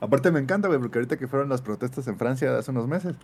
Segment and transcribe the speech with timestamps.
[0.00, 3.16] Aparte me encanta, güey, porque ahorita que fueron las protestas en Francia hace unos meses,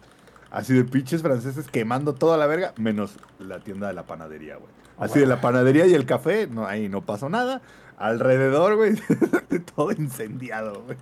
[0.51, 4.71] así de pinches franceses quemando toda la verga, menos la tienda de la panadería, güey.
[4.99, 7.63] Así de la panadería y el café, no, ahí no pasó nada.
[7.97, 8.95] Alrededor, güey,
[9.75, 10.97] todo incendiado, güey.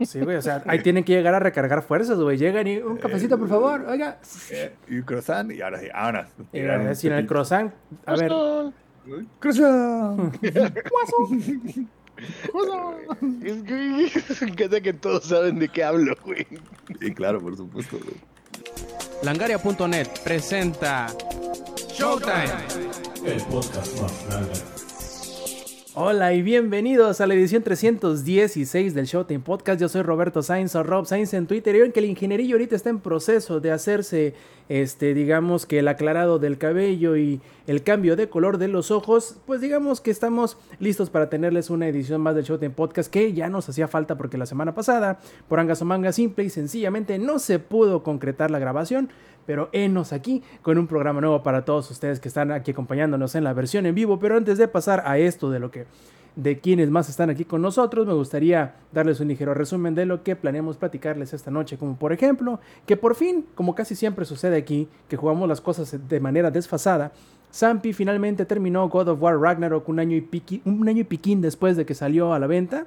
[0.00, 2.38] Sí, güey, o sea, ahí tienen que llegar a recargar fuerzas, güey.
[2.38, 4.18] Llegan y un cafecito, por favor, oiga.
[4.50, 6.28] Eh, y un croissant, y ahora sí, ahora.
[6.52, 7.72] Y ahora sí, en el croissant,
[8.06, 8.32] a ver.
[9.38, 10.34] Croissant.
[13.42, 16.46] Es que me encanta que todos saben de qué hablo, güey.
[17.00, 18.16] Y claro, por supuesto, güey.
[19.22, 21.06] Langaria.net presenta
[21.92, 22.52] Showtime.
[23.24, 24.77] El podcast más grande.
[25.94, 29.80] Hola y bienvenidos a la edición 316 del Showtime Podcast.
[29.80, 31.74] Yo soy Roberto Sainz o Rob Sainz en Twitter.
[31.76, 34.34] Y que el ingenierillo ahorita está en proceso de hacerse,
[34.68, 39.38] este, digamos que el aclarado del cabello y el cambio de color de los ojos.
[39.46, 43.48] Pues digamos que estamos listos para tenerles una edición más del Showtime Podcast que ya
[43.48, 47.38] nos hacía falta porque la semana pasada, por angas o manga simple y sencillamente no
[47.38, 49.08] se pudo concretar la grabación.
[49.48, 53.44] Pero enos aquí con un programa nuevo para todos ustedes que están aquí acompañándonos en
[53.44, 54.18] la versión en vivo.
[54.18, 55.86] Pero antes de pasar a esto de lo que
[56.36, 60.22] de quienes más están aquí con nosotros, me gustaría darles un ligero resumen de lo
[60.22, 64.58] que planeamos platicarles esta noche, como por ejemplo, que por fin, como casi siempre sucede
[64.58, 67.12] aquí, que jugamos las cosas de manera desfasada,
[67.50, 71.40] Zampi finalmente terminó God of War Ragnarok un año y, piqui, un año y piquín
[71.40, 72.84] después de que salió a la venta.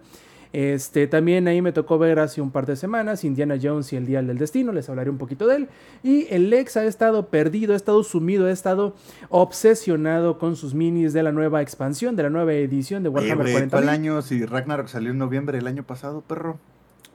[0.53, 4.05] Este, también ahí me tocó ver hace un par de semanas Indiana Jones y el
[4.05, 5.69] Día del Destino, les hablaré un poquito de él.
[6.03, 8.95] Y el Lex ha estado perdido, ha estado sumido, ha estado
[9.29, 13.51] obsesionado con sus minis de la nueva expansión, de la nueva edición de Warhammer Eh,
[13.51, 13.79] 40.
[13.79, 16.57] el año si Ragnarok salió en noviembre del año pasado, perro?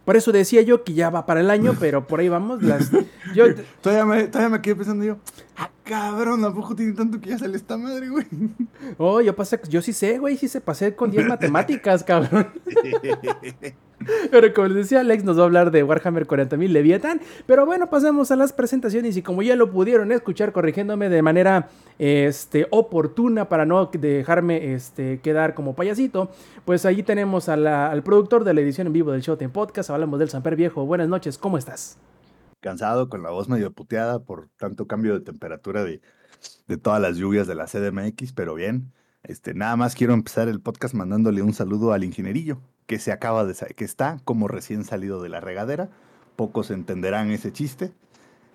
[0.05, 2.63] Por eso decía yo que ya va para el año, pero por ahí vamos.
[2.63, 2.91] Las,
[3.35, 3.45] yo,
[3.81, 5.17] Todavía me, todavía me quedé pensando yo,
[5.57, 8.27] ah, cabrón, ¿a poco tiene tanto que ya sale esta madre, güey?
[8.99, 12.49] oh, yo pasé, yo sí sé, güey, sí se pasé con 10 matemáticas, cabrón.
[14.31, 17.21] Pero como les decía, Alex nos va a hablar de Warhammer 40.000 Leviathan.
[17.47, 21.69] Pero bueno, pasamos a las presentaciones y como ya lo pudieron escuchar corrigiéndome de manera
[21.99, 26.31] este, oportuna para no dejarme este, quedar como payasito,
[26.67, 29.89] pues allí tenemos a la- al productor de la edición en vivo del Showtime Podcast.
[29.91, 30.85] Hablamos del Samper Viejo.
[30.85, 31.97] Buenas noches, ¿cómo estás?
[32.67, 36.01] Cansado, con la voz medio puteada por tanto cambio de temperatura de,
[36.67, 38.93] de todas las lluvias de la CDMX, pero bien.
[39.23, 43.45] Este, nada más quiero empezar el podcast mandándole un saludo al ingenierillo, que se acaba
[43.45, 45.91] de que está como recién salido de la regadera.
[46.35, 47.93] Pocos entenderán ese chiste.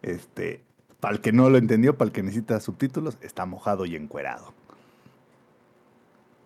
[0.01, 0.61] Este,
[0.99, 4.53] para el que no lo entendió, para el que necesita subtítulos, está mojado y encuerado.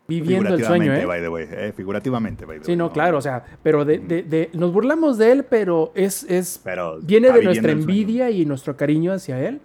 [0.07, 1.05] Viviendo el sueño, Figurativamente, ¿eh?
[1.05, 3.97] by the way, eh, Figurativamente, by the Sí, way, no, claro, o sea, pero de,
[3.97, 8.45] de- de- nos burlamos de él, pero es, es Pero viene de nuestra envidia y
[8.45, 9.61] nuestro cariño hacia él,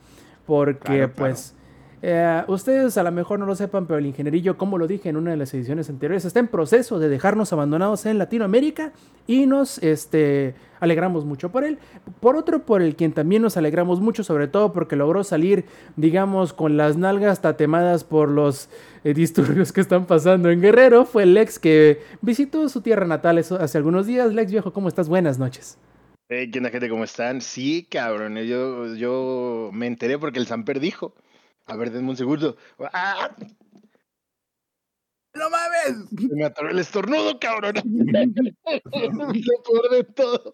[0.47, 1.13] porque claro.
[1.15, 1.55] pues
[2.03, 5.17] eh, ustedes a lo mejor no lo sepan, pero el ingenierillo, como lo dije en
[5.17, 8.93] una de las ediciones anteriores, está en proceso de dejarnos abandonados en Latinoamérica
[9.27, 11.79] y nos este, alegramos mucho por él.
[12.21, 15.67] Por otro, por el quien también nos alegramos mucho, sobre todo porque logró salir,
[15.97, 18.71] digamos, con las nalgas tatemadas por los
[19.05, 23.79] eh, disturbios que están pasando en Guerrero, fue Lex que visitó su tierra natal hace
[23.79, 24.33] algunos días.
[24.33, 25.09] Lex viejo, ¿cómo estás?
[25.09, 25.79] Buenas noches.
[26.29, 26.89] Eh, ¿Qué onda, gente?
[26.89, 27.41] ¿Cómo están?
[27.41, 28.39] Sí, cabrón.
[28.39, 31.13] eh, Yo, yo me enteré porque el Samper dijo.
[31.71, 32.57] A ver, denme un segundo.
[32.93, 33.31] ¡Ah!
[35.35, 36.09] ¡No mames!
[36.19, 37.75] Se me atoró el estornudo, cabrón.
[37.85, 40.53] Lo peor de todo.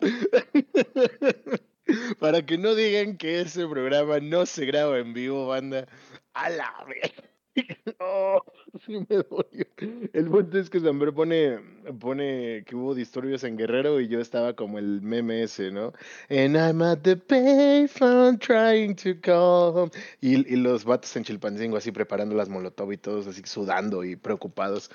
[2.20, 5.86] Para que no digan que ese programa no se graba en vivo, banda.
[6.34, 7.12] A la vez.
[7.98, 8.42] Oh,
[8.84, 9.66] sí me dolió.
[10.12, 11.58] El punto es que Samper pone,
[11.98, 15.92] pone que hubo disturbios en Guerrero y yo estaba como el meme ese, ¿no?
[16.28, 19.90] And I'm at the payphone trying to call.
[20.20, 24.16] Y, y los vatos en Chilpancingo así preparando las molotov y todos así sudando y
[24.16, 24.90] preocupados.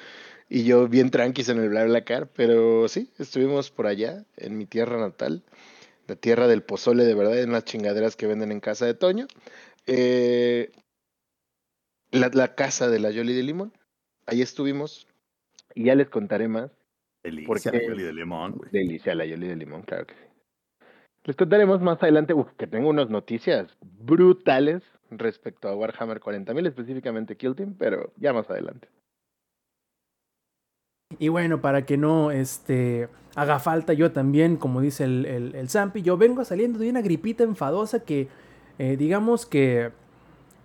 [0.50, 5.00] Y yo bien tranquis en el BlaBlaCar, pero sí, estuvimos por allá, en mi tierra
[5.00, 5.44] natal,
[6.08, 9.28] la tierra del pozole de verdad, en las chingaderas que venden en casa de Toño.
[9.88, 10.72] Eh,
[12.12, 13.74] la, la casa de la Yoli de Limón.
[14.26, 15.08] Ahí estuvimos.
[15.74, 16.72] Y ya les contaré más.
[17.24, 18.62] Delicia, la Yoli de limón.
[18.72, 20.22] Delicia la Yoli de Limón, claro que sí.
[21.24, 24.82] Les contaremos más adelante uf, que tengo unas noticias brutales
[25.12, 28.88] respecto a Warhammer 40.000, específicamente Kill Team, pero ya más adelante.
[31.20, 35.70] Y bueno, para que no este, haga falta, yo también, como dice el, el, el
[35.70, 38.28] Zampi, yo vengo saliendo de una gripita enfadosa que,
[38.80, 39.92] eh, digamos que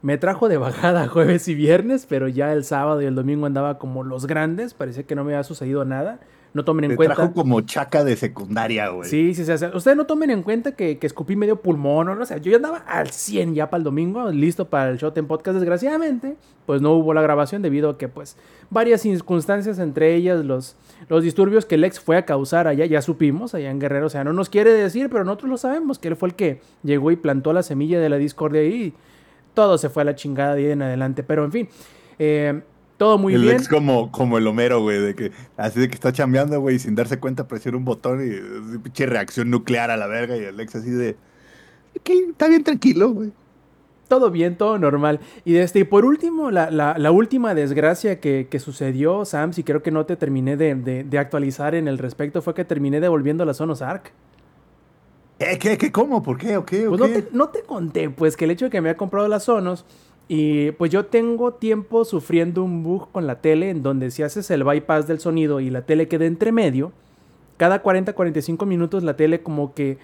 [0.07, 3.77] me trajo de bajada jueves y viernes, pero ya el sábado y el domingo andaba
[3.77, 6.21] como los grandes, parecía que no me había sucedido nada.
[6.55, 7.17] no tomen en Te cuenta.
[7.17, 9.11] trajo como chaca de secundaria, güey.
[9.11, 9.51] Sí, sí, sí.
[9.51, 12.41] o sea, Ustedes no tomen en cuenta que, que escupí medio pulmón o no sé.
[12.41, 15.57] Yo ya andaba al 100 ya para el domingo, listo para el Shot en Podcast.
[15.59, 16.37] Desgraciadamente,
[16.67, 18.37] pues no hubo la grabación debido a que, pues,
[18.71, 20.77] varias circunstancias, entre ellas los,
[21.09, 24.07] los disturbios que el ex fue a causar allá, ya supimos, allá en Guerrero.
[24.07, 26.61] O sea, no nos quiere decir, pero nosotros lo sabemos, que él fue el que
[26.85, 28.73] llegó y plantó la semilla de la discordia ahí.
[28.73, 28.95] Y
[29.57, 31.23] todo se fue a la chingada de ahí en adelante.
[31.25, 31.69] Pero, en fin,
[32.21, 32.61] eh,
[32.99, 33.57] todo muy el bien.
[33.57, 36.79] ex como, como el Homero, güey, de que así de que está chambeando, güey, y
[36.79, 40.61] sin darse cuenta presiona un botón y pinche reacción nuclear a la verga y el
[40.61, 41.17] ex así de
[41.99, 43.33] "Ok, está bien tranquilo, güey.
[44.09, 45.19] Todo bien, todo normal.
[45.45, 49.53] Y, de este, y por último, la, la- la última desgracia que, que sucedió, Sam,
[49.53, 52.65] si creo que no te terminé de, de- de actualizar en el respecto, fue que
[52.65, 54.13] terminé devolviendo la Sonos Arc.
[55.39, 56.23] ¿Eh, qué, qué, cómo?
[56.23, 56.57] ¿Por qué?
[56.57, 56.87] ¿O qué?
[56.87, 58.97] ¿O Pues no te, no te conté, pues, que el hecho de que me había
[58.97, 59.85] comprado las Sonos
[60.29, 64.51] y pues yo tengo tiempo sufriendo un bug con la tele en donde si haces
[64.51, 66.93] el bypass del sonido y la tele queda entre medio,
[67.59, 69.99] cada 40-45 minutos la tele como que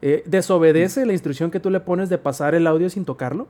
[0.00, 3.46] eh, desobedece la instrucción que tú le pones de pasar el audio sin tocarlo.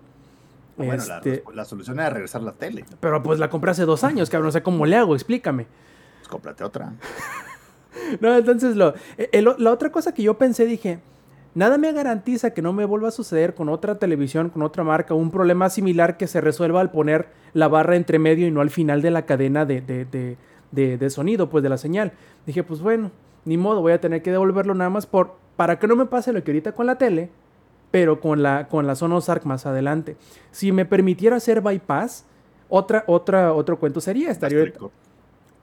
[0.76, 2.84] Bueno, la, Este, la solución era regresar la tele.
[3.00, 5.66] pero pues la compré hace dos años, cabrón, no sé cómo le hago, explícame.
[6.18, 6.92] Pues cómprate otra.
[8.20, 11.00] No, entonces lo, eh, la otra cosa que yo pensé, dije,
[11.54, 15.14] nada me garantiza que no me vuelva a suceder con otra televisión, con otra marca,
[15.14, 18.70] un problema similar que se resuelva al poner la barra entre medio y no al
[18.70, 20.36] final de la cadena de, de- de-
[20.70, 22.12] de- de sonido, pues de la señal.
[22.46, 23.10] Dije, pues bueno,
[23.44, 26.32] ni modo, voy a tener que devolverlo nada más por, para que no me pase
[26.32, 27.28] lo que ahorita con la tele,
[27.90, 30.16] pero con la, con la Sonos Arc más adelante.
[30.50, 32.24] Si me permitiera hacer bypass,
[32.70, 34.60] otra, otra, otro cuento sería, estaría,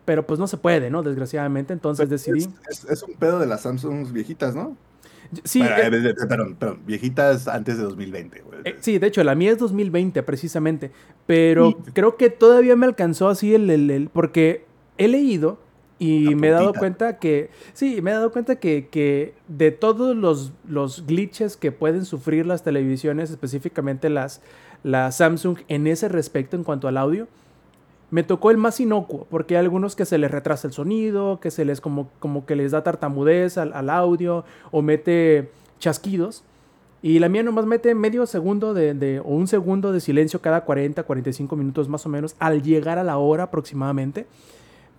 [0.05, 1.01] pero pues no se puede, ¿no?
[1.01, 2.39] Desgraciadamente, entonces decidí...
[2.69, 4.75] Es, es- es un pedo de las Samsung viejitas, ¿no?
[5.43, 8.59] Sí, Bueno, eh, perdón, perdón, viejitas antes de 2020, güey.
[8.65, 10.91] eh, sí, de hecho, la mía es 2020 precisamente,
[11.25, 11.91] pero Sí.
[11.93, 14.65] creo que todavía me alcanzó así el, el- el- porque
[14.97, 15.59] he leído
[15.99, 20.15] y me he dado cuenta que, sí, me he dado cuenta que, que de todos
[20.15, 24.41] los, los glitches que pueden sufrir las televisiones, específicamente las,
[24.83, 27.27] las Samsung en ese respecto en cuanto al audio,
[28.11, 31.51] me tocó el más inocuo, porque hay algunos que se les retrasa el sonido, que
[31.51, 36.43] se les como, como que les da tartamudez al, al audio o mete chasquidos.
[37.01, 40.65] Y la mía nomás mete medio segundo de, de- o un segundo de silencio cada
[40.65, 44.25] 40, 45 minutos más o menos al llegar a la hora aproximadamente.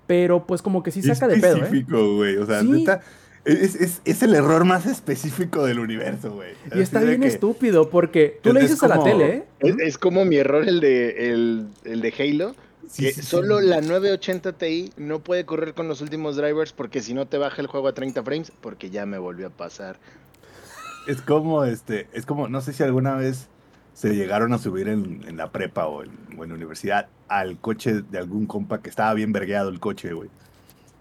[0.06, 1.60] Pero pues como que sí saca de pedo, ¿eh?
[1.60, 2.36] específico, güey.
[2.36, 2.68] O sea, Sí.
[2.70, 3.00] neta,
[3.44, 6.52] es, es- es el error más específico del universo, güey.
[6.68, 9.34] Y Así está bien estúpido porque tú es- le es dices a la como- tele,
[9.34, 9.44] ¿eh?
[9.60, 12.54] Es, es como mi error el de, el, el de Halo.
[12.90, 13.26] Sí, que sí, sí.
[13.28, 17.38] solo la 980 Ti no puede correr con los últimos drivers porque si no te
[17.38, 19.98] baja el juego a 30 frames, porque ya me volvió a pasar.
[21.04, 23.48] Es como, este, es como, no sé si alguna vez
[23.94, 27.58] se llegaron a subir en, en la prepa o en, o en la universidad al
[27.60, 30.30] coche de algún compa que estaba bien vergueado el coche, güey.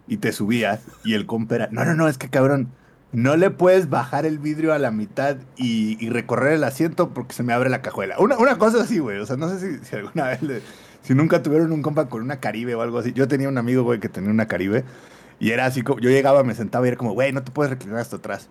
[0.07, 2.69] Y te subías y el compa era, no, no, no, es que cabrón,
[3.11, 7.33] no le puedes bajar el vidrio a la mitad y, y recorrer el asiento porque
[7.33, 8.17] se me abre la cajuela.
[8.19, 9.19] Una, una cosa así, güey.
[9.19, 10.61] O sea, no sé si, si alguna vez, le-
[11.01, 13.13] si nunca tuvieron un compa con una Caribe o algo así.
[13.13, 14.83] Yo tenía un amigo, güey, que tenía una Caribe
[15.39, 17.69] y era así como, yo llegaba, me sentaba y era como, güey, no te puedes
[17.71, 18.49] reclinar hasta atrás.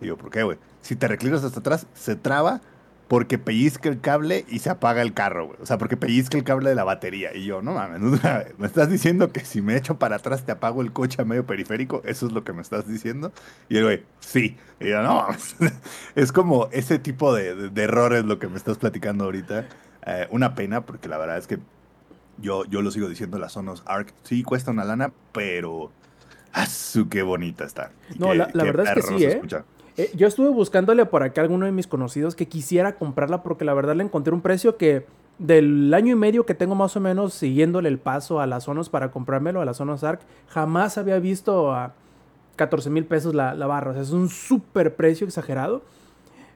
[0.00, 0.58] Y yo, ¿por qué, güey?
[0.82, 2.60] Si te reclinas hasta atrás, se traba
[3.08, 5.58] porque pellizca el cable y se apaga el carro, güey.
[5.62, 7.32] O sea, porque pellizca el cable de la batería.
[7.34, 10.44] Y yo, no mames, o sea, me estás diciendo que si me echo para atrás
[10.44, 12.02] te apago el coche a medio periférico.
[12.04, 13.32] ¿Eso es lo que me estás diciendo?
[13.68, 14.58] Y el güey, sí.
[14.80, 15.56] Y yo, no mames.
[16.16, 19.68] Es como ese tipo de, de- de errores lo que me estás platicando ahorita.
[20.04, 21.58] Eh, una pena, porque la verdad es que
[22.38, 25.90] yo, yo lo sigo diciendo, la Sonos Arc sí cuesta una lana, pero...
[26.52, 27.90] ¡Ah, su qué bonita está!
[28.18, 29.40] No, qué- la- la qué verdad es que sí, ¿eh?
[29.98, 33.64] Eh, yo estuve buscándole por acá a alguno de mis conocidos que quisiera comprarla porque
[33.64, 35.06] la verdad le encontré un precio que
[35.38, 38.88] del año y medio que tengo más o menos siguiéndole el paso a las Sonos
[38.90, 41.92] para comprármelo, a las Sonos Arc, jamás había visto a
[42.56, 43.90] 14 mil pesos la, la barra.
[43.90, 45.82] O sea, es un súper precio exagerado.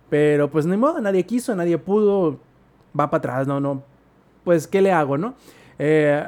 [0.09, 2.39] Pero pues ni modo, nadie quiso, nadie pudo.
[2.99, 3.83] Va para atrás, no, no.
[4.45, 5.35] Pues, ¿qué le hago, no?
[5.83, 6.23] Eh,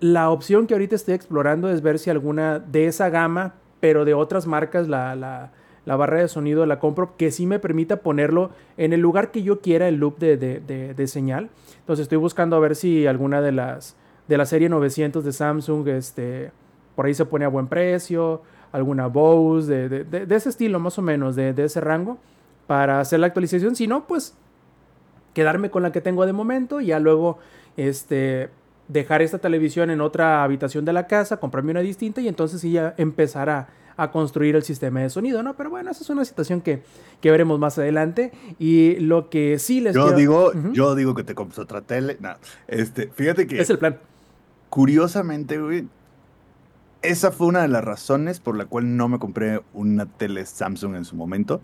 [0.00, 4.14] la opción que ahorita estoy explorando es ver si alguna de esa gama, pero de
[4.14, 5.52] otras marcas, la, la,
[5.84, 9.42] la barra de sonido la compro, que sí me permita ponerlo en el lugar que
[9.42, 11.50] yo quiera, el loop de, de- de- señal.
[11.80, 13.96] Entonces estoy buscando a ver si alguna de las
[14.28, 16.50] de la serie 900 de Samsung, este,
[16.96, 18.40] por ahí se pone a buen precio,
[18.72, 22.16] alguna Bose, de, de- de- de ese estilo más o menos, de ese rango,
[22.66, 23.76] para hacer la actualización.
[23.76, 24.34] Si no, pues
[25.34, 27.38] quedarme con la que tengo de momento y ya luego
[27.76, 28.48] este,
[28.92, 32.72] dejar esta televisión en otra habitación de la casa, comprarme una distinta y entonces sí
[32.72, 35.54] ya empezar a, a construir el sistema de sonido, ¿no?
[35.56, 36.82] Pero bueno, esa es una situación que,
[37.20, 41.22] que veremos más adelante y lo que sí les Yo quiero- digo, yo digo que
[41.24, 42.16] te compres otra tele.
[42.20, 42.30] No,
[42.68, 43.98] este, fíjate que Es el plan.
[44.70, 45.86] curiosamente, güey,
[47.02, 50.96] esa fue una de las razones por la cual no me compré una tele Samsung
[50.96, 51.60] en su momento.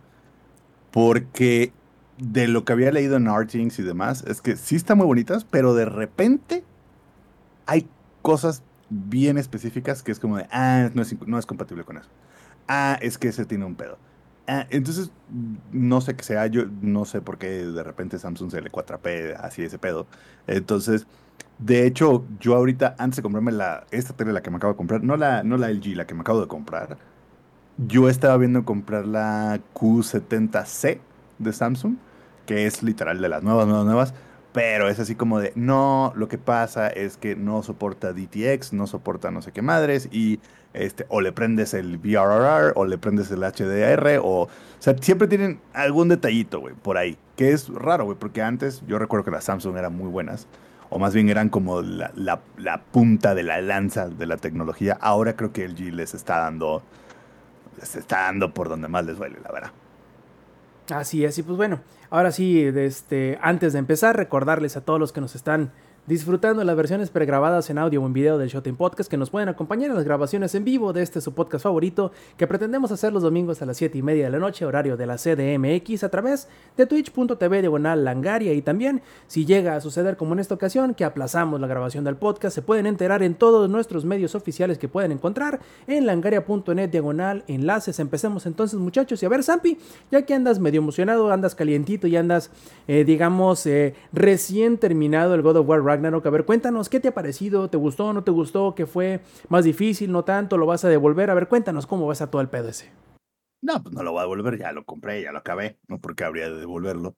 [0.90, 1.72] Porque
[2.18, 5.44] de lo que había leído en Artings y demás, es que sí están muy bonitas,
[5.44, 6.64] pero de repente
[7.66, 7.88] hay
[8.22, 12.08] cosas bien específicas que es como de, ah, no es, no es compatible con eso.
[12.68, 13.98] Ah, es que ese tiene un pedo.
[14.48, 15.10] Ah, entonces,
[15.72, 19.36] no sé qué sea, yo no sé por qué de repente Samsung se le 4P
[19.40, 20.06] así ese pedo.
[20.46, 21.06] Entonces,
[21.58, 24.76] de hecho, yo ahorita, antes de comprarme la, esta tele, la que me acabo de
[24.76, 26.98] comprar, no la, no la LG, la que me acabo de comprar,
[27.78, 31.00] yo estaba viendo comprar la Q70C
[31.38, 31.96] de Samsung,
[32.46, 34.14] que es literal de las nuevas, nuevas, nuevas,
[34.56, 38.86] pero es así como de, no, lo que pasa es que no soporta DTX, no
[38.86, 40.40] soporta no sé qué madres, y
[40.72, 44.48] este, o le prendes el VRR, o le prendes el HDR, o, o
[44.78, 48.98] sea, siempre tienen algún detallito, güey, por ahí, que es raro, güey, porque antes yo
[48.98, 50.48] recuerdo que las Samsung eran muy buenas,
[50.88, 52.40] o más bien eran como la,
[52.92, 56.82] punta de la lanza de la tecnología, ahora creo que LG les está dando,
[57.78, 59.72] les está dando por donde más les duele, la verdad.
[60.90, 65.12] Así es, y pues bueno, ahora sí, este, antes de empezar, recordarles a todos los
[65.12, 65.72] que nos están
[66.06, 69.48] disfrutando las versiones pregrabadas en audio o en video del Showtime Podcast que nos pueden
[69.48, 73.22] acompañar en las grabaciones en vivo de este su podcast favorito que pretendemos hacer los
[73.22, 76.48] domingos a las 7 y media de la noche, horario de la CDMX, a través
[76.76, 81.04] de twitch.tv diagonal langaria y también si llega a suceder como en esta ocasión que
[81.04, 85.10] aplazamos la grabación del podcast se pueden enterar en todos nuestros medios oficiales que pueden
[85.10, 85.58] encontrar
[85.88, 87.98] en langaria.net diagonal enlaces.
[87.98, 89.78] Empecemos entonces muchachos y a ver Zampi,
[90.10, 92.50] ya que andas medio emocionado, andas calientito y andas
[92.86, 96.26] eh, digamos eh, recién terminado el God of War Ragnarok.
[96.26, 97.68] A ver, cuéntanos, ¿qué te ha parecido?
[97.70, 98.12] ¿Te gustó?
[98.12, 98.74] ¿No te gustó?
[98.74, 100.12] ¿Qué fue más difícil?
[100.12, 100.56] ¿No tanto?
[100.58, 101.30] ¿Lo vas a devolver?
[101.30, 102.90] A ver, cuéntanos cómo vas a todo el pedo ese.
[103.62, 106.24] No, pues no lo voy a devolver, ya lo compré, ya lo acabé, no porque
[106.24, 107.16] habría de devolverlo.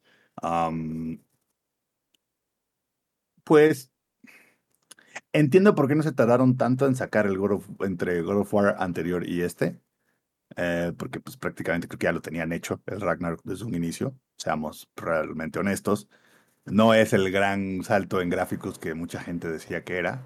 [3.44, 3.90] Pues
[5.32, 8.76] entiendo por qué no se tardaron tanto en sacar el God entre God of War
[8.78, 9.80] anterior y este,
[10.56, 14.14] eh, porque pues prácticamente creo que ya lo tenían hecho el Ragnarok desde un inicio,
[14.36, 16.08] seamos realmente honestos.
[16.70, 20.22] No es el gran salto en gráficos que mucha gente decía que era.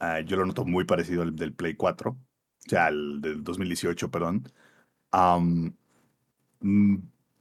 [0.00, 2.16] Uh, yo lo noto muy parecido al del Play 4, o
[2.68, 4.50] sea, al del 2018, perdón.
[5.12, 5.72] Um,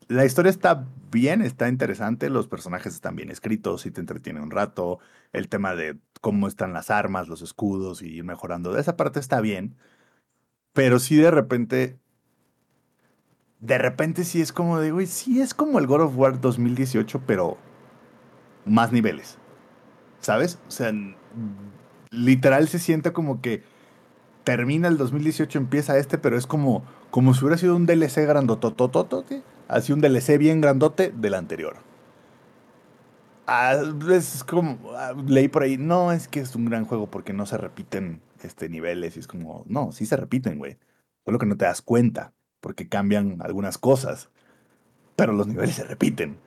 [0.08, 4.52] la historia está bien, está interesante, los personajes están bien escritos y te entretiene un
[4.52, 5.00] rato.
[5.34, 9.76] El tema de cómo están las armas, los escudos y mejorando, esa parte está bien.
[10.74, 12.00] Pero sí de repente,
[13.60, 17.24] de repente sí es como de, güey, sí es como el God of War 2018,
[17.26, 17.58] pero
[18.66, 19.38] más niveles.
[20.20, 20.60] ¿Sabes?
[20.68, 20.92] O sea,
[22.12, 23.64] literal se siente como que
[24.44, 29.44] termina el 2018, empieza este, pero es como, como si hubiera sido un DLC grandotototote,
[29.68, 31.78] así un DLC bien grandote del anterior.
[33.48, 33.76] Ah,
[34.12, 37.46] es como, ah, leí por ahí, no, es que es un gran juego porque no
[37.46, 40.78] se repiten este, niveles, y es como, no, sí se repiten, güey.
[41.26, 44.30] Solo que no te das cuenta, porque cambian algunas cosas,
[45.16, 46.38] pero los niveles se repiten.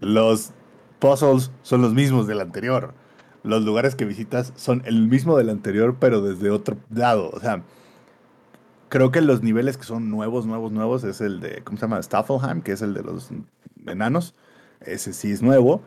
[0.00, 0.52] Los
[0.98, 2.94] puzzles son los mismos del anterior.
[3.42, 7.30] Los lugares que visitas son el mismo del anterior, pero desde otro lado.
[7.32, 7.62] O sea,
[8.88, 12.02] creo que los niveles que son nuevos, nuevos, nuevos es el de, ¿cómo se llama?
[12.02, 13.30] Staffelheim, que es el de los
[13.86, 14.34] enanos.
[14.80, 15.82] Ese sí es nuevo.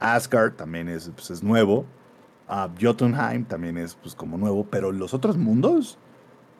[0.00, 1.86] Asgard también es, pues, es nuevo.
[2.48, 5.98] Uh, Jotunheim también es pues como nuevo, pero los otros mundos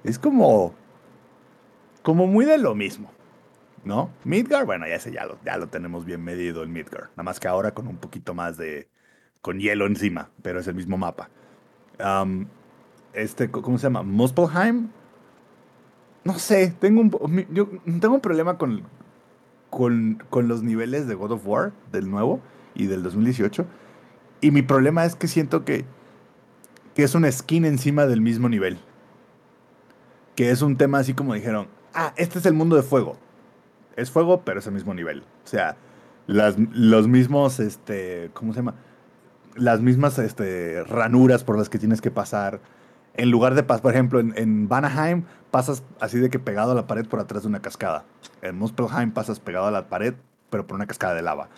[0.04, 0.74] es como
[2.02, 3.10] como muy de lo mismo,
[3.88, 4.10] ¿no?
[4.24, 7.40] Midgar, bueno, ya ese ya lo, ya lo tenemos bien medido el Midgar, nada más
[7.40, 8.86] que ahora con un poquito más de
[9.40, 11.30] con hielo encima, pero es el mismo mapa.
[13.14, 14.02] Este, ¿cómo se llama?
[14.02, 14.90] Muspelheim.
[16.22, 17.68] No sé, tengo un, yo
[18.00, 18.82] tengo un problema con,
[19.70, 22.40] con, con los niveles de God of War, del nuevo
[22.74, 23.64] y del 2018.
[24.42, 25.86] Y mi problema es que siento que,
[26.94, 28.78] que es una skin encima del mismo nivel.
[30.36, 33.16] Que es un tema así como dijeron, ah, este es el mundo de fuego.
[33.98, 35.24] Es fuego, pero es el mismo nivel.
[35.44, 35.76] O sea,
[36.28, 38.74] las, los mismos, este, ¿cómo se llama?
[39.56, 42.60] Las mismas este, ranuras por las que tienes que pasar.
[43.14, 46.74] En lugar de pasar, por ejemplo, en, en Vanaheim pasas así de que pegado a
[46.76, 48.04] la pared por atrás de una cascada.
[48.40, 50.14] En Muspelheim pasas pegado a la pared,
[50.48, 51.48] pero por una cascada de lava.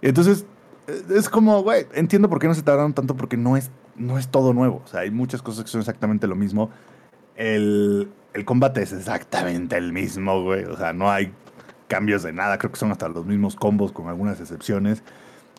[0.00, 0.46] Entonces,
[0.86, 4.28] es como, güey, entiendo por qué no se tardaron tanto, porque no es, no es
[4.28, 4.80] todo nuevo.
[4.82, 6.70] O sea, hay muchas cosas que son exactamente lo mismo.
[7.36, 10.64] El, el combate es exactamente el mismo, güey.
[10.64, 11.34] O sea, no hay
[11.92, 12.56] cambios de nada.
[12.56, 15.02] Creo que son hasta los mismos combos, con algunas excepciones.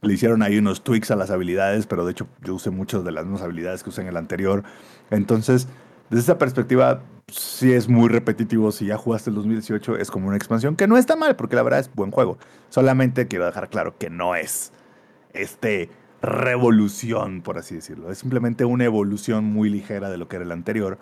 [0.01, 3.11] Le hicieron ahí unos tweaks a las habilidades, pero de hecho yo usé muchas de
[3.11, 4.63] las mismas habilidades que usé en el anterior.
[5.11, 5.67] Entonces,
[6.09, 8.71] desde esa perspectiva, sí es muy repetitivo.
[8.71, 11.61] Si ya jugaste el 2018, es como una expansión que no está mal, porque la
[11.61, 12.39] verdad es buen juego.
[12.69, 14.73] Solamente quiero dejar claro que no es
[15.33, 15.91] este
[16.23, 18.11] revolución, por así decirlo.
[18.11, 20.97] Es simplemente una evolución muy ligera de lo que era el anterior.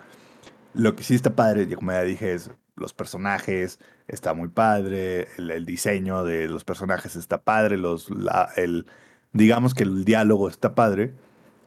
[0.74, 5.28] Lo que sí está padre, y como ya dije, es los personajes, está muy padre,
[5.38, 8.08] el, diseño de los personajes está padre, los,
[8.56, 8.86] el,
[9.32, 11.12] digamos que el diálogo está padre,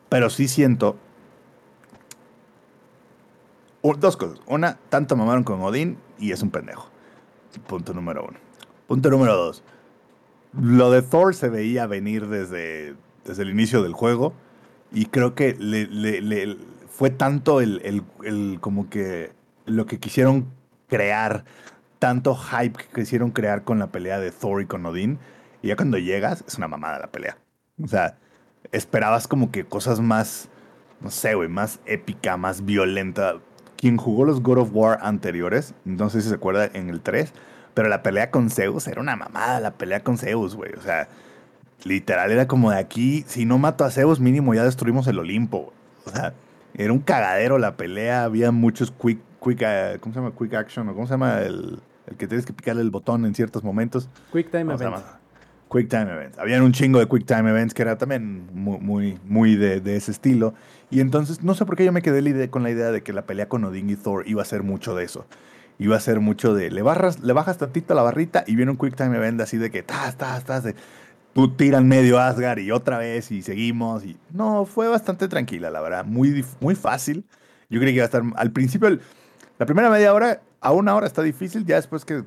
[0.10, 0.98] pero sí siento
[4.00, 4.40] dos cosas.
[4.48, 6.90] Una, tanto mamaron con Odín y es un pendejo.
[7.68, 8.38] Punto número uno.
[8.88, 9.64] Punto número dos.
[10.60, 12.96] Lo de Thor se veía venir desde,
[13.26, 14.34] desde el inicio del juego
[14.92, 16.58] y creo que le-
[16.90, 19.34] fue tanto el, el- el- como que
[19.66, 20.48] lo que quisieron
[20.88, 21.46] crear,
[22.00, 25.20] tanto hype que quisieron crear con la pelea de Thor y con Odín
[25.62, 27.38] y ya cuando llegas es una mamada la pelea.
[27.84, 28.18] O sea,
[28.72, 30.50] esperabas como que cosas más,
[31.02, 33.36] no sé, güey, más épica, más violenta.
[33.78, 37.34] Quien jugó los God of War anteriores, no sé si se acuerda en el 3,
[37.74, 40.74] pero la pelea con Zeus era una mamada, la pelea con Zeus, güey.
[40.74, 41.08] O sea,
[41.84, 45.74] literal era como de aquí, si no mato a Zeus, mínimo ya destruimos el Olimpo.
[46.06, 46.34] O sea,
[46.76, 50.34] era un cagadero la pelea, había muchos quick, quick, eh, ¿cómo se llama?
[50.38, 51.40] Quick action, o ¿cómo se llama?
[51.42, 54.10] El, el que tienes que picarle el botón en ciertos momentos.
[54.34, 54.98] Quick Time ¿Cómo se Event.
[55.04, 55.20] llama?
[55.72, 56.38] Quick Time Events.
[56.40, 59.96] Habían un chingo de Quick Time Events que era también muy, muy, muy de, de
[59.96, 60.54] ese estilo.
[60.90, 63.02] Y entonces, no sé por qué yo me quedé la idea- con la idea de
[63.04, 65.26] que la pelea con Odin y Thor iba a ser mucho de eso.
[65.80, 68.78] Iba a ser mucho de, le, barras, le bajas tantito la barrita y viene un
[68.78, 70.76] Quick Time Event así de que, tas, tas, tas, de,
[71.34, 74.06] tú tiran medio Asgard y otra vez y seguimos.
[74.06, 76.06] Y no, fue bastante tranquila, la verdad.
[76.06, 77.26] Muy, muy fácil.
[77.70, 79.02] Yo creí que iba a estar, al principio, el-
[79.58, 82.24] la primera media hora, a una hora está difícil, ya después que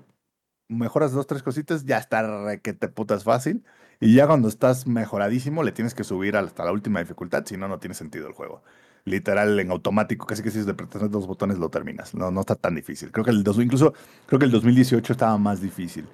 [0.68, 3.64] mejoras dos, tres cositas, ya está requete putas fácil.
[4.00, 7.66] Y ya cuando estás mejoradísimo, le tienes que subir hasta la última dificultad, si no,
[7.66, 8.62] no tiene sentido el juego.
[9.04, 12.14] Literal, en automático, casi que si apretar dos botones lo terminas.
[12.14, 13.10] No, no está tan difícil.
[13.10, 13.94] Creo que el dos, incluso
[14.26, 16.06] creo que el 2018 estaba más difícil.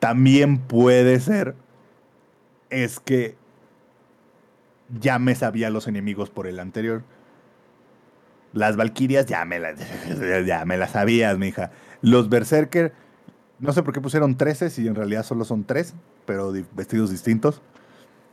[0.00, 1.54] También puede ser
[2.70, 3.36] es que
[5.00, 7.02] ya me sabía los enemigos por el anterior.
[8.56, 9.78] Las Valkyrias ya me las,
[10.46, 11.70] ya me las sabías, mija.
[12.00, 12.94] Los Berserker,
[13.58, 15.94] no sé por qué pusieron 13 si en realidad solo son 3,
[16.24, 17.60] pero vestidos distintos.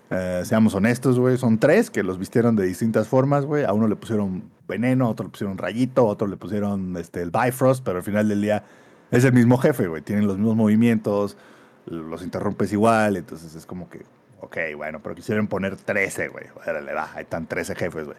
[0.10, 1.38] Eh, seamos honestos, güey.
[1.38, 3.66] Son tres que los vistieron de distintas formas, güey.
[3.66, 7.22] A uno le pusieron veneno, a otro le pusieron rayito, a otro le pusieron este,
[7.22, 8.64] el Bifrost, pero al final del día
[9.12, 10.02] es el mismo jefe, güey.
[10.04, 11.36] Tienen los mismos movimientos,
[11.86, 14.06] los interrumpes igual, entonces es como que,
[14.40, 16.46] ok, bueno, pero quisieron poner 13, güey.
[16.56, 18.18] Órale, va, ahí están 13 jefes, güey.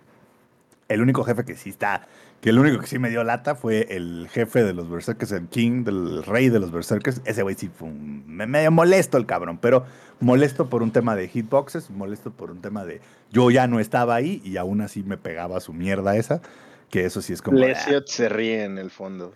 [0.89, 2.07] El único jefe que sí está,
[2.41, 5.49] que el único que sí me dio lata fue el jefe de los Berserkers, el
[5.49, 7.23] King, del rey de los Berserkers.
[7.25, 9.87] Ese güey sí fue un, me medio molesto el cabrón, pero
[10.21, 13.01] molesto por un tema de hitboxes, molesto por un tema de
[13.33, 16.43] yo ya no estaba ahí y aún así me pegaba su mierda esa,
[16.91, 17.59] que eso sí es como...
[17.59, 19.33] Lesiot se ríe en el fondo.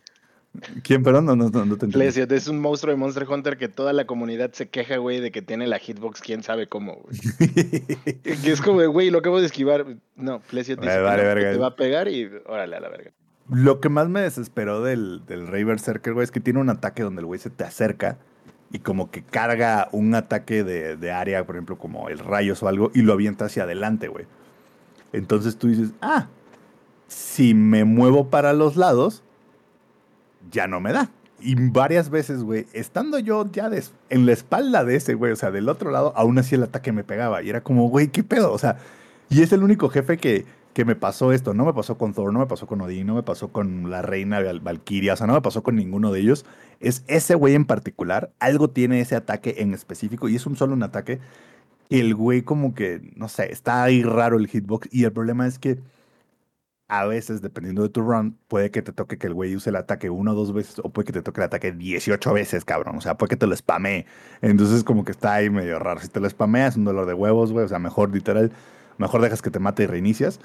[0.82, 1.26] ¿Quién, perdón?
[1.26, 1.86] No, no, no, no te.
[1.86, 5.30] Lesiot es un monstruo de Monster Hunter que toda la comunidad se queja, güey, de
[5.30, 7.16] que tiene la hitbox quién sabe cómo, güey.
[8.22, 9.86] Que es como güey, lo acabo de esquivar.
[10.16, 13.12] No, Lesiot dice Vale, que vale, te va a pegar y órale a la verga.
[13.48, 17.02] Lo que más me desesperó del, del Rey Berserker, güey, es que tiene un ataque
[17.02, 18.18] donde el güey se te acerca
[18.70, 22.68] y como que carga un ataque de, de área, por ejemplo, como el rayos o
[22.68, 24.26] algo, y lo avienta hacia adelante, güey.
[25.12, 26.28] Entonces tú dices, ah,
[27.06, 29.22] si me muevo para los lados,
[30.50, 31.10] ya no me da.
[31.40, 35.36] Y varias veces, güey, estando yo ya des- en la espalda de ese, güey, o
[35.36, 37.42] sea, del otro lado, aún así el ataque me pegaba.
[37.42, 38.52] Y era como, güey, ¿qué pedo?
[38.52, 38.78] O sea,
[39.30, 41.54] y es el único jefe que, que me pasó esto.
[41.54, 44.02] No me pasó con Thor, no me pasó con Odín, no me pasó con la
[44.02, 46.44] reina Val- Valkyria, o sea, no me pasó con ninguno de ellos.
[46.80, 50.72] Es ese güey en particular, algo tiene ese ataque en específico y es un solo
[50.74, 51.20] un ataque
[51.88, 55.46] que el güey como que, no sé, está ahí raro el hitbox y el problema
[55.46, 55.78] es que
[56.88, 59.76] a veces, dependiendo de tu run, puede que te toque que el güey use el
[59.76, 62.96] ataque una o dos veces, o puede que te toque el ataque 18 veces, cabrón.
[62.96, 64.06] O sea, puede que te lo spamee.
[64.40, 66.00] Entonces, como que está ahí medio raro.
[66.00, 67.66] Si te lo spameas, un dolor de huevos, güey.
[67.66, 68.50] O sea, mejor literal,
[68.96, 70.40] mejor dejas que te mate y reinicias.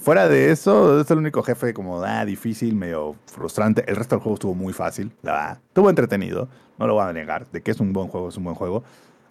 [0.00, 3.84] Fuera de eso, es el único jefe como, ah, difícil, medio frustrante.
[3.86, 5.60] El resto del juego estuvo muy fácil, la verdad.
[5.68, 7.46] Estuvo entretenido, no lo voy a negar.
[7.52, 8.82] De que es un buen juego, es un buen juego.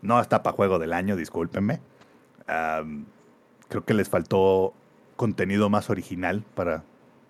[0.01, 1.81] No está para juego del año, discúlpenme.
[2.47, 4.73] Creo que les faltó
[5.17, 6.83] contenido más original para,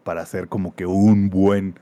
[0.03, 1.79] para hacer como que un buen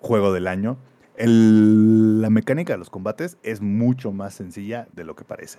[0.00, 0.76] juego del año.
[1.16, 5.58] La mecánica de los combates es mucho más sencilla de lo que parece.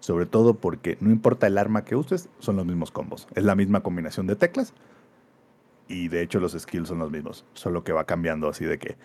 [0.00, 3.26] Sobre todo porque no importa el arma que uses, son los mismos combos.
[3.34, 4.72] Es la misma combinación de teclas.
[5.88, 7.44] Y de hecho los skills son los mismos.
[7.54, 8.96] Solo que va cambiando así de que,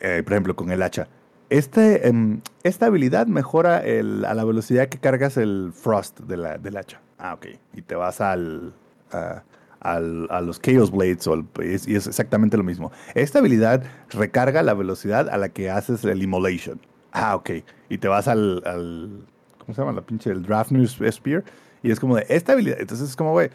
[0.00, 1.08] eh, por ejemplo, con el hacha.
[1.48, 6.76] Este, em, esta habilidad mejora a la velocidad que cargas el frost de la, del
[6.76, 7.00] hacha.
[7.18, 7.46] Ah, ok.
[7.72, 8.74] Y te vas al,
[9.12, 9.42] a,
[9.80, 12.90] a los Chaos Blades o es- y es exactamente lo mismo.
[13.14, 16.80] Esta habilidad recarga la velocidad a la que haces el Immolation.
[17.12, 17.50] Ah, ok.
[17.88, 19.26] Y te vas al, al-
[19.58, 19.92] ¿cómo se llama?
[19.92, 21.44] La pinche, el Draftnir Spear.
[21.82, 23.50] Y es como de, esta habilidad, entonces es como, güey,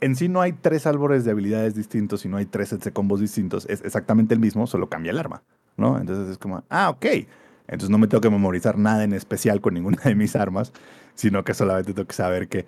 [0.00, 2.92] en sí no hay tres árboles de habilidades distintos y no hay tres sets de
[2.92, 3.66] combos distintos.
[3.68, 5.42] Es exactamente el mismo, solo cambia el arma,
[5.76, 5.98] ¿no?
[5.98, 7.06] Entonces es como, ah, ok.
[7.66, 10.72] Entonces no me tengo que memorizar nada en especial con ninguna de mis armas,
[11.14, 12.66] sino que solamente tengo que saber que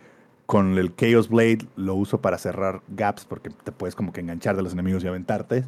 [0.51, 4.57] con el Chaos Blade lo uso para cerrar gaps porque te puedes como que enganchar
[4.57, 5.65] de los enemigos y aventarte.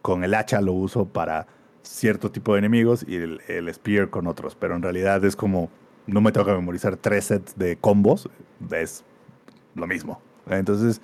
[0.00, 1.46] Con el hacha lo uso para
[1.82, 4.54] cierto tipo de enemigos y el, Spear con otros.
[4.54, 5.68] Pero en realidad es como,
[6.06, 8.30] no me tengo que memorizar tres sets de combos,
[8.70, 9.04] es
[9.74, 10.22] lo mismo.
[10.48, 11.02] Entonces,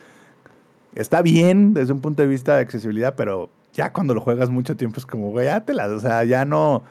[0.94, 4.78] está bien desde un punto de vista de accesibilidad, pero ya cuando lo juegas mucho
[4.78, 6.84] tiempo es como, güey, ya te las, o sea, ya no,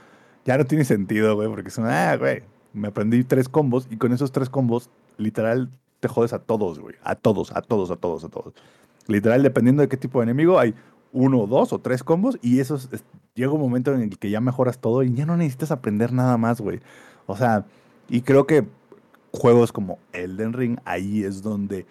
[0.46, 4.14] ya no tiene sentido, güey, porque son, ah, güey, me aprendí tres combos y con
[4.14, 8.24] esos tres combos, literal, te jodes a todos, güey, a todos, a todos, a todos,
[8.24, 8.54] a todos.
[9.08, 10.74] Literal, dependiendo de qué tipo de enemigo, hay
[11.12, 14.30] uno, dos o tres combos y eso es- es- llega un momento en el que
[14.30, 16.80] ya mejoras todo y ya no necesitas aprender nada más, güey.
[17.26, 17.66] O sea,
[18.08, 18.68] y creo que
[19.32, 21.86] juegos como Elden Ring, ahí es donde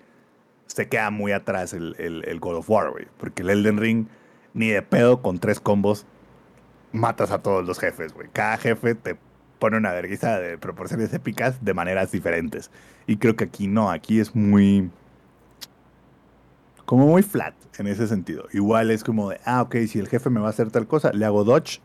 [0.66, 3.06] se queda muy atrás el, el, el God of War, güey.
[3.18, 4.06] Porque el Elden Ring,
[4.54, 6.06] ni de pedo, con tres combos,
[6.92, 8.28] matas a todos los jefes, güey.
[8.32, 9.18] Cada jefe te
[9.58, 12.70] pone una vergüenza de proporciones épicas de maneras diferentes.
[13.06, 14.90] Y creo que aquí no, aquí es muy...
[16.84, 18.46] Como muy flat en ese sentido.
[18.52, 21.12] Igual es como de, ah, ok, si el jefe me va a hacer tal cosa,
[21.12, 21.80] le hago dodge.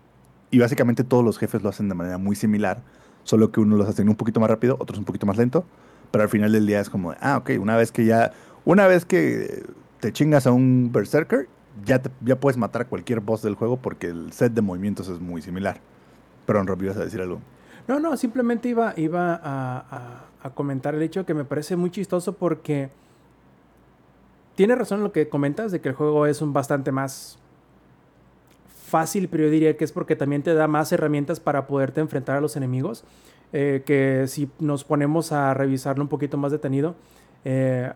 [0.49, 2.81] Y básicamente todos los jefes lo hacen de manera muy similar.
[3.23, 5.65] Solo que uno los hace un poquito más rápido, otros un poquito más lento.
[6.11, 8.31] Pero al final del día es como, de, ah, ok, una vez que ya
[8.65, 9.63] una vez que
[9.99, 11.49] te chingas a un Berserker,
[11.85, 15.09] ya, te- ya puedes matar a cualquier boss del juego porque el set de movimientos
[15.09, 15.81] es muy similar.
[16.45, 17.41] Pero Rob, ibas a decir algo.
[17.87, 22.89] No, no, simplemente iba, iba a, comentar el hecho que me parece muy chistoso porque
[24.55, 27.39] tiene razón lo que comentas de que el juego es un bastante más
[28.85, 32.37] fácil, pero yo diría que es porque también te da más herramientas para poderte enfrentar
[32.37, 33.03] a los enemigos.
[33.55, 36.95] eh, que si nos ponemos a revisarlo un poquito más detenido,
[37.45, 37.91] eh,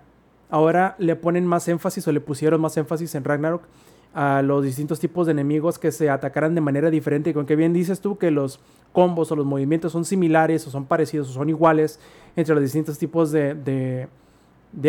[0.50, 3.63] ahora le ponen más énfasis o le pusieron más énfasis en Ragnarok
[4.13, 7.29] a los distintos tipos de enemigos que se atacaran de manera diferente.
[7.29, 8.59] Y con que bien dices tú que los
[8.93, 11.99] combos o los movimientos son similares o son parecidos o son iguales
[12.35, 14.07] entre los distintos tipos de, de-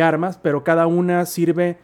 [0.02, 1.76] armas, pero cada una sirve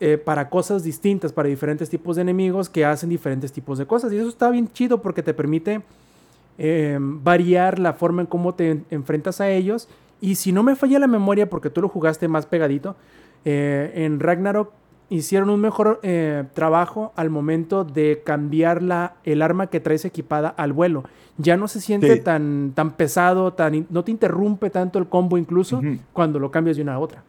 [0.00, 4.12] eh, para cosas distintas, para diferentes tipos de enemigos que hacen diferentes tipos de cosas.
[4.12, 5.82] Y eso está bien chido porque te permite
[6.58, 9.88] eh, variar la forma en cómo te en- enfrentas a ellos.
[10.20, 12.96] Y si no me falla la memoria, porque tú lo jugaste más pegadito,
[13.44, 14.72] eh, en Ragnarok
[15.10, 20.48] hicieron un mejor eh, trabajo al momento de cambiar la, el arma que traes equipada
[20.48, 21.04] al vuelo.
[21.36, 22.20] Ya no se siente Sí.
[22.22, 26.76] tan, tan pesado, tan, in- no te interrumpe tanto el combo incluso cuando lo cambias
[26.76, 27.22] de una a otra.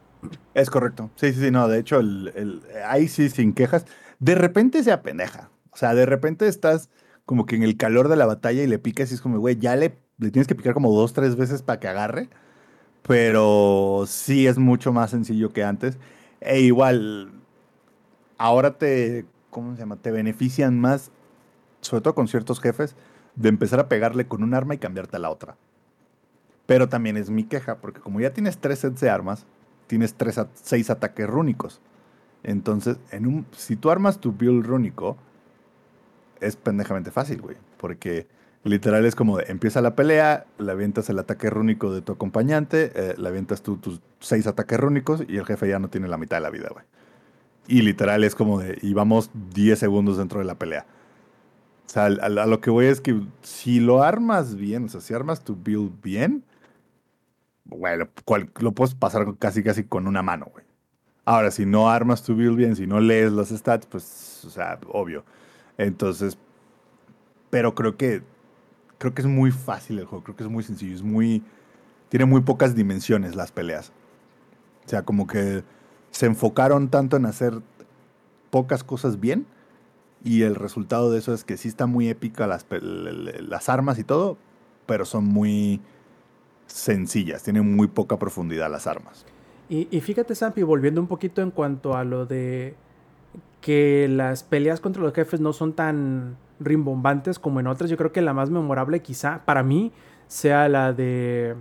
[0.54, 1.10] Es correcto.
[1.16, 3.86] Sí, sí, sí, no, de hecho, el, el- ahí sí, sin quejas.
[4.20, 5.50] De repente se apendeja.
[5.72, 6.90] O sea, de repente estás
[7.26, 9.58] como que en el calor de la batalla y le picas y es como, güey,
[9.58, 12.30] ya le, le tienes que picar como dos, tres veces para que agarre.
[13.08, 15.98] Pero sí es mucho más sencillo que antes.
[16.40, 17.32] E igual,
[18.42, 19.98] ahora te, ¿cómo se llama?
[19.98, 21.12] Te benefician más,
[21.82, 22.96] sobre todo con ciertos jefes,
[23.36, 25.58] de empezar a pegarle con un arma y cambiarte a la otra.
[26.66, 29.46] Pero también es mi queja, porque como ya tienes tres sets de armas,
[29.86, 31.82] tienes tres seis ataques rúnicos.
[32.42, 35.18] Entonces, en un, si tú armas tu build rúnico,
[36.40, 37.58] es pendejamente fácil, güey.
[37.78, 38.26] Porque
[38.64, 42.92] literal es como de, empieza la pelea, le avientas el ataque rúnico de tu acompañante,
[42.96, 46.18] eh, le avientas tú tus seis ataques rúnicos y el jefe ya no tiene la
[46.18, 46.86] mitad de la vida, güey.
[47.68, 50.86] Y literal es como de, y vamos 10 segundos dentro de la pelea.
[51.86, 55.14] O sea, a, lo que voy es que si lo armas bien, o sea, si
[55.14, 56.44] armas tu build bien,
[57.66, 58.08] bueno,
[58.60, 60.66] lo puedes pasar casi casi con una mano, güey.
[61.26, 64.80] Ahora, si no armas tu build bien, si no lees los stats, pues, o sea,
[64.88, 65.24] obvio.
[65.78, 66.38] Entonces,
[67.50, 68.24] pero creo que
[68.98, 71.44] creo que es muy fácil el juego, creo que es muy sencillo, es muy
[72.10, 73.92] tiene muy pocas dimensiones las peleas.
[74.86, 75.64] O sea, como que
[76.12, 77.62] se enfocaron tanto en hacer
[78.50, 79.46] pocas cosas bien
[80.24, 84.04] y el resultado de eso es que sí está muy épica las, las armas y
[84.04, 84.38] todo,
[84.86, 85.82] pero son muy
[86.68, 89.26] sencillas, tienen muy poca profundidad las armas.
[89.68, 92.76] Y, y fíjate, Sampi, volviendo un poquito en cuanto a lo de
[93.62, 98.12] que las peleas contra los jefes no son tan rimbombantes como en otras, yo creo
[98.12, 99.92] que la más memorable quizá para mí
[100.28, 101.56] sea la de...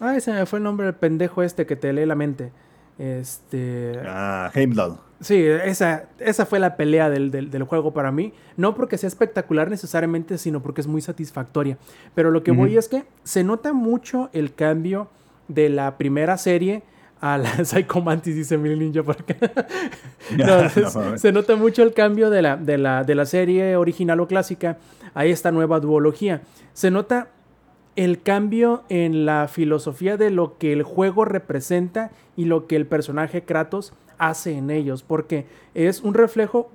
[0.00, 2.52] Ay, se me fue el nombre del pendejo este que te lee la mente.
[2.98, 3.98] Este...
[4.06, 4.98] Ah, Heimdall.
[5.20, 8.32] Sí, esa, esa fue la pelea del, del- del juego para mí.
[8.56, 11.78] No porque sea espectacular necesariamente, sino porque es muy satisfactoria.
[12.14, 15.08] Pero lo que voy es que se nota mucho el cambio
[15.48, 16.82] de la primera serie
[17.20, 19.36] a la Psycho Mantis, dice Mil Ninja por acá.
[20.36, 24.18] No, No se nota mucho el cambio de la, de, la, de la serie original
[24.20, 24.78] o clásica
[25.14, 26.42] a esta nueva duología.
[26.72, 27.28] Se nota
[27.96, 32.86] el cambio en la filosofía de lo que el juego representa y lo que el
[32.86, 36.70] personaje Kratos hace en ellos, porque es un reflejo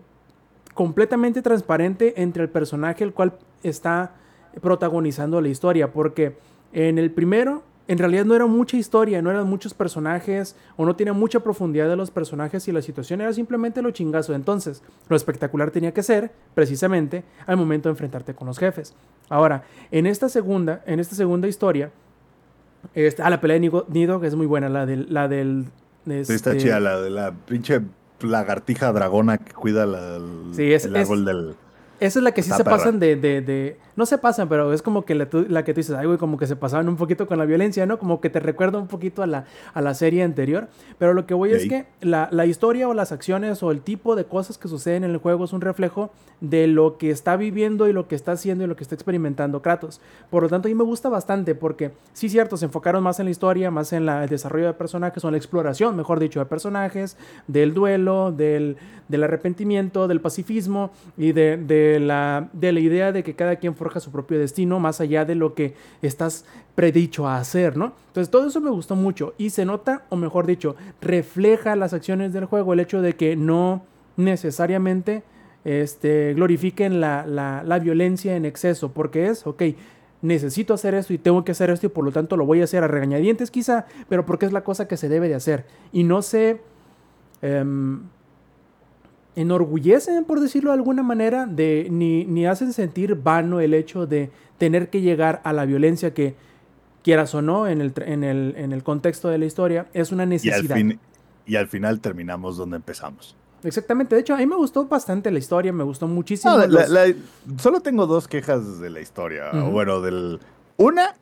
[0.73, 4.13] completamente transparente entre el personaje el cual está
[4.61, 6.37] protagonizando la historia, porque
[6.73, 10.95] en el primero en realidad no era mucha historia, no eran muchos personajes o no
[10.95, 14.33] tenía mucha profundidad de los personajes y la situación era simplemente lo chingazo.
[14.33, 18.93] Entonces, lo espectacular tenía que ser precisamente al momento de enfrentarte con los jefes.
[19.29, 21.91] Ahora, en esta segunda, en esta segunda historia,
[22.93, 25.65] este, ah, la pelea de Nido, que es muy buena, la del, la del
[26.05, 27.81] Sí, está este, chida, la de la pinche
[28.21, 31.55] lagartija dragona que cuida la, el, Sí, es- el es- árbol del...
[31.99, 32.77] Esa es la que sí se perra.
[32.77, 35.93] pasan de, de, de- No se pasan, pero es como que la, que tú dices,
[35.95, 37.99] ay, güey, como que se pasaban un poquito con la violencia, ¿no?
[37.99, 40.69] Como que te recuerda un poquito a la, a la serie anterior.
[40.99, 44.15] Pero lo que voy es que la, la historia o las acciones o el tipo
[44.15, 47.87] de cosas que suceden en el juego es un reflejo de lo que está viviendo
[47.89, 49.99] y lo que está haciendo y lo que está experimentando Kratos.
[50.29, 53.25] Por lo tanto, a mí me gusta bastante porque, sí, cierto, se enfocaron más en
[53.25, 56.39] la historia, más en la- el desarrollo de personajes o en la exploración, mejor dicho,
[56.39, 62.79] de personajes, del duelo, del, del arrepentimiento, del pacifismo y de, de la, de la
[62.79, 66.45] idea de que cada quien su propio destino más allá de lo que estás
[66.75, 67.93] predicho a hacer, ¿no?
[68.07, 72.33] Entonces todo eso me gustó mucho y se nota, o mejor dicho, refleja las acciones
[72.33, 73.83] del juego el hecho de que no
[74.17, 75.23] necesariamente
[75.65, 79.63] este, glorifiquen la, la- la violencia en exceso, porque es, ok,
[80.21, 82.63] necesito hacer esto y tengo que hacer esto y por lo tanto lo voy a
[82.63, 85.65] hacer a regañadientes quizá, pero porque es la cosa que se debe de hacer.
[85.91, 86.61] Y no se
[87.41, 88.01] em,
[89.37, 94.29] enorgullecen, por decirlo de alguna manera, de, ni, ni hacen sentir vano el hecho de
[94.57, 96.35] tener que llegar a la violencia que,
[97.03, 100.23] quieras o no, en el, en el, en el contexto de la historia, es una
[100.23, 100.75] Y al, necesidad.
[100.75, 100.99] fin,
[101.45, 103.37] y al final terminamos donde empezamos.
[103.63, 106.53] Exactamente, de hecho, a mí me gustó bastante la historia, me gustó muchísimo.
[106.57, 107.13] No, la- los- la-
[107.59, 109.51] solo tengo dos quejas de la historia.
[109.71, 110.39] Bueno, del.
[110.75, 111.15] Una,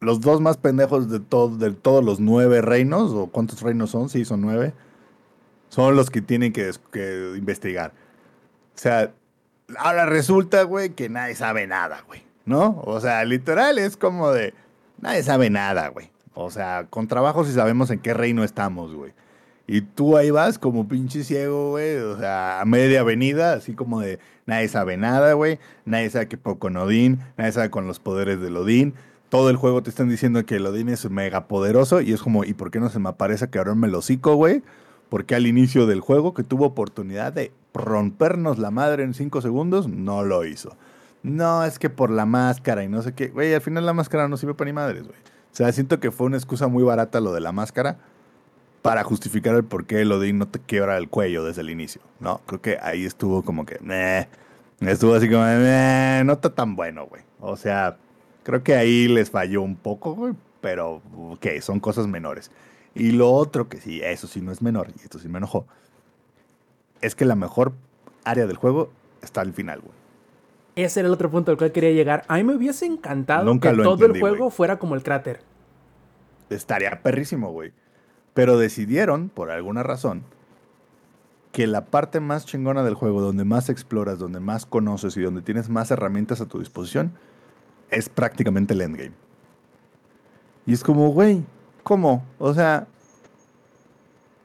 [0.00, 4.08] los dos más pendejos de, todo, de todos los nueve reinos, o cuántos reinos son,
[4.08, 4.72] sí, son nueve,
[5.70, 7.92] son los que tienen que, que investigar.
[8.74, 9.12] O sea,
[9.78, 12.22] ahora resulta, güey, que nadie sabe nada, güey.
[12.44, 12.82] ¿No?
[12.84, 14.52] O sea, literal es como de.
[15.00, 16.10] Nadie sabe nada, güey.
[16.34, 19.12] O sea, con trabajo sí sabemos en qué reino estamos, güey.
[19.66, 21.96] Y tú ahí vas como pinche ciego, güey.
[21.96, 25.60] O sea, a media avenida, así como de nadie sabe nada, güey.
[25.84, 27.20] Nadie sabe qué poco con Odín.
[27.36, 28.94] Nadie sabe con los poderes del Odín.
[29.28, 32.00] Todo el juego te están diciendo que el Odín es mega poderoso.
[32.00, 34.00] Y es como, ¿y por qué no se me aparece que ahora me lo
[34.34, 34.62] güey?
[35.10, 39.88] Porque al inicio del juego, que tuvo oportunidad de rompernos la madre en cinco segundos,
[39.88, 40.76] no lo hizo.
[41.22, 43.28] No, es que por la máscara y no sé qué.
[43.28, 45.18] Güey, al final la máscara no sirve para ni madres, güey.
[45.52, 47.98] O sea, siento que fue una excusa muy barata lo de la máscara
[48.82, 52.00] para justificar el por qué el Odín no te quiebra el cuello desde el inicio,
[52.20, 52.40] ¿no?
[52.46, 54.28] Creo que ahí estuvo como que, meh,
[54.80, 57.22] estuvo así como, meh, no está tan bueno, güey.
[57.40, 57.98] O sea,
[58.42, 62.50] creo que ahí les falló un poco, güey, pero, ok, son cosas menores.
[62.94, 65.66] Y lo otro que sí, eso sí no es menor, y esto sí me enojó,
[67.00, 67.72] es que la mejor
[68.24, 68.90] área del juego
[69.22, 69.94] está al final, güey.
[70.76, 72.24] Ese era el otro punto al cual quería llegar.
[72.28, 75.40] A mí me hubiese encantado Nunca que todo entendí, el juego fuera como el cráter.
[76.48, 77.72] Estaría perrísimo, güey.
[78.34, 80.24] Pero decidieron, por alguna razón,
[81.52, 85.42] que la parte más chingona del juego, donde más exploras, donde más conoces y donde
[85.42, 87.12] tienes más herramientas a tu disposición,
[87.90, 89.12] es prácticamente el endgame.
[90.66, 91.42] Y es como, güey,
[91.90, 92.24] ¿cómo?
[92.38, 92.86] O sea,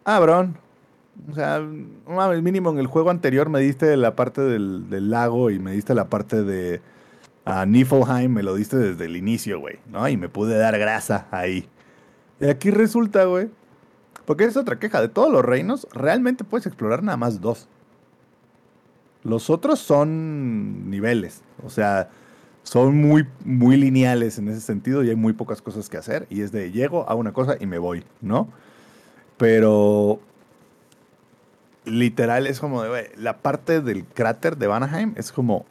[0.04, 0.58] ah, bron.
[1.30, 1.62] O sea,
[2.08, 5.72] mames, mínimo en el juego anterior me diste la parte del, del lago y me
[5.74, 6.82] diste la parte de
[7.46, 10.10] a Niflheim, me lo diste desde el inicio, güey, ¿no?
[10.10, 11.70] Y me pude dar grasa ahí.
[12.40, 13.52] Y aquí resulta, güey,
[14.26, 17.68] porque es otra queja, de todos los reinos, realmente puedes explorar nada más dos.
[19.22, 22.10] Los otros son niveles, o sea,
[22.66, 26.26] son muy, muy lineales en ese sentido y hay muy pocas cosas que hacer.
[26.32, 28.50] Y es de llego, hago una cosa y me voy, ¿no?
[29.38, 30.20] Pero
[31.86, 35.66] literal es como de, güey, la parte del cráter de Vanaheim es como,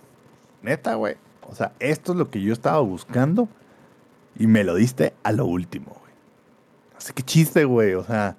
[0.62, 1.16] neta, güey.
[1.50, 3.48] O sea, esto es lo que yo estaba buscando
[4.38, 6.14] y me lo diste a lo último, güey.
[6.96, 8.36] Así que chiste, güey, o sea,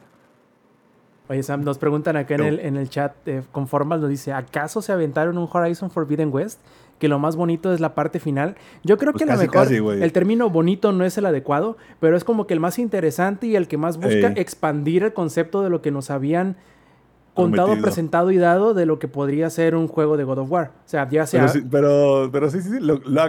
[1.28, 4.32] Oye, Sam, nos preguntan acá en el, en el chat, eh, con formas, nos dice,
[4.32, 6.60] ¿acaso se aventaron un Horizon Forbidden West?
[7.00, 8.56] Que lo más bonito es la parte final.
[8.84, 10.02] Yo creo Pues que a lo casi, mejor casi, güey.
[10.02, 13.56] el término bonito no es el adecuado, pero es como que el más interesante y
[13.58, 14.34] el que más busca Ey.
[14.38, 16.56] expandir el concepto de lo que nos habían
[17.34, 20.72] contado, presentado y dado de lo que podría ser un juego de God of War.
[20.86, 21.42] O sea, ya sea...
[21.42, 23.22] Pero sí, pero, pero sí, sí, sí, lo- lo-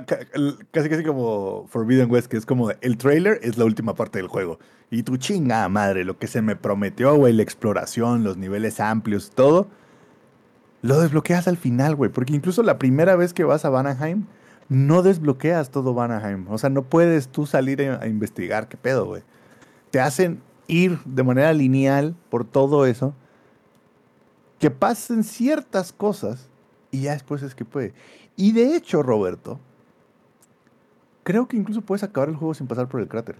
[0.70, 4.28] casi casi como Forbidden West, que es como el trailer es la última parte del
[4.28, 4.60] juego.
[4.90, 9.30] Y tu chinga madre, lo que se me prometió, güey, la exploración, los niveles amplios,
[9.34, 9.66] todo,
[10.86, 12.10] lo desbloqueas al final, güey.
[12.10, 14.24] Porque incluso la primera vez que vas a Vanaheim,
[14.68, 16.46] no desbloqueas todo Vanaheim.
[16.50, 19.22] O sea, no puedes tú salir a, investigar qué pedo, güey.
[19.90, 23.14] Te hacen ir de manera lineal por todo eso.
[24.58, 26.48] Que pasen ciertas cosas
[26.90, 27.92] y ya después es que puede.
[28.36, 29.60] Y de hecho, Roberto,
[31.22, 33.36] creo que incluso puedes acabar el juego sin pasar por el cráter.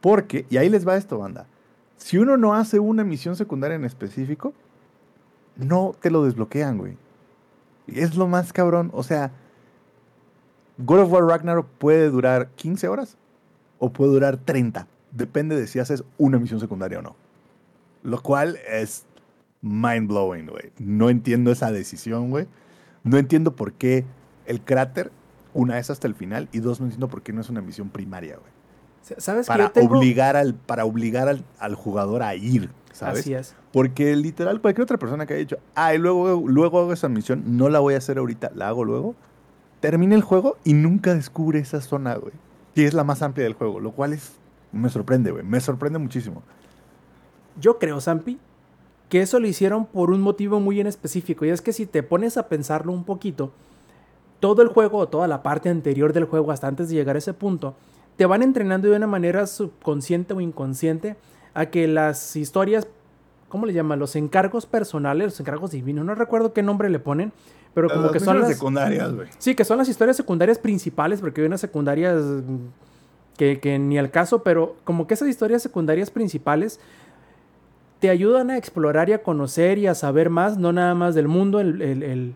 [0.00, 1.46] Porque, y ahí les va esto, banda.
[1.96, 4.54] Si uno no hace una misión secundaria en específico,
[5.58, 6.96] no te lo desbloquean, güey.
[7.88, 8.90] Es lo más cabrón.
[8.94, 9.32] O sea,
[10.78, 13.16] God of War Ragnarok puede durar 15 horas
[13.78, 14.86] o puede durar 30.
[15.10, 17.16] Depende de si haces una misión secundaria o no.
[18.02, 19.04] Lo cual es
[19.60, 20.72] mind blowing, güey.
[20.78, 22.46] No entiendo esa decisión, güey.
[23.02, 24.04] No entiendo por qué
[24.46, 25.10] el cráter,
[25.54, 27.90] una es hasta el final y dos, no entiendo por qué no es una misión
[27.90, 28.52] primaria, güey.
[29.18, 29.98] ¿Sabes que Para yo tengo...
[29.98, 33.20] obligar, al, para obligar al, al jugador a ir, ¿sabes?
[33.20, 33.54] Así es.
[33.72, 37.56] Porque literal, cualquier otra persona que haya dicho, ah, y luego, luego hago esa misión,
[37.56, 39.14] no la voy a hacer ahorita, la hago luego,
[39.80, 42.34] termina el juego y nunca descubre esa zona, güey.
[42.74, 44.32] Que es la más amplia del juego, lo cual es,
[44.72, 46.42] me sorprende, güey, me sorprende muchísimo.
[47.60, 48.38] Yo creo, Zampi,
[49.08, 51.44] que eso lo hicieron por un motivo muy en específico.
[51.44, 53.52] Y es que si te pones a pensarlo un poquito,
[54.40, 57.18] todo el juego o toda la parte anterior del juego, hasta antes de llegar a
[57.18, 57.74] ese punto,
[58.16, 61.16] te van entrenando de una manera subconsciente o inconsciente
[61.54, 62.86] a que las historias,
[63.48, 63.98] ¿cómo le llaman?
[63.98, 67.32] Los encargos personales, los encargos divinos, no recuerdo qué nombre le ponen,
[67.74, 68.48] pero como Las que son las...
[68.48, 69.28] secundarias, güey.
[69.38, 72.56] Sí, que son las historias secundarias principales, porque hay unas secundarias mm,
[73.36, 76.80] que, que ni al caso, pero como que esas historias secundarias principales
[78.00, 81.28] te ayudan a explorar y a conocer y a saber más, no nada más del
[81.28, 82.34] mundo, el, el, el-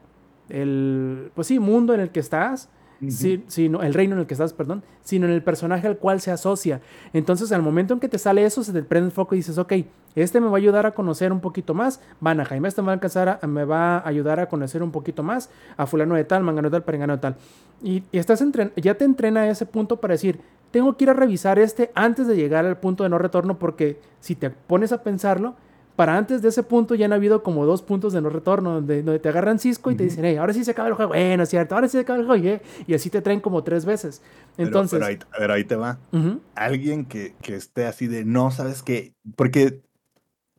[0.48, 2.68] el, pues sí, mundo en el que estás,
[3.10, 6.30] sino el reino en el que estás, perdón, sino en el personaje al cual se
[6.30, 6.80] asocia.
[7.12, 9.58] Entonces, al momento en que te sale eso, se te prende el foco y dices,
[9.58, 9.72] ok,
[10.14, 12.94] este me va a ayudar a conocer un poquito más, Vanaheim, este me va a,
[12.94, 16.42] alcanzar a- me va a ayudar a conocer un poquito más a fulano de tal,
[16.42, 17.36] mangano de tal, perengano de tal.
[17.82, 18.42] Y, y estás
[18.76, 22.26] ya te entrena a ese punto para decir, tengo que ir a revisar este antes
[22.26, 25.54] de llegar al punto de no retorno, porque si te pones a pensarlo,
[25.96, 29.02] para antes de ese punto ya han habido como dos puntos de no retorno, donde,
[29.02, 31.42] donde te agarran Cisco y te dicen, hey, ahora sí se acaba el juego, bueno,
[31.42, 33.84] es cierto, ahora sí se acaba el juego, yeah", y así te traen como tres
[33.84, 34.22] veces.
[34.56, 35.98] Pero- Entonces, Pero, ahí, pero ahí te va.
[36.12, 39.14] ujú, Alguien que, que esté así de, no, ¿sabes qué?
[39.36, 39.82] Porque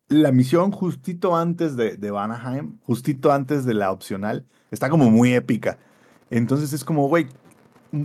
[0.08, 5.34] la misión justito antes de, de Vanaheim, justito antes de la opcional, está como muy
[5.34, 5.80] épica.
[6.30, 7.28] Entonces es como, güey,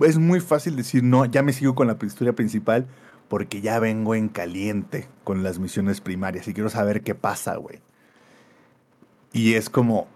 [0.02, 2.86] es muy fácil decir, no, ya me sigo con la historia principal
[3.28, 7.80] porque ya vengo en caliente con las misiones primarias y quiero saber qué pasa, güey.
[9.32, 10.08] Y es como,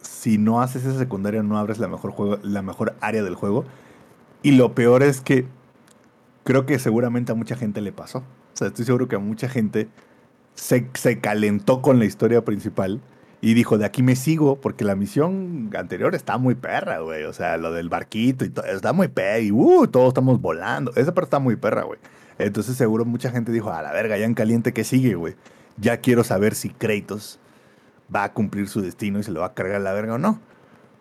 [0.00, 3.64] si no haces esa secundaria, no abres la mejor, juego, la mejor área del juego.
[4.42, 5.46] Y lo peor es que
[6.44, 8.18] creo que seguramente a mucha gente le pasó.
[8.18, 9.88] O sea, estoy seguro que a mucha gente
[10.54, 13.00] se, se calentó con la historia principal
[13.44, 17.24] y dijo, de aquí me sigo, porque la misión anterior está muy perra, güey.
[17.24, 19.40] O sea, lo del barquito y todo, está muy perra.
[19.40, 20.92] Y uh, todos estamos volando.
[20.94, 21.98] Esa parte está muy perra, güey.
[22.38, 25.34] Entonces seguro mucha gente dijo, a la verga, ya en caliente, ¿qué sigue, güey?
[25.76, 27.40] Ya quiero saber si Kratos
[28.14, 30.18] va a cumplir su destino y se lo va a cargar a la verga o
[30.18, 30.38] no.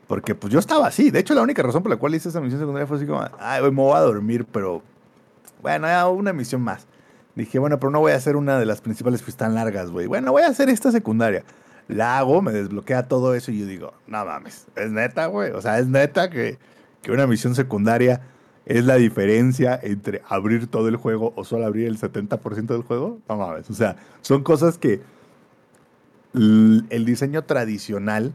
[0.08, 1.12] Porque pues yo estaba así.
[1.12, 3.23] De hecho, la única razón por la cual hice esa misión secundaria fue así como,
[3.38, 4.82] ay, güey, me voy a dormir, pero
[5.62, 6.88] bueno, ya una misión más.
[7.36, 10.08] Dije, bueno, pero no voy a hacer una de las principales pues tan largas, güey.
[10.08, 11.43] Bueno, voy a hacer esta secundaria.
[11.91, 15.51] La hago, me desbloquea todo eso y yo digo, no mames, es neta, güey.
[15.51, 16.58] O sea, es neta que,
[17.01, 18.21] que una misión secundaria
[18.65, 23.19] es la diferencia entre abrir todo el juego o solo abrir el 70% del juego.
[23.27, 23.69] No mames.
[23.69, 25.01] O sea, son cosas que
[26.34, 28.34] el diseño tradicional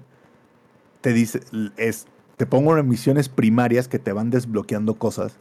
[1.00, 1.40] te dice,
[1.76, 5.36] es, te pongo unas misiones primarias que te van desbloqueando cosas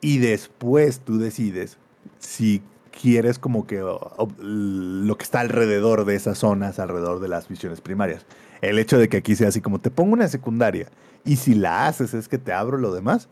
[0.00, 1.76] y después tú decides
[2.18, 2.62] si
[3.00, 8.26] quieres como que lo que está alrededor de esas zonas, alrededor de las misiones primarias.
[8.62, 10.88] El hecho de que aquí sea así como te pongo una secundaria
[11.24, 13.28] y si la haces es que te abro lo demás,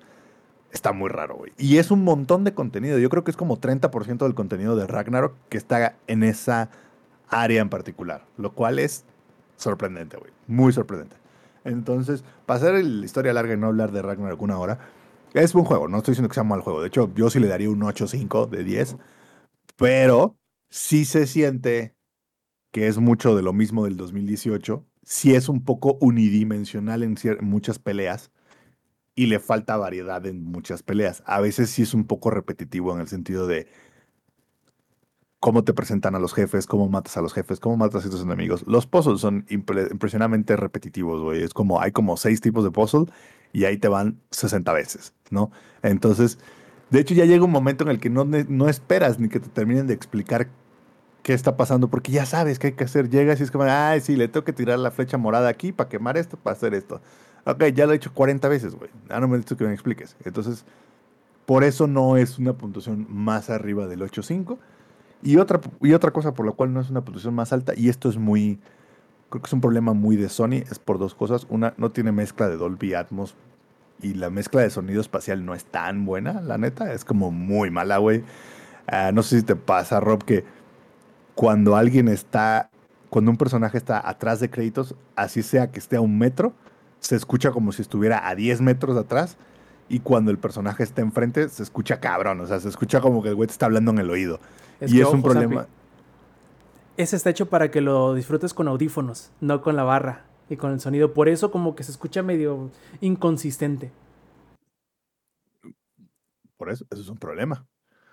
[0.72, 1.53] está muy raro, güey.
[1.57, 2.98] Y es un montón de contenido.
[2.98, 6.70] Yo creo que es como 30% del contenido de Ragnarok que está en esa
[7.29, 9.05] área en particular, lo cual es
[9.57, 10.31] sorprendente, güey.
[10.46, 11.16] Muy sorprendente.
[11.64, 14.79] Entonces, pasar la historia larga y no hablar de Ragnarok una hora,
[15.33, 15.88] es buen juego.
[15.88, 16.83] No estoy diciendo que sea mal juego.
[16.83, 18.96] De hecho, yo sí le daría un 8.5 de 10.
[19.77, 20.39] Pero
[20.71, 21.95] sí se siente
[22.73, 24.87] que es mucho de lo mismo del 2018.
[25.05, 28.31] Sí es un poco unidimensional en muchas peleas
[29.15, 31.23] y le falta variedad en muchas peleas.
[31.27, 33.69] A veces sí es un poco repetitivo en el sentido de
[35.40, 38.23] cómo te presentan a los jefes, cómo matas a los jefes, cómo matas a tus
[38.23, 38.65] enemigos.
[38.67, 41.42] Los puzzles son impre- impresionantemente repetitivos, güey.
[41.42, 43.07] Es como, hay como seis tipos de puzzle
[43.53, 45.51] y ahí te van 60 veces, ¿no?
[45.83, 46.38] Entonces,
[46.91, 49.49] de hecho ya llega un momento en el que no, no esperas ni que te
[49.49, 50.49] terminen de explicar
[51.25, 53.09] qué está pasando, porque ya sabes qué hay que hacer.
[53.09, 55.89] Llegas y es como, ay, sí, le tengo que tirar la flecha morada aquí para
[55.89, 57.01] quemar esto, para hacer esto.
[57.47, 58.91] Ok, ya lo he hecho 40 veces, güey.
[59.09, 60.17] Ah, no me necesito que me expliques.
[60.25, 60.65] Entonces,
[61.47, 64.59] por eso no es una puntuación más arriba del 8.5.
[65.23, 67.89] Y otra, y otra cosa por la cual no es una puntuación más alta, y
[67.89, 68.61] esto es muy,
[69.31, 71.47] creo que es un problema muy de Sony, es por dos cosas.
[71.49, 73.35] Una, no tiene mezcla de Dolby Atmos
[74.03, 76.92] y la mezcla de sonido espacial no es tan buena, la neta.
[76.92, 78.23] Es como muy mala, güey.
[78.87, 80.45] Ah, no sé si te pasa, Rob, que
[81.35, 82.71] cuando alguien está,
[83.11, 86.53] cuando un personaje está atrás de créditos, así sea que esté a un metro,
[87.01, 89.37] se escucha como si estuviera a 10 metros atrás.
[89.88, 92.40] Y cuando el personaje está enfrente, se escucha cabrón.
[92.40, 94.40] O sea, se escucha como que el güey te está hablando en el oído.
[94.81, 95.67] Es y es un problema.
[96.97, 100.73] Ese está hecho para que lo disfrutes con audífonos, no con la barra y con
[100.73, 101.15] el sonido.
[101.15, 102.71] Por eso como que se escucha medio
[103.01, 103.90] inconsistente.
[106.57, 107.67] Por eso, eso es un problema.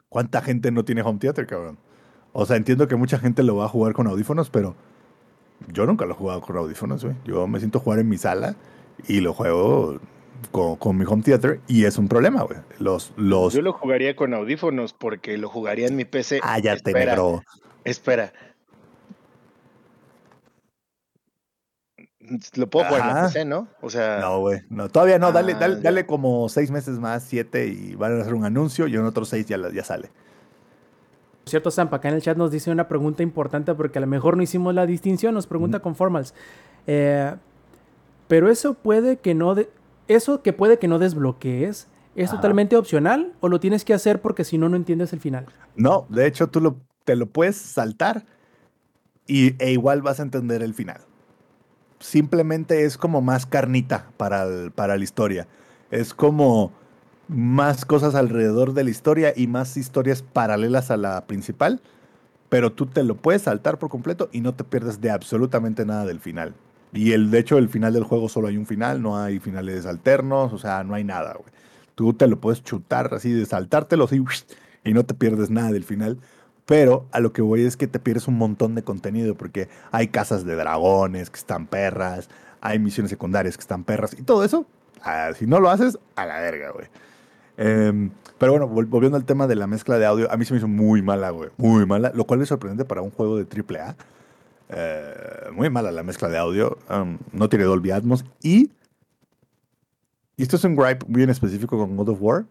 [0.10, 1.78] ¿Cuánta gente no tiene home theater, cabrón?
[2.34, 4.76] O sea, entiendo que mucha gente lo va a jugar con audífonos, pero
[5.68, 7.16] yo nunca lo he jugado con audífonos, güey.
[7.26, 8.56] Yo me siento jugar en mi sala
[9.08, 10.00] y lo juego
[10.52, 12.60] con, con mi home theater y es un problema, güey.
[12.80, 13.54] Los, los...
[13.54, 16.40] Yo lo jugaría con audífonos porque lo jugaría en mi PC.
[16.44, 17.42] Ah, ya te negro.
[17.84, 18.34] espera.
[22.56, 23.28] Lo puedo jugar en Ajá.
[23.28, 23.68] PC, ¿no?
[23.82, 24.62] O sea, No, güey.
[24.70, 25.32] No, todavía no.
[25.32, 25.82] Dale, Ah, dale, ya.
[25.82, 29.30] dale como seis meses más, siete, y van a hacer un anuncio y en otros
[29.30, 30.10] seis ya, ya sale.
[31.44, 34.08] Por cierto, Zampa, acá en el chat nos dice una pregunta importante porque a lo
[34.08, 36.34] mejor no hicimos la distinción, nos pregunta con formals.
[36.88, 37.34] Eh,
[38.28, 39.56] pero eso puede que no...
[39.56, 39.70] de-
[40.08, 42.38] eso que puede que no desbloquees, ¿es Ajá.
[42.38, 45.46] totalmente opcional o lo tienes que hacer porque si no, no entiendes el final?
[45.76, 48.26] No, de hecho, tú lo, te lo puedes saltar
[49.26, 51.02] y, e igual vas a entender el final.
[52.02, 55.48] Simplemente es como más carnita para, el- para la historia.
[55.92, 56.74] Es como
[57.28, 61.82] más cosas alrededor de la historia y más historias paralelas a la principal.
[62.50, 66.06] Pero tú te lo puedes saltar por completo y no te pierdes de absolutamente nada
[66.06, 66.54] del final.
[66.94, 69.86] Y el, de hecho, el final del juego solo hay un final, no hay finales
[69.86, 71.52] alternos, o sea, no hay nada, güey.
[71.96, 74.08] Tú te lo puedes chutar así de saltártelo
[74.84, 76.18] y no te pierdes nada del final.
[76.72, 80.08] Pero a lo que voy es que te pierdes un montón de contenido porque hay
[80.08, 82.30] casas de dragones que están perras,
[82.62, 84.66] hay misiones secundarias que están perras y todo eso,
[85.04, 86.86] ah, si no lo haces, a la verga, güey.
[87.58, 90.54] Em, pero bueno, vol- volviendo al tema de la mezcla de audio, a mí se
[90.54, 91.50] me hizo muy mala, güey.
[91.58, 93.98] Muy mala, lo cual es sorprendente para un juego de AAA.
[94.70, 95.14] Eh,
[95.54, 96.78] muy mala la mezcla de audio.
[96.90, 98.24] um, no tiene Dolby Atmos.
[98.42, 98.72] Y,
[100.38, 102.46] y esto es un gripe bien específico con God of War.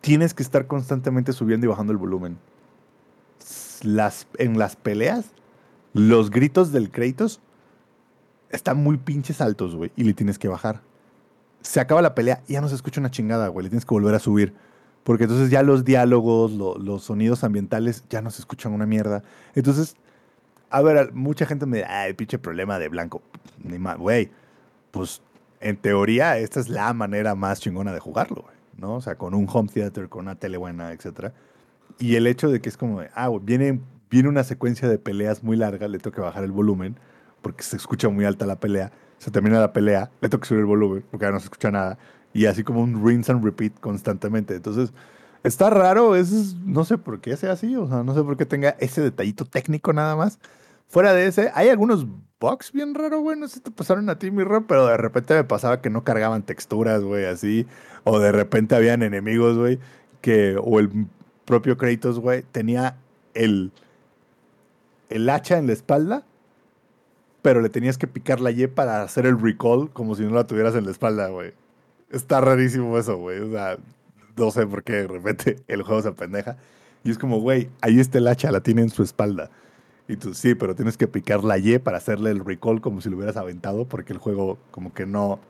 [0.00, 2.36] Tienes que estar constantemente subiendo y bajando el volumen.
[3.82, 5.26] En las peleas,
[5.92, 7.40] los gritos del Kratos
[8.50, 9.92] están muy pinches altos, güey.
[9.96, 10.80] Y le tienes que bajar.
[11.62, 13.64] Se acaba la pelea y ya no se escucha una chingada, güey.
[13.64, 14.54] Le tienes que volver a subir.
[15.04, 19.22] Porque entonces ya los diálogos, lo- los sonidos ambientales ya no se escuchan una mierda.
[19.54, 19.96] Entonces,
[20.70, 23.22] a ver, mucha gente me dice, ay, pinche problema de blanco.
[23.62, 24.30] Ni más, güey.
[24.90, 25.22] Pues
[25.60, 28.44] en teoría, esta es la manera más chingona de jugarlo.
[28.76, 28.94] ¿No?
[28.94, 31.34] O sea, con un home theater, con una tele buena, etcétera.
[32.00, 33.78] Y el hecho de que es como, de, ah, viene,
[34.10, 36.96] viene una secuencia de peleas muy larga, le tengo que bajar el volumen
[37.42, 38.90] porque se escucha muy alta la pelea.
[39.18, 41.70] Se termina la pelea, le tengo que subir el volumen porque ya no se escucha
[41.70, 41.98] nada.
[42.32, 44.54] Y así como un rinse and repeat constantemente.
[44.54, 44.92] Entonces,
[45.42, 48.46] está raro, es, no sé por qué sea así, o sea, no sé por qué
[48.46, 50.38] tenga ese detallito técnico nada más.
[50.88, 52.06] Fuera de ese, hay algunos
[52.40, 54.96] bugs bien raros, güey, no sé si te pasaron a ti, mi Rob, pero de
[54.96, 57.66] repente me pasaba que no cargaban texturas, güey, así,
[58.04, 59.78] o de repente habían enemigos, güey,
[60.20, 60.90] que, o el
[61.50, 62.96] propio Kratos, güey, tenía
[63.34, 63.72] el,
[65.08, 66.22] el hacha en la espalda,
[67.42, 70.46] pero le tenías que picar la Y para hacer el recall como si no la
[70.46, 71.52] tuvieras en la espalda, güey.
[72.12, 73.78] Está rarísimo eso, güey, o sea,
[74.36, 76.56] no sé por qué de repente el juego se pendeja.
[77.02, 79.50] Y es como, güey, ahí está el hacha, la tiene en su espalda.
[80.06, 83.10] Y tú, sí, pero tienes que picar la Y para hacerle el recall como si
[83.10, 85.40] lo hubieras aventado, porque el juego como que no,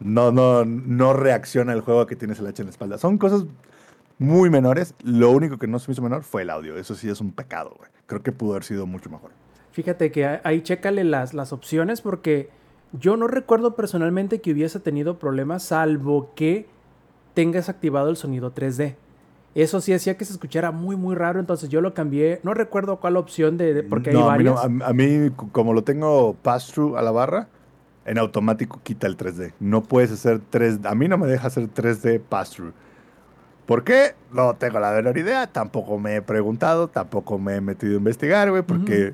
[0.00, 2.98] no, no, no reacciona el juego a que tienes el hacha en la espalda.
[2.98, 3.44] Son cosas
[4.18, 4.94] muy menores.
[5.02, 6.76] Lo único que no se me hizo menor fue el audio.
[6.76, 7.90] Eso sí es un pecado, güey.
[8.06, 9.30] Creo que pudo haber sido mucho mejor.
[9.72, 12.50] Fíjate que ahí chécale las, las opciones porque
[12.92, 16.66] yo no recuerdo personalmente que hubiese tenido problemas salvo que
[17.34, 18.96] tengas activado el sonido 3D.
[19.54, 22.40] Eso sí hacía que se escuchara muy muy raro, entonces yo lo cambié.
[22.42, 24.82] No recuerdo cuál opción de, de- porque No, hay a mí, no, varias.
[24.82, 27.48] a- a mí, como lo tengo pass-through a la barra,
[28.04, 29.52] en automático quita el 3D.
[29.60, 30.86] No puedes hacer 3D.
[30.88, 32.72] A mí no me deja hacer 3D pass-through.
[33.68, 34.14] ¿Por qué?
[34.32, 35.46] No tengo la menor idea.
[35.46, 39.12] Tampoco me he preguntado, tampoco me he metido a investigar, güey, porque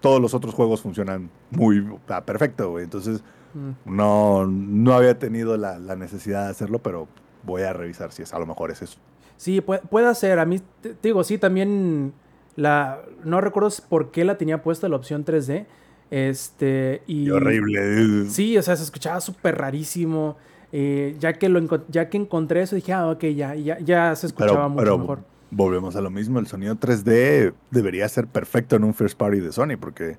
[0.00, 2.84] todos los otros juegos funcionan muy ah, perfecto, güey.
[2.84, 3.24] Entonces,
[3.54, 3.70] Mm.
[3.86, 7.08] no, no había tenido la, la necesidad de hacerlo, pero
[7.42, 8.98] voy a revisar si es a lo mejor es eso.
[9.38, 10.38] Sí, puede, puede ser.
[10.38, 12.12] A mí, te, te digo, sí, también
[12.54, 15.64] la, no recuerdo por qué la tenía puesta la opción 3D.
[16.10, 17.24] Este, y.
[17.26, 18.26] Qué horrible.
[18.28, 20.36] Sí, o sea, se escuchaba súper rarísimo.
[20.78, 24.26] Eh, ya, que lo, ya que encontré eso, dije, ah, ok, ya, ya, ya se
[24.26, 25.18] escuchaba Pero, mucho pero mejor.
[25.50, 26.38] volvemos a lo mismo.
[26.38, 30.18] El sonido 3D debería ser perfecto en un first party de Sony, porque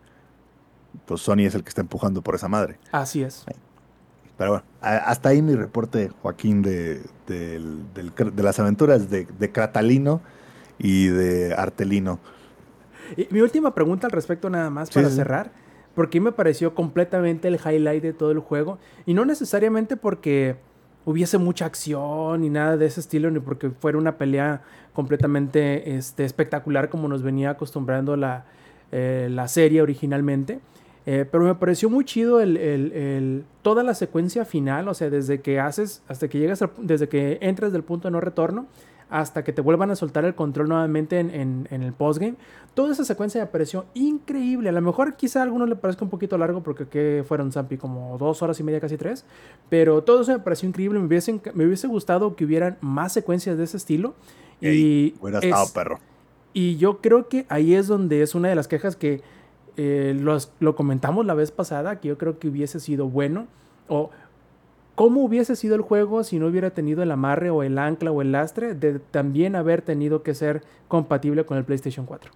[1.06, 2.80] pues Sony es el que está empujando por esa madre.
[2.92, 3.46] Así es.
[4.36, 10.22] Pero bueno, hasta ahí mi reporte, Joaquín, de, cr- de las aventuras de, de Cratalino
[10.80, 12.20] y de Artelino.
[13.16, 15.16] Y mi última pregunta al respecto, nada más Sí, para sí.
[15.18, 15.52] cerrar,
[15.98, 18.78] porque me pareció completamente el highlight de todo el juego.
[19.08, 20.56] Y no necesariamente porque
[21.06, 24.62] hubiese mucha acción ni nada de ese estilo, ni porque fuera una pelea
[24.94, 28.46] completamente este, espectacular como nos venía acostumbrando la,
[28.92, 30.60] eh, la serie originalmente.
[31.08, 35.42] Eh, pero me pareció muy chido el, el- toda la secuencia final, o sea, desde
[35.42, 38.68] que haces, hasta que llegas, desde que entras del punto de no retorno,
[39.10, 42.36] hasta que te vuelvan a soltar el control nuevamente en, en- en el postgame.
[42.74, 44.70] Toda esa secuencia me pareció increíble.
[44.70, 47.78] A lo mejor quizá a algunos le parezca un poquito largo porque ¿qué fueron, Zampi?
[47.78, 49.26] Como dos horas y media, casi tres.
[49.70, 51.00] Pero todo eso me pareció increíble.
[51.00, 54.14] Me hubiese, me hubiese gustado que hubieran más secuencias de ese estilo.
[54.62, 56.00] Y, hubiera estado es- perro.
[56.54, 59.22] y yo creo que ahí es donde es una de las quejas que
[59.78, 63.46] eh, los- lo comentamos la vez pasada, que yo creo que hubiese sido bueno.
[63.88, 64.10] O
[64.98, 68.24] cómo hubiese sido el juego si no hubiera tenido el amarre o el ancla o
[68.24, 72.32] el lastre de también haber tenido que ser compatible con el PlayStation 4.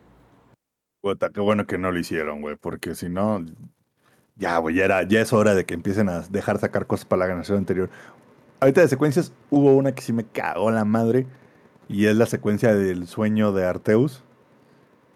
[1.02, 3.44] Puta, qué bueno que no lo hicieron, güey, porque si no,
[4.36, 7.26] ya, güey, ya, ya es hora de que empiecen a dejar sacar cosas para la
[7.26, 7.90] generación anterior.
[8.60, 11.26] Ahorita de secuencias, hubo una que sí me cagó la madre,
[11.90, 14.24] y es la secuencia del sueño de Arteus,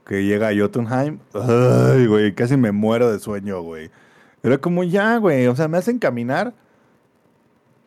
[0.04, 1.20] que llega a Jotunheim.
[1.36, 3.92] Ay, güey, casi me muero de sueño, güey.
[4.42, 6.56] Era como ya, güey, o sea, me hacen caminar.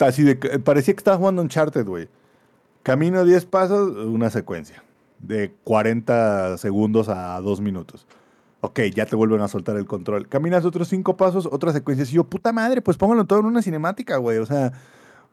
[0.00, 2.08] Así de, que- parecía que estaba jugando Uncharted, güey.
[2.82, 4.82] Camino 10 pasos, una secuencia
[5.18, 8.06] de 40 segundos a 2 minutos.
[8.60, 10.28] Ok, ya te vuelven a soltar el control.
[10.28, 12.04] Caminas otros 5 pasos, otra secuencia.
[12.04, 14.38] Y yo, puta madre, pues póngalo todo en una cinemática, güey.
[14.38, 14.72] O sea,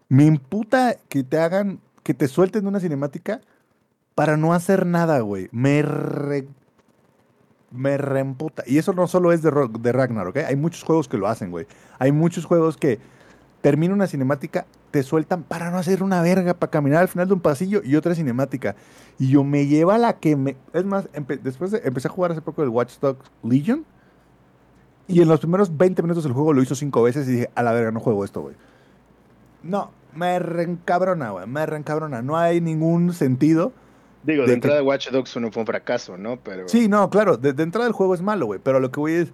[0.09, 3.41] me imputa que te hagan, que te suelten una cinemática
[4.13, 5.47] para no hacer nada, güey.
[5.51, 6.47] Me re-
[7.71, 8.63] me reemputa.
[8.65, 10.43] Y eso no solo es de, de Ragnarok, ¿ok?
[10.47, 11.65] Hay muchos juegos que lo hacen, güey.
[11.99, 12.99] Hay muchos juegos que
[13.65, 17.33] termina una cinemática, te sueltan para no hacer una verga, para caminar al final de
[17.33, 18.75] un pasillo y otra cinemática.
[19.17, 20.55] Y yo me lleva la que me...
[20.71, 23.83] Es más, empe- después de- empecé a jugar hace poco el Watch Dogs Legion.
[25.07, 27.63] Y en los primeros 20 minutos del juego lo hizo cinco veces y dije, a
[27.63, 28.53] la verga, no juego esto, güey.
[29.63, 31.47] No, me reencabrona, güey.
[31.47, 32.21] Me reencabrona.
[32.21, 33.73] No hay ningún sentido.
[34.21, 36.37] Digo, De de, que- entrada Watch Dogs 1 fue un fracaso, ¿no?
[36.37, 38.99] Pero Sí, no, claro, de, de entrada el juego es malo, güey, pero lo que
[38.99, 39.29] voy es,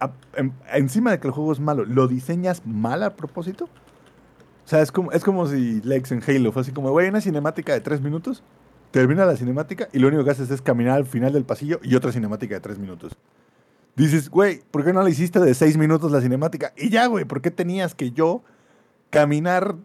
[0.00, 3.64] a- en- encima de que el juego es malo, ¿lo diseñas mal a propósito?
[3.64, 7.20] O sea, es como, es como si Lex en Halo fue así como, güey, una
[7.20, 8.42] cinemática de tres minutos,
[8.90, 11.94] termina la cinemática y lo único que haces es caminar al final del pasillo y
[11.94, 13.12] otra cinemática de tres minutos.
[13.94, 16.72] Dices, güey, ¿por qué no la hiciste de seis minutos la cinemática?
[16.76, 18.42] Y ya, güey, ¿por qué tenías que yo
[19.10, 19.76] caminar?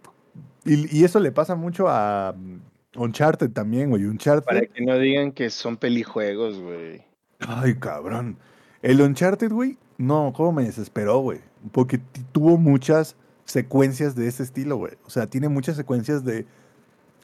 [0.64, 4.04] Y, y eso le pasa mucho a mm, Uncharted también, güey.
[4.04, 4.44] Uncharted.
[4.44, 7.02] para que no digan que son pelijuegos, güey.
[7.40, 8.36] Ay, cabrón.
[8.82, 11.40] El Uncharted, güey, no, cómo me desesperó, güey.
[11.72, 12.00] Porque
[12.32, 14.94] tuvo muchas secuencias de ese estilo, güey.
[15.06, 16.46] O sea, tiene muchas secuencias de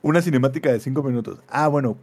[0.02, 1.40] una cinemática de cinco minutos.
[1.48, 1.96] Ah, bueno,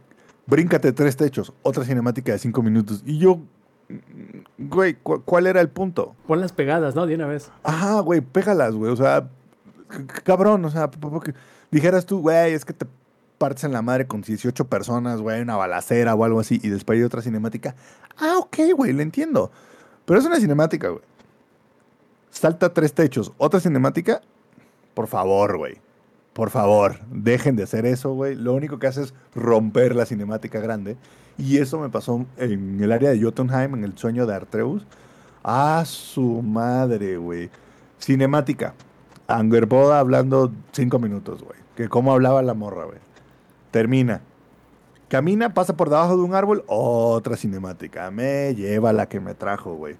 [0.46, 3.02] bríncate tres techos, otra cinemática de cinco minutos.
[3.06, 3.36] Y yo,
[3.88, 6.14] mm, güey, cu- ¿cuál era el punto?
[6.26, 7.06] Pon las pegadas, ¿no?
[7.06, 7.50] De una vez.
[7.62, 8.92] Ajá, güey, pégalas, güey.
[8.92, 9.28] O sea,
[10.24, 11.34] cabrón, o sea, porque
[11.70, 12.86] dijeras tú, güey, es que te
[13.38, 16.96] partes en la madre con 18 personas, güey, una balacera o algo así, y después
[16.98, 17.74] hay otra cinemática.
[18.18, 19.50] Ah, ok, güey, lo entiendo.
[20.06, 21.02] Pero es una cinemática, güey.
[22.30, 24.22] Salta tres techos, otra cinemática.
[24.94, 25.78] Por favor, güey.
[26.32, 28.34] Por favor, dejen de hacer eso, güey.
[28.34, 30.96] Lo único que hace es romper la cinemática grande.
[31.38, 34.86] Y eso me pasó en el área de Jotunheim, en el sueño de Artreus.
[35.42, 37.50] A su madre, güey.
[37.98, 38.74] Cinemática.
[39.26, 41.58] Angerboda hablando cinco minutos, güey.
[41.74, 42.98] Que cómo hablaba la morra, güey.
[43.70, 44.20] Termina.
[45.08, 48.10] Camina, pasa por debajo de un árbol, otra cinemática.
[48.10, 49.96] Me lleva la que me trajo, güey.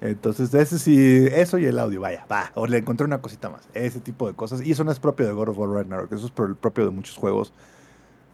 [0.00, 2.50] Entonces, ese sí, eso y el audio, vaya, va.
[2.54, 3.68] O le encontré una cosita más.
[3.74, 4.62] Ese tipo de cosas.
[4.62, 6.12] Y eso no es propio de God of War Ragnarok.
[6.12, 7.52] Eso es pro- propio de muchos juegos.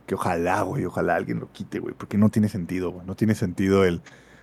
[0.06, 1.92] Que ojalá, güey, ojalá alguien lo quite, güey.
[1.94, 3.04] Porque no tiene sentido, güey.
[3.06, 4.00] No tiene sentido el.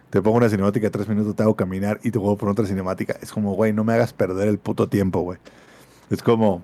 [0.09, 3.15] Te pongo una cinemática tres minutos, te hago caminar y te juego por otra cinemática.
[3.21, 5.39] Es como, güey, no me hagas perder el puto tiempo, güey.
[6.11, 6.61] Es como,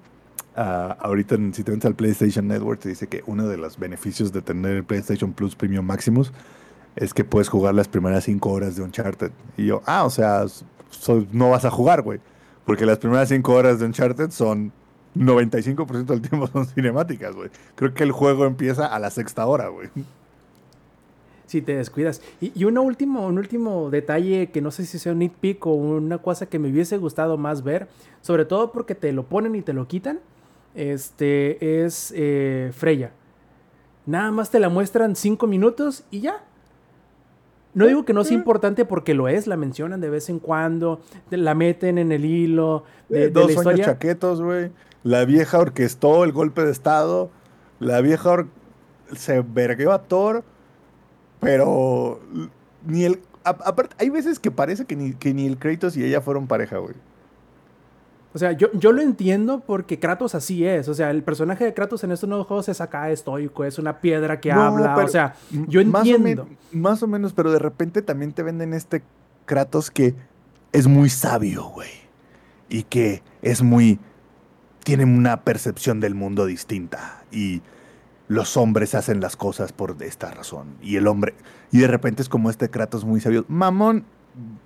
[0.56, 4.32] ah, ahorita si te metes al PlayStation Network, te dice que uno de los beneficios
[4.32, 6.32] de tener el PlayStation Plus Premium Maximus
[6.95, 9.32] es que puedes jugar las primeras cinco horas de Uncharted.
[9.58, 10.45] Y yo, ah, o sea,
[11.32, 12.20] no vas a jugar, güey.
[12.66, 14.72] Porque las primeras cinco horas de Uncharted son
[15.16, 17.50] 95% del tiempo son cinemáticas, güey.
[17.76, 19.89] Creo que el juego empieza a la sexta hora, güey.
[21.45, 22.22] si te descuidas.
[22.41, 25.72] Y, y una último, un último detalle que no sé si sea un nitpick o
[25.72, 27.88] una cosa que me hubiese gustado más ver,
[28.22, 30.20] sobre todo porque te lo ponen y te lo quitan,
[30.80, 33.11] este es eh, Freya.
[34.05, 36.43] Nada más te la muestran cinco minutos y ya.
[37.75, 41.01] No digo que no es importante porque lo es, la mencionan de vez en cuando,
[41.30, 43.86] la meten en el hilo de, Dos la sueños historia.
[43.86, 44.71] chaquetos, güey.
[45.03, 47.30] La vieja orquestó el golpe de estado.
[47.80, 48.47] La vieja or-
[49.15, 50.43] se vergueó a Thor.
[51.39, 52.19] Pero
[52.86, 53.21] ni el.
[53.43, 56.77] Aparte, hay veces que parece que ni, que ni el Kratos y ella fueron pareja,
[56.80, 56.95] güey.
[58.34, 60.88] O sea, yo, yo lo entiendo porque Kratos así es.
[60.88, 63.99] O sea, el personaje de Kratos en estos nuevos juegos es acá estoico, es una
[64.01, 64.95] piedra que No, habla.
[64.95, 65.36] O sea,
[65.67, 66.47] yo Más o entiendo.
[66.71, 69.01] más o menos, pero de repente también te venden este
[69.45, 70.13] Kratos que
[70.71, 71.89] es muy sabio, güey.
[72.69, 73.99] Y que es muy.
[74.84, 77.23] Tiene una percepción del mundo distinta.
[77.32, 77.63] Y
[78.27, 80.75] los hombres hacen las cosas por esta razón.
[80.84, 81.34] Y el hombre.
[81.71, 83.43] Y de repente es como este Kratos muy sabio.
[83.47, 84.05] Mamón.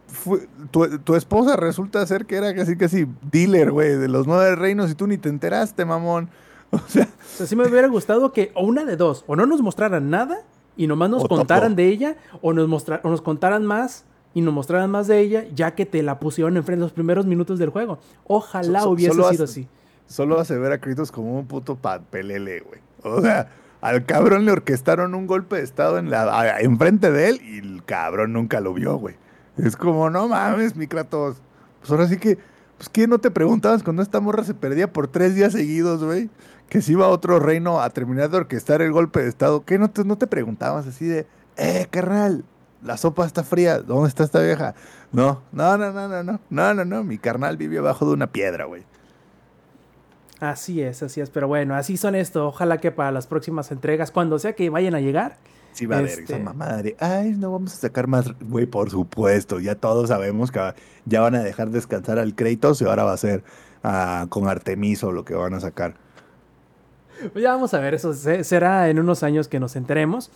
[0.08, 4.56] Fue- tu, tu esposa resulta ser que era casi casi dealer, güey, de los nueve
[4.56, 6.30] reinos y tú ni te enteraste, mamón.
[6.72, 9.46] O sea, O sea, sí me hubiera gustado que, o una de dos, o no
[9.46, 10.40] nos mostraran nada
[10.76, 14.56] y nomás nos contaran de ella, o nos, mostra- o nos contaran más y nos
[14.56, 18.00] mostraran más de ella, ya que te la pusieron enfrente los primeros minutos del juego.
[18.26, 19.68] Ojalá So- so- hubiese sido hace- así.
[20.08, 22.80] solo hace ver a Kratos como un puto pa- pelele, güey.
[23.04, 23.52] O sea,
[23.82, 27.60] al cabrón le orquestaron un golpe de estado en la, a- enfrente de él y
[27.60, 29.16] el cabrón nunca lo vio, güey.
[29.58, 31.38] Es como, no mames, mi Kratos.
[31.80, 32.38] Pues ahora sí que,
[32.78, 36.30] pues ¿qué no te preguntabas cuando esta morra se perdía por tres días seguidos, güey?
[36.70, 39.64] Que se iba a otro reino a terminar de orquestar el golpe de estado.
[39.66, 41.28] ¿Qué no te, no te preguntabas así de,
[41.58, 42.46] eh, carnal,
[42.82, 44.76] la sopa está fría, ¿dónde está esta vieja?
[45.12, 48.28] No, no, no, no, no, no, no, no, no, mi carnal vive abajo de una
[48.28, 48.84] piedra, güey.
[50.40, 51.30] Así es, así es.
[51.30, 52.48] Pero bueno, así son esto.
[52.48, 55.38] Ojalá que para las próximas entregas, cuando sea que vayan a llegar,
[55.74, 58.66] Sí va a haber esa Este- mamada de, ay, no vamos a sacar más, güey,
[58.66, 60.60] por supuesto, ya todos sabemos que
[61.06, 63.44] ya van a dejar descansar al Kratos y ahora va a ser
[63.84, 65.96] ah, con Artemiso lo que van a sacar.
[67.36, 70.30] Ya vamos a ver, eso se- será en unos años que nos enteremos.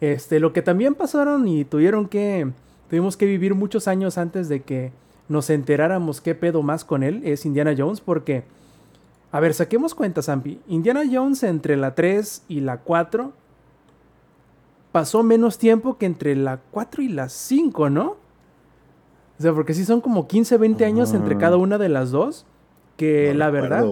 [0.00, 2.50] Este, lo que también pasaron y tuvieron que,
[2.90, 4.92] tuvimos que vivir muchos años antes de que
[5.28, 8.42] nos enteráramos qué pedo más con él es Indiana Jones, porque,
[9.32, 10.60] a ver, saquemos cuentas, Zampi.
[10.68, 13.32] Indiana Jones entre la 3 y la 4
[14.94, 18.10] pasó menos tiempo que entre la 4 y la 5, ¿no?
[19.36, 22.46] O sea, porque sí son como 15, 20 años entre cada una de las dos,
[22.96, 23.84] que No la verdad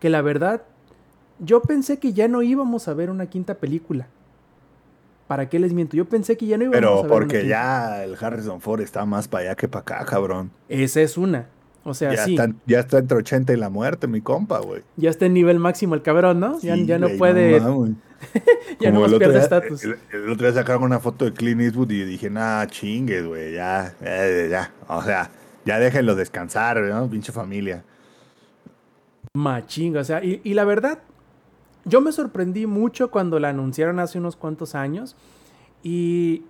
[0.00, 0.62] que la verdad,
[1.38, 4.08] yo pensé que ya no íbamos a ver una quinta película.
[5.28, 5.96] ¿Para qué les miento?
[5.96, 7.48] Yo pensé que ya no íbamos a Pero ver una porque quinta.
[7.48, 10.50] ya el Harrison Ford está más para allá que para acá, cabrón.
[10.68, 11.46] Esa es una.
[11.84, 14.82] O sea, Ya, sí, está, ya está entre 80 y la muerte, mi compa, güey.
[14.96, 16.60] ya está en nivel máximo el cabrón, ¿no?
[16.60, 17.52] ya, Sí, ya no puede,
[18.80, 19.82] ya no más pierde estatus.
[19.84, 23.54] El, el otro día sacaron una foto de Clint Eastwood y dije, nah, chingues, güey,
[23.54, 24.72] ya, eh, ya.
[24.88, 25.30] O sea,
[25.64, 27.08] ya déjenlo descansar, ¿no?
[27.08, 27.82] Pinche familia.
[29.34, 30.98] Machinga, o sea, y, y la verdad,
[31.84, 35.16] yo me sorprendí mucho cuando la anunciaron hace unos cuantos años
[35.82, 36.42] y,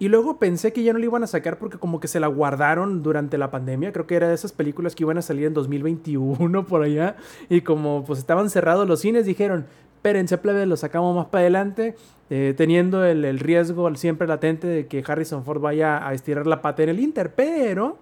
[0.00, 2.26] y luego pensé que ya no la iban a sacar porque como que se la
[2.26, 5.52] guardaron durante la pandemia, creo que era de esas películas que iban a salir en
[5.52, 7.16] 2021 por allá.
[7.50, 11.96] Y como pues estaban cerrados los cines dijeron, espérense plebe, lo sacamos más para adelante,
[12.30, 16.62] eh, teniendo el, el riesgo siempre latente de que Harrison Ford vaya a estirar la
[16.62, 17.98] pata en el Inter, pero,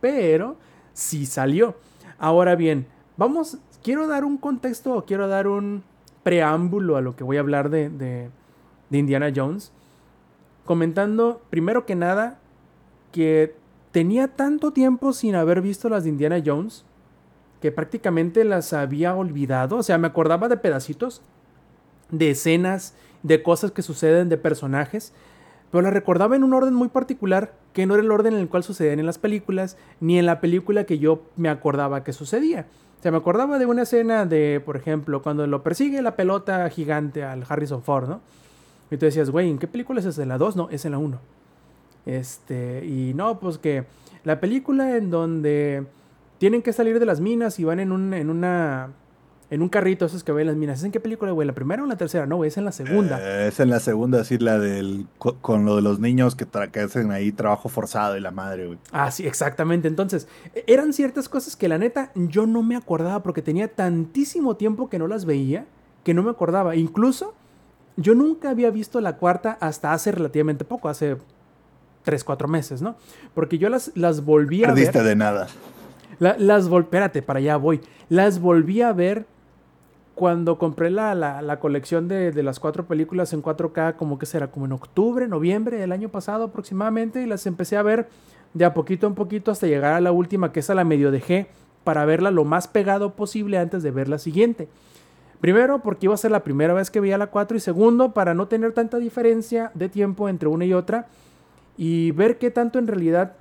[0.00, 0.56] pero,
[0.94, 1.76] sí salió.
[2.18, 2.86] Ahora bien,
[3.18, 5.82] vamos, quiero dar un contexto o quiero dar un
[6.22, 8.30] preámbulo a lo que voy a hablar de, de,
[8.88, 9.74] de Indiana Jones,
[10.66, 12.38] comentando primero que nada
[13.12, 13.54] que
[13.92, 16.84] tenía tanto tiempo sin haber visto las de Indiana Jones
[17.60, 21.22] que prácticamente las había olvidado, o sea, me acordaba de pedacitos,
[22.10, 25.12] de escenas, de cosas que suceden, de personajes,
[25.70, 28.48] pero las recordaba en un orden muy particular, que no era el orden en el
[28.48, 32.66] cual sucedían en las películas, ni en la película que yo me acordaba que sucedía.
[32.98, 36.68] O sea, me acordaba de una escena de, por ejemplo, cuando lo persigue la pelota
[36.70, 38.20] gigante al Harrison Ford, ¿no?
[38.90, 40.22] Y tú decías, güey, ¿en qué película es esa?
[40.22, 40.56] ¿En la 2?
[40.56, 41.18] No, es en la 1.
[42.06, 43.84] Este, y no, pues que
[44.24, 45.84] la película en donde
[46.38, 48.90] tienen que salir de las minas y van en un, en una,
[49.50, 50.78] en un carrito esos que ven en las minas.
[50.78, 51.48] ¿Es en qué película, güey?
[51.48, 52.26] ¿La primera o la tercera?
[52.26, 53.18] No, güey, es en la segunda.
[53.20, 56.46] Eh, es en la segunda, así la del, co- con lo de los niños que,
[56.70, 58.78] que hacen ahí trabajo forzado y la madre, güey.
[58.92, 59.88] Ah, sí, exactamente.
[59.88, 64.54] Entonces, e- eran ciertas cosas que la neta yo no me acordaba porque tenía tantísimo
[64.56, 65.66] tiempo que no las veía
[66.04, 66.76] que no me acordaba.
[66.76, 67.34] Incluso
[67.96, 71.16] yo nunca había visto la cuarta hasta hace relativamente poco, hace
[72.04, 72.96] 3, 4 meses, ¿no?
[73.34, 74.74] Porque yo las, las volví a ver.
[74.76, 75.48] Perdiste de nada.
[76.18, 77.80] La- las vol espérate, para allá voy.
[78.08, 79.26] Las volví a ver
[80.14, 84.24] cuando compré la, la, la colección de, de, las cuatro películas en 4K, como que
[84.24, 88.08] será como en octubre, noviembre del año pasado aproximadamente, y las empecé a ver
[88.54, 91.48] de a poquito en poquito hasta llegar a la última, que esa la medio dejé
[91.84, 94.68] para verla lo más pegado posible antes de ver la siguiente.
[95.40, 98.34] Primero, porque iba a ser la primera vez que veía la 4 y segundo, para
[98.34, 101.08] no tener tanta diferencia de tiempo entre una y otra
[101.76, 103.34] y ver qué tanto en realidad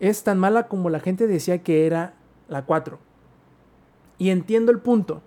[0.00, 2.14] es tan mala como la gente decía que era
[2.48, 2.98] la 4.
[4.18, 5.22] Y entiendo el punto.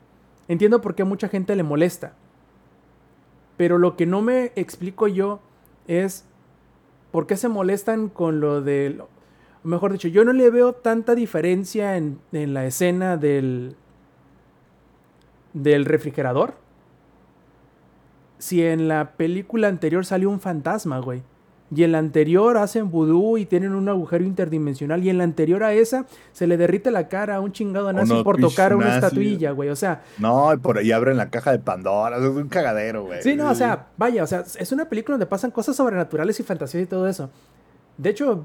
[0.48, 2.14] Entiendo por qué a mucha gente le molesta.
[3.56, 5.40] Pero lo que no me explico yo
[5.88, 6.26] es
[7.12, 9.02] por qué se molestan con lo de...
[9.64, 13.78] Mejor dicho, yo no le veo tanta diferencia en, en la escena del,
[15.54, 16.56] del refrigerador.
[18.38, 21.24] Si en la película anterior salió un fantasma, güey.
[21.76, 25.04] Y en la anterior hacen vudú y tienen un agujero interdimensional.
[25.04, 28.24] Y en la anterior a esa se le derrite la cara a un chingado nazi
[28.24, 29.70] por tocar una estatuilla, güey.
[29.70, 30.04] O sea.
[30.20, 32.18] No, y por ahí abren la caja de Pandora.
[32.18, 33.24] Es un cagadero, güey.
[33.24, 36.44] Sí, no, o sea, vaya, o sea, es una película donde pasan cosas sobrenaturales y
[36.44, 37.32] fantasías y todo eso.
[37.98, 38.44] De hecho,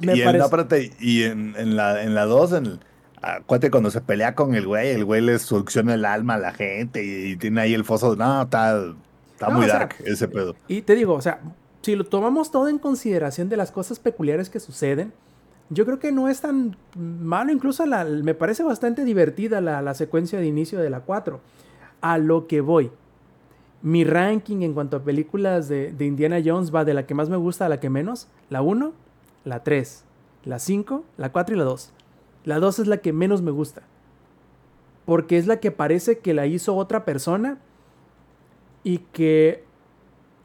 [0.00, 0.84] me y parece.
[0.84, 2.80] En, y en, en la 2, en, la dos, en
[3.22, 6.52] Acuérdate cuando se pelea con el güey, el güey le succiona el alma a la
[6.52, 8.16] gente y, tiene ahí el foso.
[8.16, 8.84] No, está,
[9.32, 10.56] está muy dark ese pedo.
[10.66, 11.40] Y te digo, o sea,
[11.82, 15.12] si lo tomamos todo en consideración de las cosas peculiares que suceden,
[15.70, 17.52] yo creo que no es tan malo.
[17.52, 21.40] Incluso la, me parece bastante divertida la, la secuencia de inicio de la 4.
[22.00, 22.90] A lo que voy.
[23.82, 27.28] Mi ranking en cuanto a películas de, de Indiana Jones va de la que más
[27.28, 28.26] me gusta a la que menos.
[28.50, 28.92] La 1,
[29.44, 30.04] la 3,
[30.44, 31.92] la 5, la 4 y la 2.
[32.44, 33.82] La 2 es la que menos me gusta.
[35.04, 37.58] Porque es la que parece que la hizo otra persona
[38.84, 39.64] y que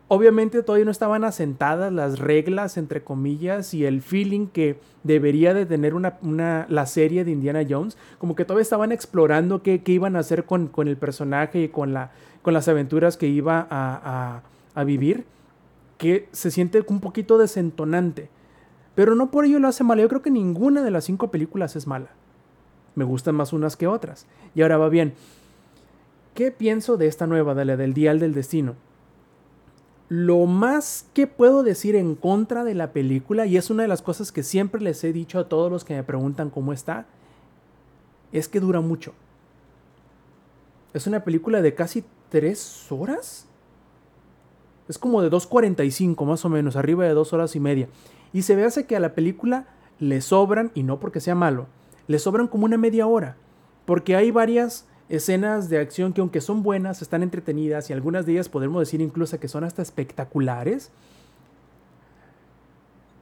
[0.07, 5.65] obviamente todavía no estaban asentadas las reglas, entre comillas, y el feeling que debería de
[5.65, 7.97] tener una, la serie de Indiana Jones.
[8.17, 11.93] Como que todavía estaban explorando qué, iban a hacer con, con, el personaje y con,
[11.93, 14.41] la, con las aventuras que iba a, a,
[14.79, 15.25] a vivir.
[15.97, 18.29] Que se siente un poquito desentonante.
[18.97, 19.99] Pero no por ello lo hace mal.
[19.99, 22.07] Yo creo que ninguna de las cinco películas es mala.
[22.95, 24.25] Me gustan más unas que otras.
[24.55, 25.13] Y ahora va bien.
[26.33, 28.73] ¿Qué pienso de esta nueva, de la del Dial del Destino?
[30.09, 34.01] Lo más que puedo decir en contra de la película, y es una de las
[34.01, 37.05] cosas que siempre les he dicho a todos los que me preguntan cómo está,
[38.31, 39.13] es que dura mucho.
[40.95, 43.45] Es una película de casi tres horas.
[44.87, 47.89] Es como de 2.45 más o menos, arriba de dos horas y media.
[48.33, 49.67] Y se ve hace que a la película
[49.99, 51.67] le sobran, y no porque sea malo,
[52.07, 53.37] le sobran como una media hora.
[53.85, 58.33] Porque hay varias escenas de acción que aunque son buenas, están entretenidas y algunas de
[58.33, 60.91] ellas podemos decir incluso que son hasta espectaculares.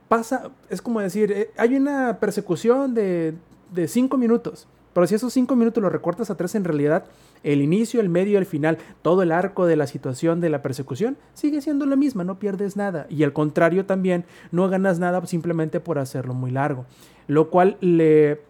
[0.08, 3.36] Pasa, es como decir, eh, hay una persecución de,
[3.72, 7.06] de cinco minutos, pero si esos cinco minutos los recortas a tres en realidad
[7.46, 11.16] el inicio, el medio, el final, todo el arco de la situación de la persecución
[11.36, 13.06] sigue siendo la misma, no pierdes nada.
[13.08, 16.86] Y al contrario también, no ganas nada simplemente por hacerlo muy largo.
[17.28, 18.42] Lo cual le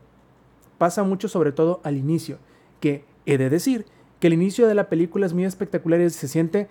[0.78, 2.38] pasa mucho sobre todo al inicio,
[2.80, 3.86] que he de decir
[4.20, 6.70] que el inicio de la película es muy espectacular y se siente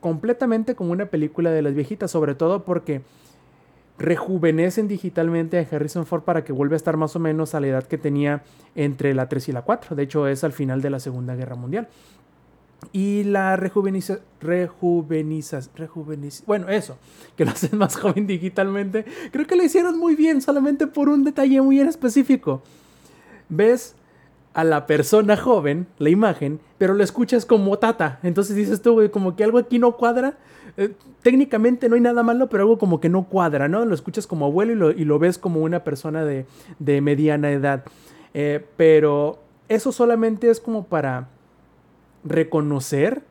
[0.00, 3.02] completamente como una película de las viejitas, sobre todo porque
[3.98, 7.68] rejuvenecen digitalmente a Harrison Ford para que vuelva a estar más o menos a la
[7.68, 8.42] edad que tenía
[8.74, 9.96] entre la 3 y la 4.
[9.96, 11.88] De hecho, es al final de la Segunda Guerra Mundial.
[12.92, 16.98] Y la rejuveniza, rejuveniza, rejuveniza, bueno, eso,
[17.36, 21.24] que lo hacen más joven digitalmente, creo que lo hicieron muy bien, solamente por un
[21.24, 22.62] detalle muy en específico.
[23.48, 23.96] Ves
[24.56, 28.18] a la persona joven, la imagen, pero lo escuchas como tata.
[28.22, 30.38] Entonces dices tú, güey, como que algo aquí no cuadra.
[30.78, 33.84] Eh, técnicamente no hay nada malo, pero algo como que no cuadra, ¿no?
[33.84, 36.46] Lo escuchas como abuelo y lo, ves como una persona de,
[37.02, 37.84] mediana edad.
[38.32, 41.28] Eh, pero eso solamente es como para
[42.24, 43.24] reconocer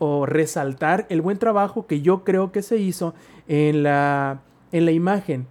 [0.00, 3.14] o resaltar el buen trabajo que yo creo que se hizo
[3.46, 4.40] en la,
[4.72, 5.46] en la imagen.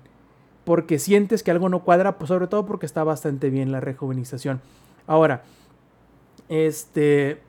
[0.65, 4.59] Porque sientes que algo no cuadra, pues sobre todo porque está bastante bien la rejuvenización.
[5.11, 5.43] Ahora,
[6.47, 7.41] este,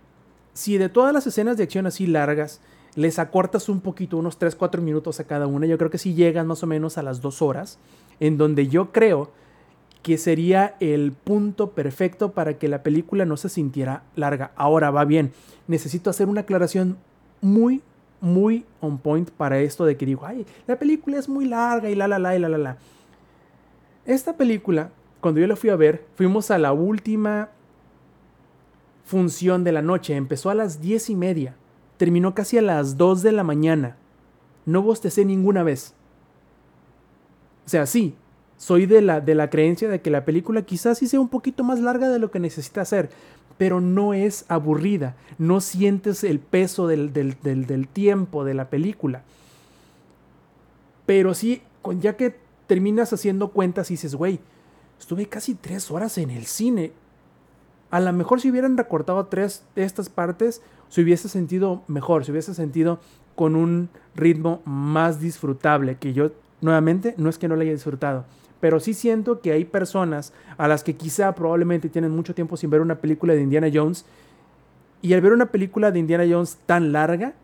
[0.52, 2.60] si de todas las escenas de acción así largas,
[2.96, 5.66] les acortas un poquito, unos 3, 4 minutos a cada una.
[5.66, 7.78] Yo creo que sí llegan más o menos a las 2 horas,
[8.18, 9.30] en donde yo creo
[10.02, 14.50] que sería el punto perfecto para que la película no se sintiera larga.
[14.56, 15.30] Ahora va bien,
[15.68, 16.98] necesito hacer una aclaración
[17.42, 17.80] muy,
[18.20, 21.94] muy on point para esto de que digo, ay, la película es muy larga y
[21.94, 22.76] la, la, la, y la, la, la.
[24.04, 24.90] Esta película,
[25.22, 27.48] cuando yo la fui a ver, fuimos a la última
[29.06, 31.56] función de la noche, empezó a las 10 y media
[32.02, 33.96] terminó casi a las 2 de la mañana.
[34.66, 35.94] No bostecé ninguna vez.
[37.64, 38.16] O sea, sí,
[38.56, 41.62] soy de la, de la creencia de que la película quizás sí sea un poquito
[41.62, 43.10] más larga de lo que necesita ser,
[43.56, 48.68] pero no es aburrida, no sientes el peso del, del, del, del tiempo de la
[48.68, 49.22] película.
[51.06, 51.62] Pero sí,
[52.00, 52.34] ya que
[52.66, 54.40] terminas haciendo cuentas y dices, güey,
[55.02, 56.92] estuve casi tres horas en el cine.
[57.90, 62.30] A lo mejor si hubieran recortado tres de estas partes, se hubiese sentido mejor, se
[62.30, 63.00] hubiese sentido
[63.34, 66.30] con un ritmo más disfrutable, que yo
[66.60, 68.26] nuevamente no es que no lo haya disfrutado,
[68.60, 72.70] pero sí siento que hay personas a las que quizá probablemente tienen mucho tiempo sin
[72.70, 74.04] ver una película de Indiana Jones
[75.00, 77.34] y al ver una película de Indiana Jones tan larga,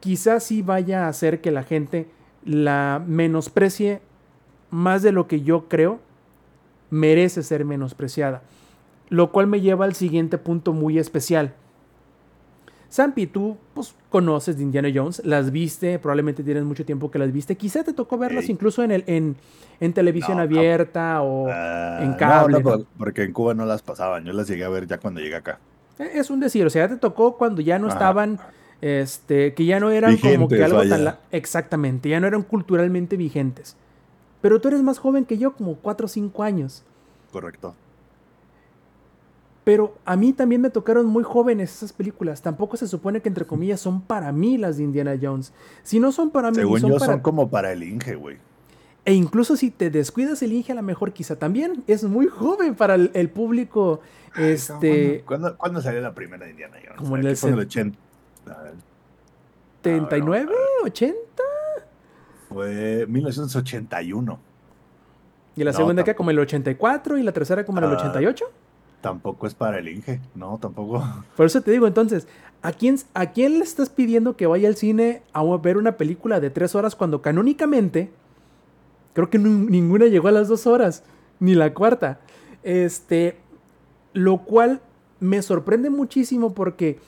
[0.00, 2.08] quizá sí vaya a hacer que la gente
[2.46, 4.00] la menosprecie
[4.70, 6.00] más de lo que yo creo
[6.90, 8.42] merece ser menospreciada.
[9.08, 11.54] Lo cual me lleva al siguiente punto muy especial.
[12.88, 17.32] Sampi, tú pues, conoces de Indiana Jones, las viste, probablemente tienes mucho tiempo que las
[17.32, 17.56] viste.
[17.56, 19.36] Quizá te tocó verlas incluso en, el, en,
[19.80, 22.60] en televisión No, abierta o Ah, en cable.
[22.62, 24.24] no, porque en Cuba no las pasaban.
[24.24, 25.58] Yo las llegué a ver ya cuando llegué acá.
[25.98, 27.96] Eh, Es un decir, o sea, ya te tocó cuando ya no Ajá.
[27.96, 28.38] estaban,
[28.80, 31.04] este, que ya no eran como que algo tan...
[31.04, 33.76] la- Exactamente, ya no eran culturalmente vigentes.
[34.40, 36.82] Pero tú eres más joven que yo, como 4 o 5 años.
[37.32, 37.74] Correcto.
[39.64, 42.40] Pero a mí también me tocaron muy jóvenes esas películas.
[42.40, 45.52] Tampoco se supone que, entre comillas, son para mí las de Indiana Jones.
[45.82, 47.12] Si no son para mí, Según son yo, para...
[47.14, 48.36] son como para el Inge, güey.
[49.04, 52.76] E incluso si te descuidas el Inge, a lo mejor quizá también es muy joven
[52.76, 54.00] para el, el público.
[54.36, 56.98] Este, ¿Cuándo, cuándo salió la primera de Indiana Jones?
[56.98, 57.98] Como en el fue en cen- el 80.
[58.52, 58.72] A ver,
[59.82, 60.52] 79,
[60.84, 61.14] 80.
[62.48, 64.38] Fue 1981.
[65.56, 66.18] Y la No, segunda que tampoco.
[66.18, 67.96] como el 84 y la tercera como en el Ah.
[67.98, 68.44] 88.
[69.00, 70.20] Tampoco es para el Inge.
[70.34, 71.02] No, tampoco.
[71.36, 72.26] Por eso te digo, entonces,
[72.62, 76.40] ¿a quién, ¿a quién le estás pidiendo que vaya al cine a ver una película
[76.40, 78.10] de tres horas cuando canónicamente
[79.14, 81.04] creo que ninguna llegó a las dos horas,
[81.40, 82.20] ni la cuarta?
[82.62, 83.36] Este,
[84.12, 84.80] lo cual
[85.20, 86.98] me sorprende muchísimo porque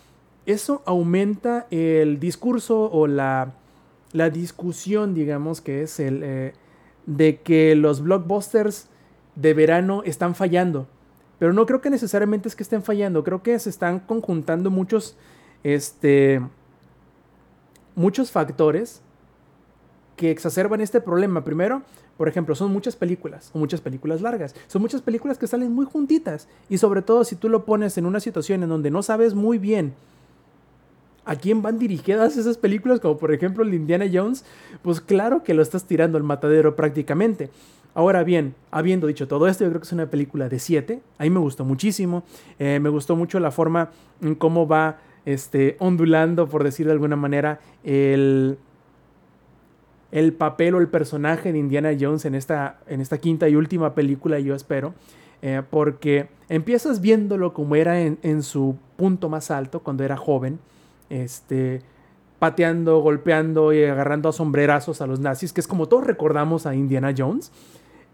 [0.46, 3.52] eso aumenta el discurso o la,
[4.12, 6.52] la discusión, digamos, que es el eh,
[7.06, 8.88] de que los blockbusters
[9.34, 10.86] de verano están fallando.
[11.38, 15.16] Pero no creo que necesariamente es que estén fallando, creo que se están conjuntando muchos,
[15.62, 16.42] este,
[17.94, 19.02] muchos factores
[20.16, 21.44] que exacerban este problema.
[21.44, 21.82] Primero,
[22.16, 24.54] por ejemplo, son muchas películas, o muchas películas largas.
[24.66, 26.48] Son muchas películas que salen muy juntitas.
[26.68, 29.58] Y sobre todo si tú lo pones en una situación en donde no sabes muy
[29.58, 29.94] bien
[31.28, 34.46] a quién van dirigidas esas películas, como por ejemplo el de Indiana Jones,
[34.80, 37.50] pues claro que lo estás tirando al matadero prácticamente.
[37.92, 41.02] Ahora bien, habiendo dicho todo esto, yo creo que es una película de 7.
[41.18, 42.22] A mí me gustó muchísimo.
[42.58, 43.90] Eh, me gustó mucho la forma
[44.22, 48.56] en cómo va este, ondulando, por decir de alguna manera, el,
[50.10, 53.94] el papel o el personaje de Indiana Jones en esta, en esta quinta y última
[53.94, 54.94] película, yo espero.
[55.42, 60.58] Eh, porque empiezas viéndolo como era en, en su punto más alto, cuando era joven.
[61.10, 61.82] Este,
[62.38, 66.74] pateando, golpeando y agarrando a sombrerazos a los nazis, que es como todos recordamos a
[66.74, 67.50] Indiana Jones.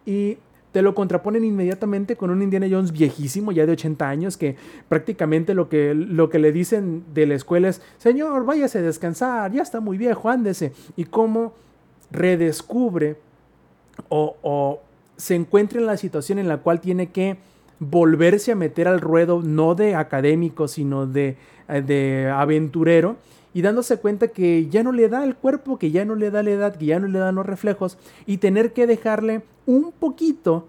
[0.07, 0.38] Y
[0.72, 4.57] te lo contraponen inmediatamente con un Indiana Jones viejísimo, ya de 80 años, que
[4.88, 9.53] prácticamente lo que, lo que le dicen de la escuela es, señor, váyase a descansar,
[9.53, 10.72] ya está muy viejo, ándese.
[10.97, 11.53] Y cómo
[12.11, 13.16] redescubre
[14.09, 14.80] o, o
[15.16, 17.36] se encuentra en la situación en la cual tiene que
[17.80, 21.36] volverse a meter al ruedo, no de académico, sino de,
[21.68, 23.16] eh, de aventurero,
[23.52, 26.42] y dándose cuenta que ya no le da el cuerpo, que ya no le da
[26.42, 30.66] la edad, que ya no le dan los reflejos, y tener que dejarle un poquito,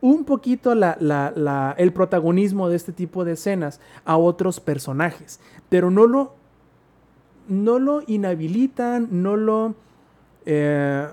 [0.00, 5.90] un poquito la, la, el protagonismo de este tipo de escenas a otros personajes, pero
[5.90, 6.34] no lo,
[7.48, 9.74] no lo inhabilitan, no lo...
[10.46, 11.08] Eh,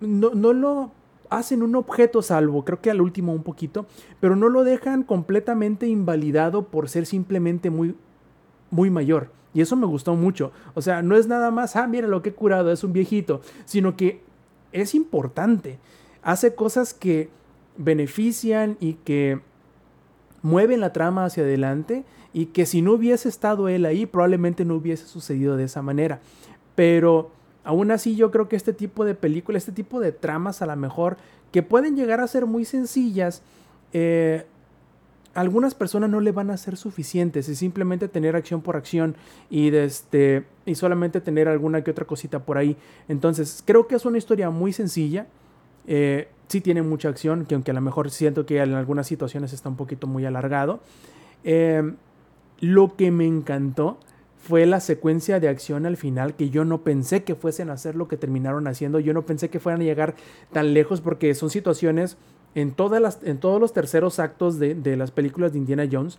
[0.00, 0.90] no, no lo
[1.30, 3.86] hacen un objeto salvo, creo que al último un poquito,
[4.18, 7.94] pero no lo dejan completamente invalidado por ser simplemente muy,
[8.70, 9.30] muy mayor.
[9.54, 10.52] Y eso me gustó mucho.
[10.74, 13.40] O sea, no es nada más, ah, mira lo que he curado, es un viejito,
[13.64, 14.22] sino que
[14.72, 15.78] es importante.
[16.22, 17.30] Hace cosas que
[17.76, 19.40] benefician y que
[20.42, 24.74] mueven la trama hacia adelante y que si no hubiese estado él ahí, probablemente no
[24.74, 26.20] hubiese sucedido de esa manera.
[26.74, 27.30] Pero
[27.64, 30.76] aún así yo creo que este tipo de películas, este tipo de tramas a lo
[30.76, 31.16] mejor,
[31.52, 33.42] que pueden llegar a ser muy sencillas,
[33.92, 34.46] eh,
[35.34, 39.14] algunas personas no le van a ser suficientes y simplemente tener acción por acción
[39.48, 42.76] y, este, y solamente tener alguna que otra cosita por ahí.
[43.08, 45.26] Entonces, creo que es una historia muy sencilla.
[45.86, 49.52] Eh, sí tiene mucha acción, que aunque a lo mejor siento que en algunas situaciones
[49.52, 50.80] está un poquito muy alargado.
[51.44, 51.94] Eh,
[52.60, 53.98] lo que me encantó
[54.42, 57.94] fue la secuencia de acción al final que yo no pensé que fuesen a hacer
[57.94, 58.98] lo que terminaron haciendo.
[58.98, 60.14] Yo no pensé que fueran a llegar
[60.52, 62.16] tan lejos porque son situaciones
[62.54, 66.18] en, todas las, en todos los terceros actos de, de las películas de Indiana Jones,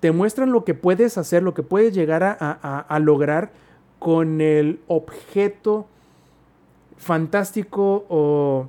[0.00, 3.50] te muestran lo que puedes hacer, lo que puedes llegar a, a- a lograr
[4.00, 5.86] con el objeto
[6.96, 8.66] fantástico o,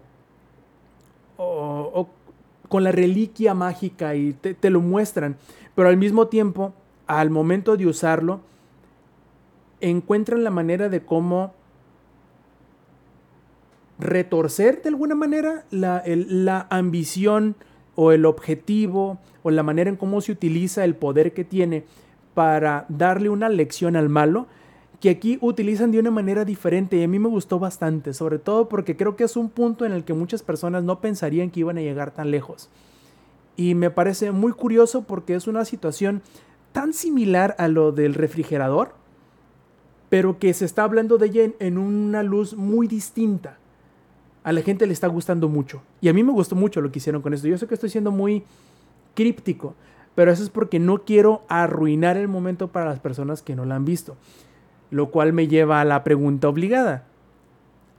[1.38, 2.08] o-
[2.70, 5.36] con la reliquia mágica y te, te lo muestran,
[5.76, 6.74] pero al mismo tiempo,
[7.08, 8.42] al momento de usarlo,
[9.90, 11.54] encuentran la manera de cómo
[14.00, 17.56] retorcer de alguna manera la, la ambición
[17.96, 21.86] o el objetivo o la manera en cómo se utiliza el poder que tiene
[22.34, 24.48] para darle una lección al malo
[25.00, 28.70] que aquí utilizan de una manera diferente y a mí me gustó bastante, sobre todo
[28.70, 31.78] porque creo que es un punto en el que muchas personas no pensarían que iban
[31.78, 32.70] a llegar tan lejos.
[33.58, 36.22] Y me parece muy curioso porque es una situación
[36.72, 38.96] tan similar a lo del refrigerador,
[40.14, 43.58] pero que se está hablando de ella en, una luz muy distinta.
[44.44, 45.82] A la gente le está gustando mucho.
[46.02, 47.48] Y a mí me gustó mucho lo que hicieron con esto.
[47.48, 48.44] Yo sé que estoy siendo muy
[49.16, 49.74] críptico,
[50.14, 53.74] pero eso es porque no quiero arruinar el momento para las personas que no la
[53.74, 54.16] han visto.
[54.92, 57.06] Lo cual me lleva a la pregunta obligada.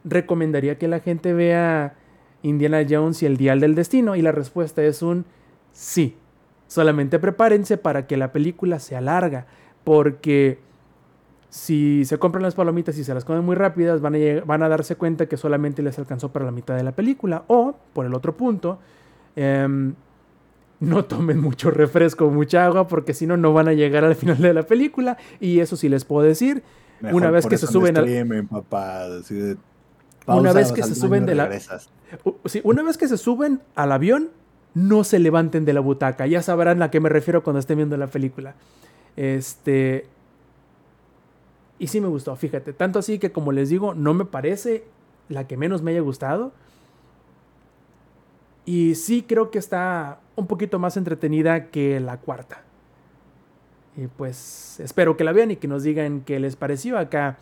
[0.05, 1.97] ¿Recomendaría que la gente vea
[2.45, 4.15] Indiana Jones y el Dial del Destino?
[4.15, 5.25] Y la respuesta es un
[5.73, 6.15] sí.
[6.69, 9.47] Solamente prepárense para que la película sea larga,
[9.83, 10.63] porque
[11.55, 14.69] si se compran las palomitas y se las comen muy rápidas, van a, van a
[14.69, 17.45] darse cuenta que solamente les alcanzó para la mitad de la película.
[17.47, 18.81] O, por el otro punto,
[19.37, 19.95] em,
[20.81, 24.39] no tomen mucho refresco, mucha agua, porque si no, no van a llegar al final
[24.39, 25.17] de la película.
[25.39, 26.65] Y eso sí les puedo decir.
[27.01, 29.07] Mejor Una vez que se suben al- papá,
[30.27, 31.45] Una vez que se suben de la-
[32.47, 34.31] sí, una vez que se suben al avión,
[34.75, 36.27] no se levanten de la butaca.
[36.27, 38.57] Ya sabrán a qué me refiero cuando estén viendo la película.
[39.15, 40.09] Este.
[41.79, 42.73] Y sí me gustó, fíjate.
[42.73, 44.85] Tanto así que, como les digo, no me parece
[45.29, 46.53] la que menos me haya gustado.
[48.65, 52.63] Y sí creo que está un poquito más entretenida que la cuarta.
[53.97, 57.39] Y pues espero que la vean y que nos digan qué les pareció acá.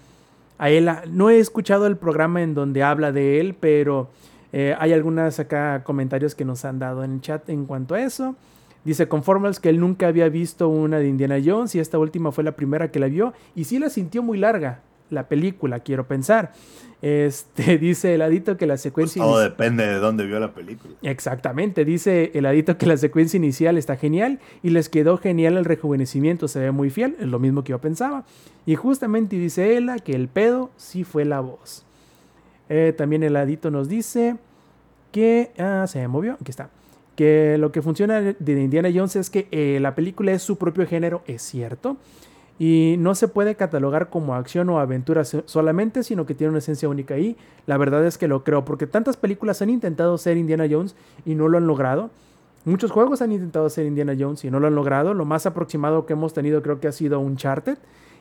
[0.59, 4.11] A él, no he escuchado el programa en donde habla de él, pero
[4.53, 8.03] eh, hay algunas acá comentarios que nos han dado en el chat en cuanto a
[8.03, 8.37] eso.
[8.85, 12.43] Dice Conformals que él nunca había visto una de Indiana Jones y esta última fue
[12.45, 14.81] la primera que la vio y sí la sintió muy larga
[15.11, 16.53] la película, quiero pensar.
[17.03, 20.95] Este dice Heladito que la Pues secuencia todo inici- depende de dónde vio la película.
[21.03, 26.49] Exactamente, dice Heladito que la secuencia inicial está genial y les quedó genial el rejuvenecimiento,
[26.49, 28.25] se ve muy fiel, es lo mismo que yo pensaba.
[28.67, 31.85] Y justamente dice Ela que el pedo sí fue la voz.
[32.69, 34.37] Eh, también Heladito nos dice
[35.11, 35.51] que...
[35.59, 36.71] Ah, se me movió, aquí está.
[37.17, 40.87] Que lo que funciona de Indiana Jones es que eh, la película es su propio
[40.87, 41.97] género, es cierto.
[42.59, 46.59] Y no se puede catalogar como acción o aventura so- solamente, sino que tiene una
[46.59, 47.37] esencia única ahí.
[47.67, 50.95] La verdad es que lo creo, porque tantas películas han intentado ser Indiana Jones
[51.27, 52.11] y no lo han logrado.
[52.65, 55.13] Muchos juegos han intentado ser Indiana Jones y no lo han logrado.
[55.15, 57.79] Lo más aproximado que hemos tenido creo que ha sido Uncharted.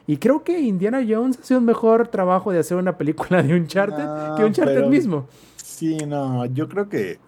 [0.07, 3.53] Y creo que Indiana Jones ha sido un mejor trabajo de hacer una película de
[3.53, 5.27] Uncharted No, que Uncharted mismo.
[5.57, 7.19] Sí, no, yo creo que.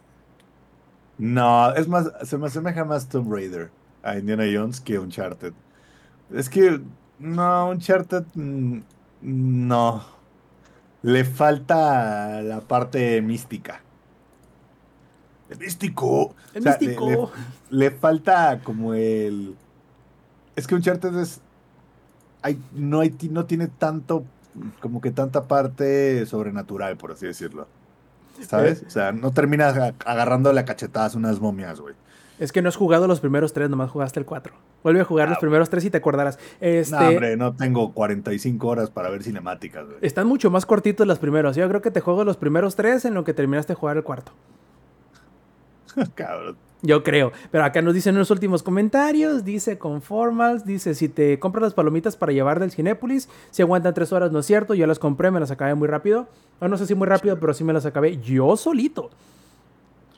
[1.17, 3.69] No, es más, se me asemeja más Tomb Raider
[4.01, 5.53] a Indiana Jones que Uncharted.
[6.33, 6.81] Es que,
[7.19, 8.79] no, Uncharted, mm,
[9.21, 10.03] no.
[11.03, 13.81] Le falta la parte mística.
[15.49, 16.33] El místico.
[16.53, 17.31] El O sea, le- místico.
[17.69, 19.55] Le, le falta como el.
[20.55, 21.41] Es que Uncharted es.
[22.41, 24.25] Hay, no, hay, no tiene tanto.
[24.79, 27.67] Como que tanta parte sobrenatural, por así decirlo.
[28.41, 28.83] ¿Sabes?
[28.85, 31.95] O sea, no terminas a- agarrando la cachetadas unas momias, güey.
[32.39, 34.53] Es que no has jugado los primeros tres, nomás jugaste el 4.
[34.83, 36.39] Vuelve a jugar los primeros tres y te acordarás.
[36.59, 39.97] Este, No, hombre, no tengo 45 horas para ver cinemáticas, güey.
[40.01, 41.55] Están mucho más cortitos los primeros.
[41.55, 44.03] Yo creo que te juego los primeros tres en lo que terminaste de jugar el
[44.03, 44.31] cuarto.
[46.15, 46.57] Cabrón.
[46.83, 47.31] Yo creo.
[47.49, 49.43] Pero acá nos dicen unos últimos comentarios.
[49.43, 50.65] Dice Conformals.
[50.65, 54.39] Dice: Si te compras las palomitas para llevar del Cinépolis, si aguantan tres horas, no
[54.39, 54.73] es cierto.
[54.73, 56.27] Yo las compré, me las acabé muy rápido.
[56.59, 59.09] O no sé si muy rápido, pero sí me las acabé yo solito.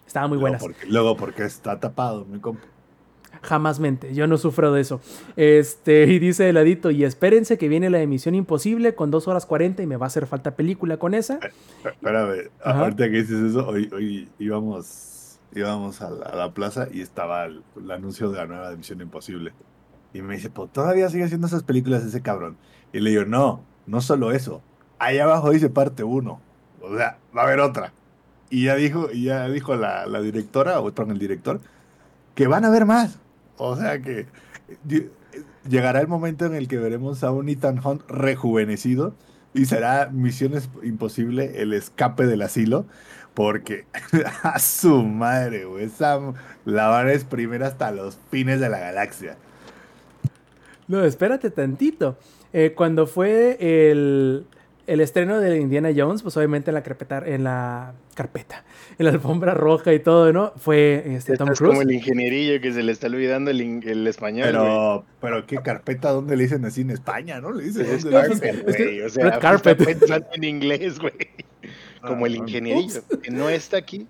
[0.08, 0.62] Estaban muy Luego buenas.
[0.62, 2.64] porque, luego porque está tapado, mi compa.
[3.42, 5.02] Jamás mente, yo no sufro de eso.
[5.36, 9.84] Este, y dice Heladito, y espérense que viene la emisión imposible con 2 horas 40
[9.84, 11.40] y me va a hacer falta película con esa.
[11.86, 14.86] Espérame, ahorita que dices eso, hoy, hoy íbamos,
[15.54, 19.54] íbamos a la, plaza y estaba el, anuncio de la nueva de Misión Imposible.
[20.14, 22.58] Y me dice, pues todavía sigue haciendo esas películas ese cabrón.
[22.94, 24.62] Y le digo, no, no solo eso.
[25.00, 26.42] Ahí abajo dice parte 1.
[26.82, 27.92] O sea, va a haber otra.
[28.50, 31.60] Y ya dijo, ya dijo la, directora, o el director,
[32.36, 33.20] que van a haber más.
[33.58, 34.28] O sea que
[34.88, 35.10] ll-
[35.68, 39.14] llegará el momento en el que veremos a un Ethan Hunt rejuvenecido
[39.54, 42.86] y será Misión Imposible el escape del asilo.
[43.36, 43.86] Porque
[44.44, 45.86] a su madre, güey.
[45.86, 46.20] Esa
[46.66, 49.38] la van a exprimir hasta los fines de la galaxia.
[50.88, 52.18] No, espérate tantito.
[52.54, 54.46] Eh, cuando fue el,
[54.88, 58.64] el estreno de Indiana Jones, pues obviamente en la carpeta, en la carpeta,
[58.98, 60.54] en la alfombra roja y todo, ¿no?
[60.56, 61.72] Fue este, Tom Cruise.
[61.72, 64.52] como el ingenierillo que se le está olvidando el, el español.
[64.52, 64.64] güey.
[64.64, 67.52] Pero, pero qué carpeta, ¿dónde le dicen así en España, no?
[67.52, 67.86] Le dicen.
[67.86, 68.64] Es ¿dónde le dicen?
[68.68, 69.02] es güey.
[69.02, 69.84] O sea, carpet.
[69.84, 71.14] pensando en inglés, güey.
[72.06, 74.08] Como el ingenierillo, que no está aquí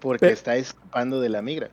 [0.00, 1.70] porque está escapando de la migra.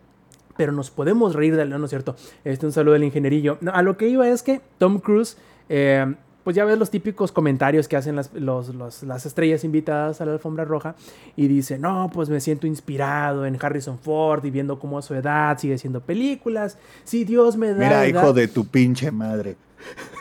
[0.58, 1.80] pero nos podemos reír de él, ¿no?
[1.80, 2.16] ¿no es cierto?
[2.44, 3.58] Este, un saludo del ingenierillo.
[3.62, 5.38] No, a lo que iba es que Tom Cruise,
[5.70, 6.14] eh,
[6.44, 10.26] pues ya ves los típicos comentarios que hacen las, los- los- las estrellas invitadas a
[10.26, 10.96] la alfombra roja
[11.36, 15.14] y dice, no, pues me siento inspirado en Harrison Ford y viendo cómo a su
[15.14, 16.78] edad sigue haciendo películas.
[17.04, 19.56] Si Dios me da Mira, edad- hijo de tu pinche madre.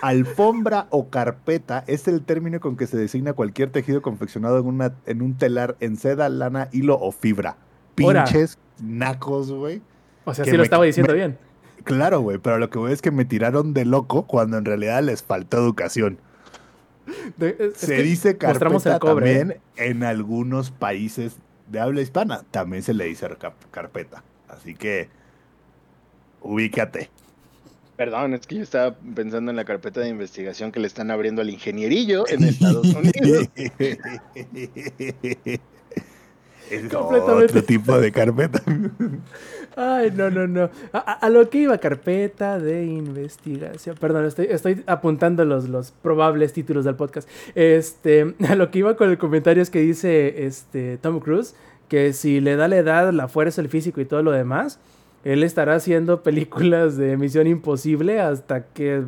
[0.03, 4.95] Alfombra o carpeta es el término con que se designa cualquier tejido confeccionado en, una,
[5.07, 7.57] en un telar en seda, lana, hilo o fibra.
[7.95, 9.83] Pinches nacos, güey.
[10.25, 11.39] O sea, sí lo estaba diciendo me- bien.
[11.85, 15.03] Claro, güey, pero lo que voy es que me tiraron de loco cuando en realidad
[15.03, 16.19] les faltó educación.
[17.37, 19.39] De- es- es Se dice carpeta el cobre, ¿eh?
[19.39, 21.37] también en algunos países
[21.69, 22.43] de habla hispana.
[22.51, 24.23] También se le dice car- carpeta.
[24.49, 25.09] Así que
[26.43, 27.11] ubícate.
[27.97, 31.43] Perdón, es que yo estaba pensando en la carpeta de investigación que le están abriendo
[31.43, 33.49] al ingenierillo en Estados Unidos.
[36.71, 37.45] es Completamente.
[37.47, 38.63] otro tipo de carpeta.
[39.77, 40.63] Ay, no, no, no.
[40.93, 43.97] A, a- a lo que iba, carpeta de investigación.
[44.01, 47.29] Perdón, estoy, estoy apuntando los, los probables títulos del podcast.
[47.55, 51.55] Este, a lo que iba con el comentario es que dice este, Tom Cruise
[51.89, 54.79] que si le da la edad, la fuerza, el físico y todo lo demás,
[55.25, 59.03] él estará haciendo películas de Misión Imposible hasta que,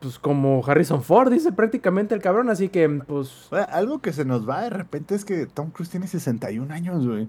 [0.00, 2.50] pues como Harrison Ford, dice prácticamente el cabrón.
[2.50, 6.06] Así que, pues, Algo que se nos va de repente es que Tom Cruise tiene
[6.06, 7.28] 61 años, güey.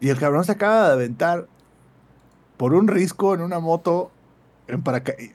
[0.00, 1.46] Y el cabrón se acaba de aventar
[2.56, 4.10] por un risco en una moto
[4.66, 4.82] en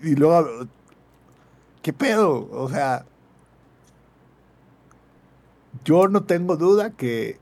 [0.04, 0.68] y luego
[1.82, 2.50] ¿qué pedo?
[2.52, 3.06] O sea,
[5.84, 7.39] yo no tengo duda que,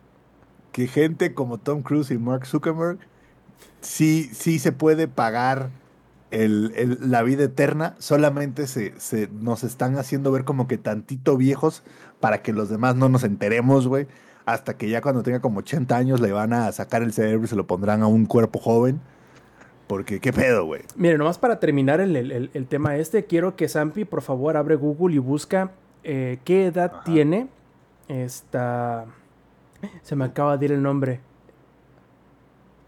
[0.72, 3.00] que gente como Tom Cruise y Mark Zuckerberg
[3.82, 5.70] sí, sí se puede pagar
[6.34, 11.38] el- el- la vida eterna, solamente se, se nos están haciendo ver como que tantito
[11.38, 11.84] viejos
[12.20, 14.08] para que los demás no nos enteremos, güey.
[14.46, 17.48] Hasta que ya cuando tenga como 80 años le van a sacar el cerebro y
[17.48, 19.00] se lo pondrán a un cuerpo joven.
[19.88, 20.82] Porque, ¿qué pedo, güey?
[20.96, 25.16] Mire, nomás para terminar el, el- tema este, quiero que Sampi, por favor, abre Google
[25.16, 25.72] y busca
[26.04, 27.04] eh, qué edad Ajá.
[27.04, 27.48] tiene
[28.08, 29.06] esta...
[30.02, 31.20] Se me acaba de ir el nombre.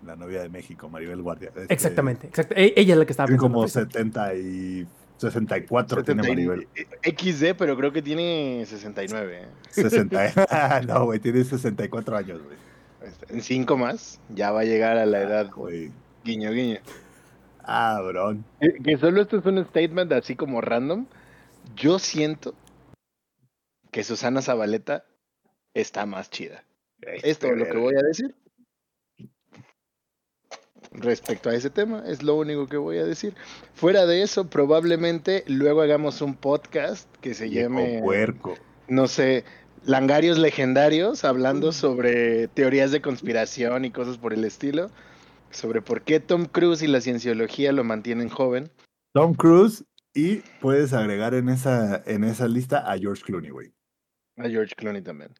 [0.05, 1.49] La novia de México, Maribel Guardia.
[1.55, 3.53] Este, Exactamente, exact- e- ella es la que estaba Tiene pensando.
[3.53, 3.79] como ahorita.
[3.81, 4.87] 70 y
[5.17, 6.67] 64 tiene 70 y- Maribel.
[7.03, 9.41] XD, pero creo que tiene 69.
[9.43, 9.47] ¿eh?
[9.71, 10.81] 60.
[10.87, 12.57] no, güey, tiene 64 años, güey.
[13.29, 15.91] En 5 más, ya va a llegar a la edad Güey.
[16.23, 16.79] guiño guiño.
[17.63, 18.45] Ah, brón.
[18.59, 21.05] Que, que solo esto es un statement así como random.
[21.75, 22.53] Yo siento
[23.91, 25.03] que Susana Zabaleta
[25.73, 26.63] está más chida.
[27.01, 28.35] Es todo lo que voy a decir.
[30.91, 33.33] Respecto a ese tema, es lo único que voy a decir.
[33.73, 38.55] Fuera de eso, probablemente luego hagamos un podcast que se llame, puerco.
[38.87, 39.43] no sé,
[39.85, 44.89] Langarios Legendarios, hablando sobre teorías de conspiración y cosas por el estilo.
[45.51, 48.71] Sobre por qué Tom Cruise y la cienciología lo mantienen joven.
[49.13, 53.73] Tom Cruise y puedes agregar en esa, en esa lista a George Clooney, güey.
[54.37, 55.33] A George Clooney también.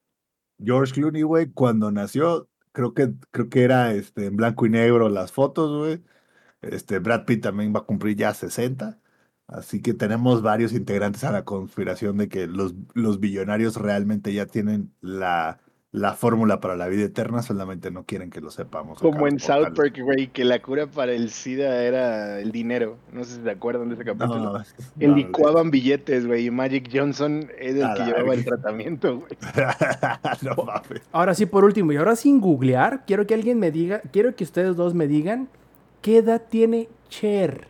[0.64, 5.10] George Clooney, güey, cuando nació, creo que, creo que era este, en blanco y negro
[5.10, 6.04] las fotos, güey.
[6.62, 9.00] Este, Brad Pitt también va a cumplir ya 60.
[9.48, 14.48] Así que tenemos varios integrantes a la conspiración de que los, los billonarios realmente ya
[14.48, 15.60] tienen la,
[15.96, 19.00] la fórmula para la vida eterna, solamente no quieren que lo sepamos.
[19.00, 19.74] Como en South.
[19.76, 22.98] Park, güey, que la cura para el SIDA era el dinero.
[23.14, 24.38] No sé si se acuerdan de ese capítulo.
[24.38, 24.64] No,
[25.08, 29.20] no, licuaban billetes, güey, y Magic Johnson es el A que la llevaba el tratamiento,
[29.20, 29.38] güey.
[31.12, 34.44] Ahora sí, por último, y ahora sin googlear, quiero que alguien me diga, quiero que
[34.44, 35.48] ustedes dos me digan
[36.02, 37.68] qué edad tiene Cher.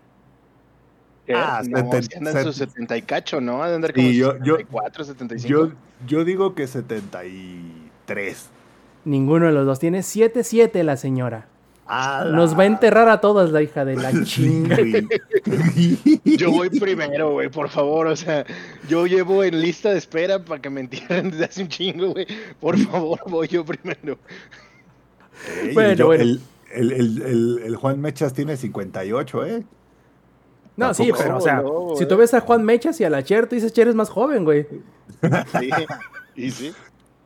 [1.34, 3.64] Ah, no, seten- si andan sus set- 70 y cacho, ¿no?
[3.64, 5.48] Ha de andar como Sí, yo- yo- 74, 75.
[5.50, 5.72] Yo,
[6.06, 6.68] yo digo que
[8.06, 8.50] 73.
[9.06, 9.80] Ninguno de los dos.
[9.80, 11.48] Tiene 7-7 la señora.
[11.88, 14.76] Ah, Nos va a enterrar a todos la hija de la chinga.
[16.24, 18.44] Yo voy primero, güey, por favor, o sea,
[18.90, 22.26] yo llevo en lista de espera para que me entierren desde hace un chingo, güey.
[22.60, 24.18] Por favor, voy yo primero.
[25.62, 26.24] Ey, Bueno, yo- bueno.
[26.24, 26.42] El,
[26.74, 29.64] el- el- el- el Juan Mechas tiene 58, ¿eh?
[30.78, 33.24] No, sí, pero o sea, no, si tú ves a Juan Mechas y a la
[33.24, 34.66] Cher, tú dices Cher es más joven, güey.
[35.60, 35.70] Sí,
[36.36, 36.74] y sí.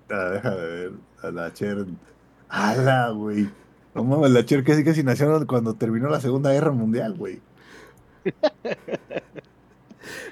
[0.09, 0.91] Ah, deja de ver.
[1.21, 1.85] A la Cher
[2.49, 3.49] ¡Hala, güey!
[3.93, 7.39] No mames, la Cher casi casi nació cuando terminó la Segunda Guerra Mundial, güey.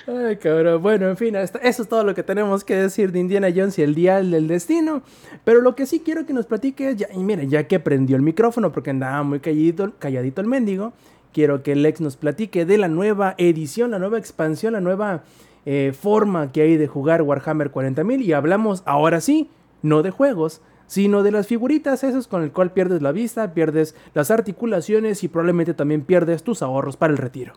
[0.08, 0.82] Ay, cabrón.
[0.82, 3.82] Bueno, en fin, eso es todo lo que tenemos que decir de Indiana Jones y
[3.82, 5.04] el Dial del Destino.
[5.44, 8.22] Pero lo que sí quiero que nos platique es, y miren, ya que prendió el
[8.22, 10.94] micrófono porque andaba muy calladito, calladito el mendigo,
[11.34, 15.24] quiero que Lex nos platique de la nueva edición, la nueva expansión, la nueva
[15.66, 18.22] eh, forma que hay de jugar Warhammer 40.000.
[18.22, 19.49] Y hablamos ahora sí,
[19.88, 23.95] no de juegos, sino de las figuritas, esos con el cual pierdes la vista, pierdes
[24.14, 27.53] las articulaciones y probablemente también pierdes tus ahorros para el retiro.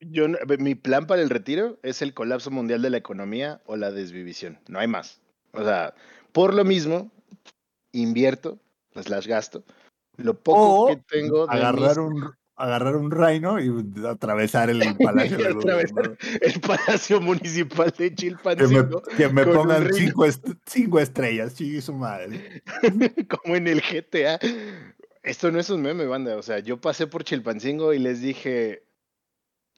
[0.00, 3.76] Yo, no- mi plan para el retiro es el colapso mundial de la economía o
[3.76, 4.58] la desvivisión.
[4.68, 5.20] No hay más.
[5.52, 5.94] O sea,
[6.32, 7.10] por lo mismo,
[7.92, 8.58] invierto,
[8.94, 9.62] slash gasto,
[10.16, 12.30] lo poco O que tengo de agarrar mis- un,
[12.62, 13.70] agarrar un reino y
[14.06, 19.92] atravesar el palacio de atravesar el Palacio Municipal de Que me, Chilpancingo, que me pongan
[19.92, 22.62] cinco, est- cinco estrellas, sí, su madre.
[23.28, 24.38] como en el GTA.
[25.22, 26.36] Esto no es un meme, banda.
[26.36, 28.84] O sea, yo pasé por Chilpancingo y les dije,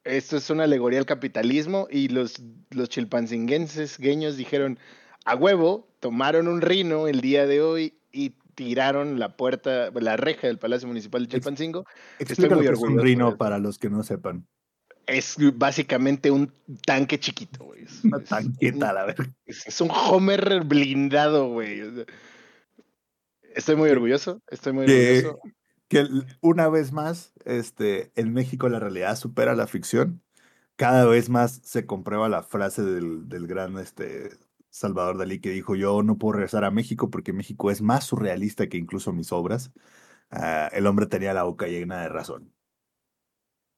[0.05, 4.79] esto es una alegoría al capitalismo y los, los chilpancinguenses gueños dijeron,
[5.25, 10.47] a huevo, tomaron un rino el día de hoy y tiraron la puerta, la reja
[10.47, 11.81] del Palacio Municipal de Chilpancingo.
[11.81, 12.45] Lo muy que es un
[12.85, 14.47] orgulloso rino para los que no sepan.
[15.07, 16.53] Es básicamente un
[16.87, 17.83] tanque chiquito, güey.
[17.85, 19.27] Es- Una tanqueta, un- la verdad.
[19.47, 21.81] Es, es un Homer blindado, güey.
[21.83, 22.05] O sea,
[23.55, 25.41] estoy muy orgulloso, estoy muy Que, orgulloso.
[25.89, 26.07] que
[26.41, 30.23] una vez más, este, en México la realidad supera la ficción.
[30.77, 34.31] Cada vez más se comprueba la frase del, del gran este,
[34.73, 38.69] Salvador Dalí que dijo, yo no puedo regresar a México porque México es más surrealista
[38.69, 39.71] que incluso mis obras.
[40.31, 42.51] Ah, el hombre tenía la boca llena de razón.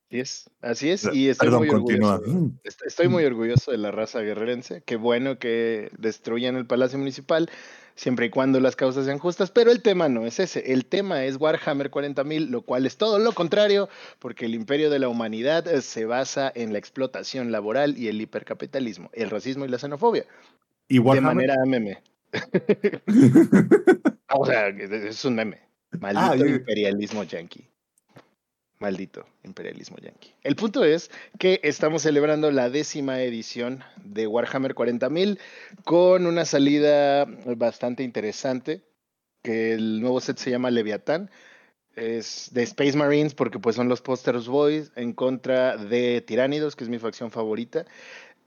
[0.08, 2.14] Así es, así es, y estoy Perdón, muy continúa.
[2.14, 2.38] orgulloso.
[2.40, 2.58] Mm.
[2.62, 4.82] est- Estoy muy orgulloso de la raza guerrerense.
[4.84, 7.50] Qué bueno que destruyan el Palacio Municipal,
[7.96, 9.50] siempre y cuando las causas sean justas.
[9.50, 10.72] Pero el tema no es ese.
[10.72, 13.88] El tema es Warhammer 40.000, lo cual es todo lo contrario,
[14.20, 18.20] porque el imperio de la humanidad eh, se basa en la explotación laboral y el
[18.20, 20.26] hipercapitalismo, el racismo y la xenofobia.
[20.88, 21.00] De
[21.34, 21.98] manera meme.
[24.36, 25.60] O sea, es- un meme.
[26.00, 27.68] Maldito Ah, yo- imperialismo yanqui.
[28.80, 30.32] Maldito imperialismo yanqui.
[30.42, 35.38] El punto es que estamos celebrando la décima edición de Warhammer 40.000
[35.84, 37.24] con una salida
[37.56, 38.82] bastante interesante.
[39.42, 41.30] Que el nuevo set se llama Leviatán.
[41.94, 46.82] Es de Space Marines porque pues son los Posters Boys en contra de Tiránidos, que
[46.82, 47.84] es mi facción favorita.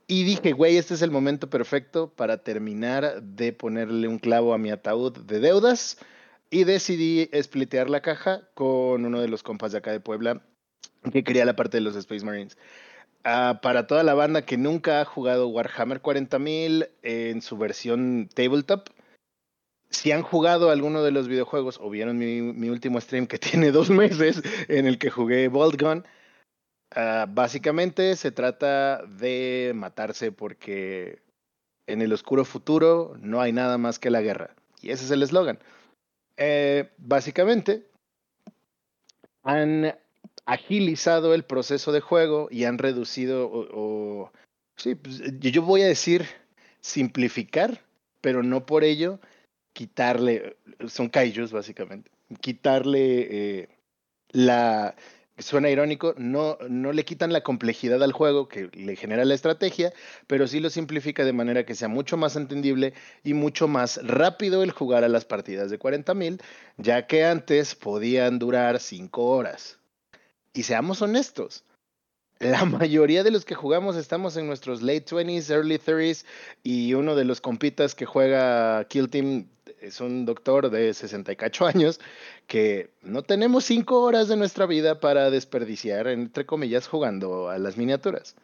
[0.08, 4.58] Y dije, güey, este es el momento perfecto para terminar de ponerle un clavo a
[4.58, 5.98] mi ataúd de deudas.
[6.50, 10.42] Y decidí splitear la caja con uno de los compas de acá de Puebla
[11.12, 12.56] que quería la parte de los Space Marines.
[13.24, 18.88] Ah, para toda la banda que nunca ha jugado Warhammer 40.000 en su versión tabletop,
[19.90, 23.90] si han jugado alguno de los videojuegos o vieron mi, último stream que tiene dos
[23.90, 26.04] meses en el que jugué Bolt Gun,
[26.94, 31.20] ah, básicamente se trata de matarse porque
[31.86, 34.54] en el oscuro futuro no hay nada más que la guerra.
[34.80, 35.58] Y ese es el eslogan.
[36.36, 37.86] Eh, básicamente,
[39.42, 39.96] han
[40.46, 44.30] agilizado el proceso de juego y han reducido, o,
[44.76, 46.26] sí, pues, yo yo voy a decir
[46.80, 47.82] simplificar,
[48.20, 49.20] pero no por ello
[49.72, 50.56] quitarle,
[50.86, 52.10] son kaijus básicamente,
[52.40, 53.68] quitarle eh,
[54.30, 54.94] la,
[55.38, 59.92] suena irónico, no, no le quitan la complejidad al juego que le genera la estrategia,
[60.26, 62.94] pero sí lo simplifica de manera que sea mucho más entendible
[63.24, 66.40] y mucho más rápido el jugar a las partidas de 40.000,
[66.76, 69.78] ya que antes podían durar 5 horas.
[70.52, 71.64] Y seamos honestos,
[72.40, 76.24] la mayoría de los que jugamos estamos en nuestros late 20s, early 30s,
[76.62, 79.48] y uno de los compitas que juega Kill Team
[79.80, 82.00] es un doctor de 68 años
[82.46, 87.76] que no tenemos 5 horas de nuestra vida para desperdiciar, entre comillas, jugando a las
[87.76, 88.36] miniaturas.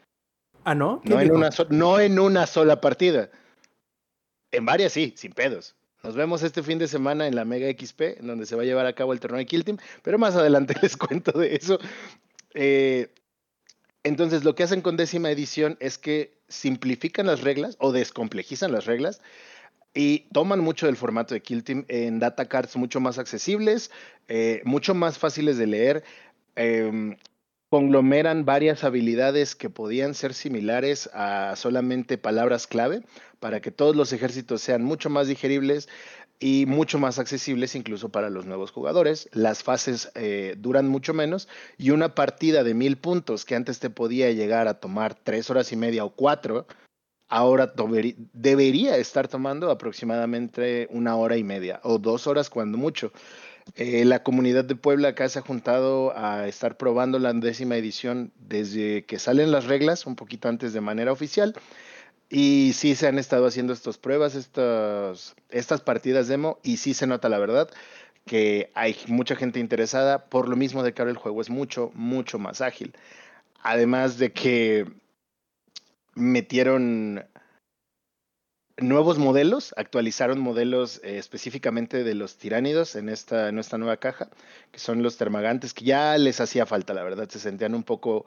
[0.64, 1.00] Ah, ¿no?
[1.02, 3.30] ¿Qué No en, una so- no en una sola partida.
[4.52, 5.74] En varias sí, sin pedos.
[6.02, 8.66] Nos vemos este fin de semana en la Mega XP, en donde se va a
[8.66, 11.78] llevar a cabo el torneo de Kill Team, pero más adelante les cuento de eso.
[12.52, 13.08] Eh,
[14.02, 18.84] entonces, lo que hacen con décima edición es que simplifican las reglas o descomplejizan las
[18.84, 19.20] reglas
[19.94, 23.90] y toman mucho del formato de Kill Team en data cards mucho más accesibles,
[24.28, 26.04] eh, mucho más fáciles de leer.
[26.56, 27.16] em,
[27.70, 33.02] conglomeran varias habilidades que podían ser similares a solamente palabras clave
[33.40, 35.88] para que todos los ejércitos sean mucho más digeribles
[36.38, 39.28] y mucho más accesibles incluso para los nuevos jugadores.
[39.32, 43.90] Las fases eh, duran mucho menos y una partida de mil puntos que antes te
[43.90, 46.66] podía llegar a tomar tres horas y media o cuatro,
[47.28, 47.72] ahora
[48.32, 53.12] debería estar tomando aproximadamente una hora y media o dos horas cuando mucho.
[53.76, 58.30] Eh, la comunidad de Puebla acá se ha juntado a estar probando la décima edición
[58.36, 61.54] desde que salen las reglas, un poquito antes de manera oficial.
[62.28, 67.06] Y sí se han estado haciendo estas pruebas, estas, estas partidas demo, y sí se
[67.06, 67.70] nota la verdad
[68.26, 71.90] que hay mucha gente interesada, por lo mismo de que ahora el juego es mucho,
[71.94, 72.94] mucho más ágil.
[73.62, 74.86] Además de que
[76.14, 77.24] metieron
[78.76, 84.28] nuevos modelos, actualizaron modelos eh, específicamente de los tiránidos en esta, nueva caja,
[84.72, 88.24] que son los termagantes, que ya les hacía falta, la verdad, se sentían un poco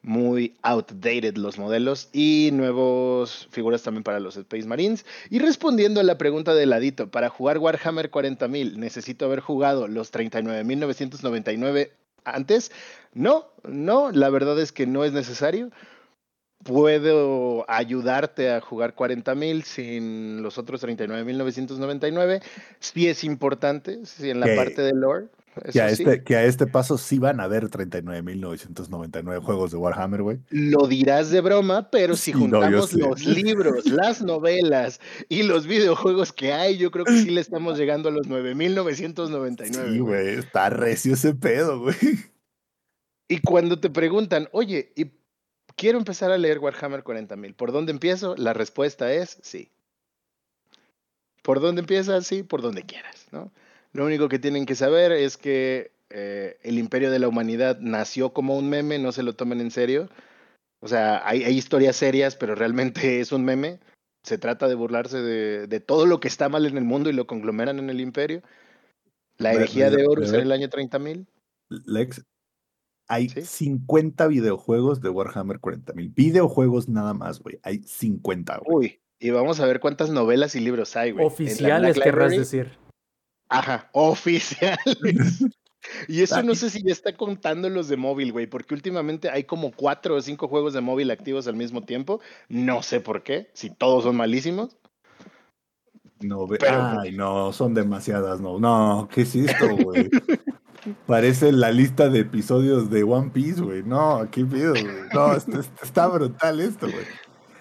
[0.00, 5.04] muy outdated los modelos y nuevos figuras también para los Space Marines.
[5.28, 10.12] Y respondiendo a la pregunta de ladito, para jugar Warhammer 40.000 necesito haber jugado los
[10.12, 11.90] 39.999
[12.24, 12.70] antes.
[13.12, 15.70] No, no, la verdad es que no es necesario.
[16.64, 22.42] Puedo ayudarte a jugar 40.000 sin los otros 39.999.
[22.80, 25.26] Sí es importante, sí, en la Que- parte de lore.
[25.72, 26.02] Que a, eso sí.
[26.04, 30.38] este, que a este paso sí van a haber 39.999 juegos de Warhammer, güey.
[30.50, 36.32] Lo dirás de broma, pero si no, juntamos los libros, las novelas y los videojuegos
[36.32, 39.64] que hay, yo creo que sí le estamos llegando a los 9.999.
[39.66, 39.98] Sí, güey.
[39.98, 41.96] güey, está recio ese pedo, güey.
[43.28, 45.06] Y cuando te preguntan, oye, y
[45.78, 48.36] quiero empezar a leer Warhammer 40.000, ¿por dónde empiezo?
[48.36, 49.70] La respuesta es sí.
[51.42, 52.26] ¿Por dónde empiezas?
[52.26, 53.50] Sí, por donde quieras, ¿no?
[53.92, 58.34] Lo único que tienen que saber es que eh, el imperio de la humanidad nació
[58.34, 60.10] como un meme, no se lo tomen en serio.
[60.80, 63.80] O sea, hay, hay historias serias, pero realmente es un meme.
[64.24, 67.14] Se trata de burlarse de, de todo lo que está mal en el mundo y
[67.14, 68.42] lo conglomeran en el imperio.
[69.38, 71.24] La herejía de Horus en el año 30.000.
[71.86, 72.24] Lex,
[73.08, 73.42] hay Sí.
[73.42, 76.14] 50 videojuegos de Warhammer 40.000.
[76.14, 77.58] Videojuegos nada más, güey.
[77.62, 78.76] Hay 50, güey.
[78.76, 81.24] Uy, y vamos a ver cuántas novelas y libros hay, güey.
[81.26, 82.78] Oficiales, querrás decir.
[83.48, 84.78] Ajá, oficiales.
[86.08, 89.44] y eso no sé si ya está contando los de móvil, güey, porque últimamente hay
[89.44, 92.20] como cuatro o cinco juegos de móvil activos al mismo tiempo.
[92.48, 94.76] No sé por qué, si todos son malísimos.
[96.20, 98.58] No, ve- Pero- Ay, no, son demasiadas, no.
[98.58, 100.10] No, ¿qué es esto, güey?
[101.06, 103.82] Parece la lista de episodios de One Piece, güey.
[103.82, 104.86] No, qué pido, güey.
[105.12, 107.04] No, está, está brutal esto, güey.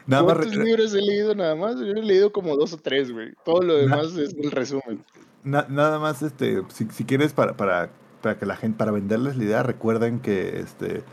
[0.05, 1.75] Nada más, ¿Cuántos libros he leído nada más?
[1.77, 3.33] Yo he leído como dos o tres, güey.
[3.43, 5.03] Todo lo demás es el resumen.
[5.43, 7.89] na- nada más, este, si, si quieres para, para,
[8.21, 11.03] para que la gente, para venderles la idea, recuerden que este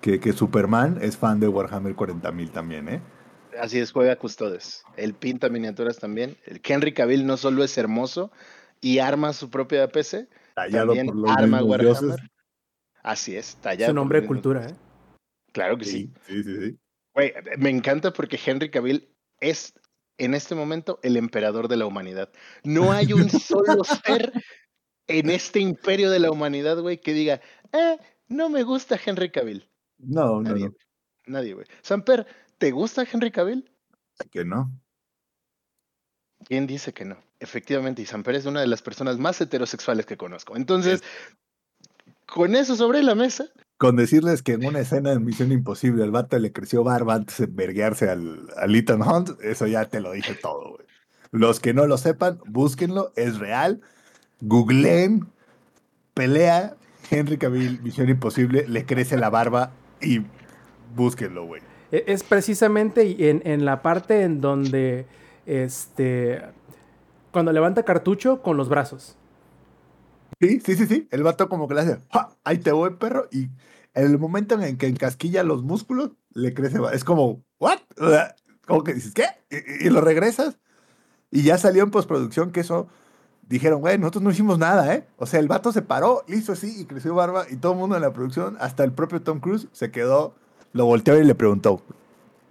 [0.00, 3.02] que, que Superman es fan de Warhammer 40.000 también, ¿eh?
[3.60, 4.84] Así es, juega Custodes.
[4.96, 6.36] Él pinta miniaturas también.
[6.46, 8.30] El Henry Cavill no solo es hermoso
[8.80, 10.28] y arma su propia PC,
[10.64, 12.00] Tallado también por los arma mismos Warhammer.
[12.02, 12.26] dioses.
[13.02, 13.92] Así es, Es tallado.
[13.92, 14.76] un por hombre de cultura, dioses.
[14.78, 14.80] ¿eh?
[15.52, 16.12] Claro que sí.
[16.26, 16.78] Sí, sí, sí.
[17.58, 19.08] me encanta porque Henry Cavill
[19.40, 19.72] es
[20.18, 22.30] en este momento el emperador de la humanidad.
[22.62, 24.32] No hay un solo ser
[25.08, 27.40] en este imperio de la humanidad, güey, que diga,
[27.72, 29.68] eh, no me gusta Henry Cavill.
[29.98, 30.74] No, no, Nadie, no.
[31.26, 31.66] nadie, güey.
[31.82, 32.26] Samper,
[32.58, 33.68] ¿te gusta Henry Cavill?
[34.30, 34.70] Que no.
[36.46, 37.16] ¿Quién dice que no?
[37.38, 40.56] Efectivamente, y Samper es una de las personas más heterosexuales que conozco.
[40.56, 41.02] Entonces,
[42.26, 43.46] con eso sobre la mesa,
[43.78, 47.38] Con decirles que en una escena de Misión Imposible al vato le creció barba antes
[47.38, 50.86] de verguearse al, al Ethan Hunt, eso ya te lo dije todo, güey.
[51.32, 53.80] Los que no lo sepan, búsquenlo, es real.
[54.40, 55.28] Googleen,
[56.14, 56.76] pelea,
[57.10, 60.22] Henry Cavill, Misión Imposible, le crece la barba y
[60.94, 61.62] búsquenlo, güey.
[61.92, 65.06] E- Es precisamente en, en la parte en donde,
[65.46, 66.42] este,
[67.32, 69.16] cuando levanta cartucho con los brazos.
[70.40, 71.08] Sí, sí, sí, sí.
[71.10, 73.28] El vato como que le hace, "Ja, ahí te voy, perro.
[73.30, 73.50] Y
[73.94, 76.78] en el momento en que encasquilla los músculos, le crece.
[76.92, 77.78] Es como, ¿what?
[78.66, 79.26] Como que dices, ¿qué?
[79.50, 80.58] Y, y lo regresas.
[81.30, 82.88] Y ya salió en postproducción que eso.
[83.48, 85.06] Dijeron, güey, nosotros no hicimos nada, ¿eh?
[85.16, 87.46] O sea, el vato se paró, hizo así y creció barba.
[87.50, 90.34] Y todo el mundo en la producción, hasta el propio Tom Cruise, se quedó,
[90.72, 91.82] lo volteó y le preguntó,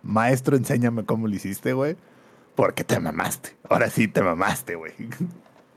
[0.04, 1.96] maestro, enséñame cómo lo hiciste, güey.
[2.60, 3.56] Porque te mamaste.
[3.70, 4.92] Ahora sí te mamaste, güey.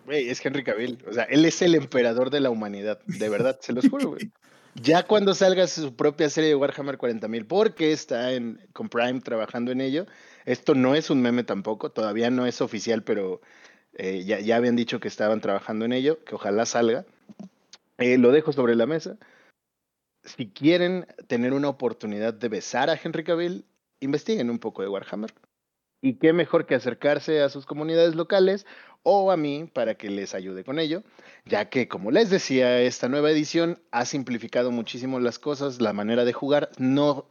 [0.05, 0.99] güey, es Henry Cavill.
[1.09, 2.99] O sea, él es el emperador de la humanidad.
[3.07, 4.33] De verdad, se los juro, güey.
[4.75, 9.71] Ya cuando salga su propia serie de Warhammer 40.000, porque está en, con Prime trabajando
[9.71, 10.07] en ello,
[10.45, 13.41] esto no es un meme tampoco, todavía no es oficial, pero
[13.93, 17.07] eh, ya, ya habían dicho que estaban trabajando en ello, que ojalá salga.
[17.99, 19.19] Eh, lo dejo sobre la mesa.
[20.25, 23.67] Si quieren tener una oportunidad de besar a Henry Cavill,
[24.01, 25.33] investiguen un poco de Warhammer.
[26.03, 28.67] Y qué mejor que acercarse a sus comunidades locales
[29.05, 31.03] o a mí para que les ayude con ello,
[31.47, 36.25] ya que, como les decía, esta nueva edición ha simplificado muchísimo las cosas, la manera
[36.25, 36.71] de jugar.
[36.79, 37.27] No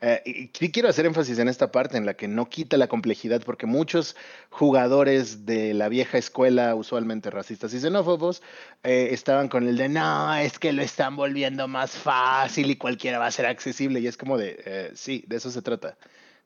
[0.00, 3.42] Eh, y quiero hacer énfasis en esta parte en la que no quita la complejidad,
[3.44, 4.16] porque muchos
[4.50, 8.42] jugadores de la vieja escuela, usualmente racistas y xenófobos,
[8.82, 13.20] eh, estaban con el de no, es que lo están volviendo más fácil y cualquiera
[13.20, 14.00] va a ser accesible.
[14.00, 15.96] Y es como de, eh, sí, de eso se trata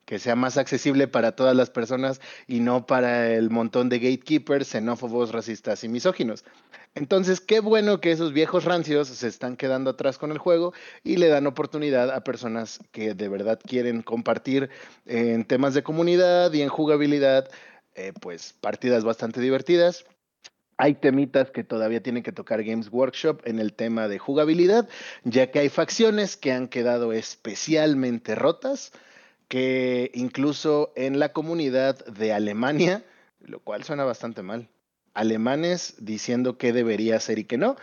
[0.06, 4.68] que sea más accesible para todas las personas y no para el montón de gatekeepers,
[4.68, 6.44] xenófobos, racistas y misóginos.
[6.94, 10.72] Entonces, qué bueno que esos viejos rancios se están quedando atrás con el juego
[11.04, 14.70] y le dan oportunidad a personas que de verdad quieren compartir
[15.04, 17.50] en temas de comunidad y en jugabilidad,
[17.96, 20.06] eh, pues partidas bastante divertidas.
[20.78, 24.88] Hay temitas que todavía tienen que tocar Games Workshop en el tema de jugabilidad,
[25.24, 28.92] ya que hay facciones que han quedado especialmente rotas
[29.48, 33.04] que incluso en la comunidad de Alemania,
[33.40, 34.68] lo cual suena bastante mal,
[35.14, 37.76] alemanes diciendo qué debería hacer y qué no,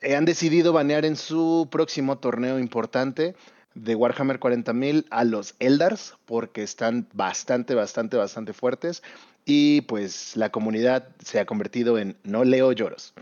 [0.00, 3.34] eh, han decidido banear en su próximo torneo importante
[3.74, 9.02] de Warhammer 40.000 a los Eldars porque están bastante, bastante, bastante fuertes
[9.44, 13.14] y pues la comunidad se ha convertido en no leo lloros.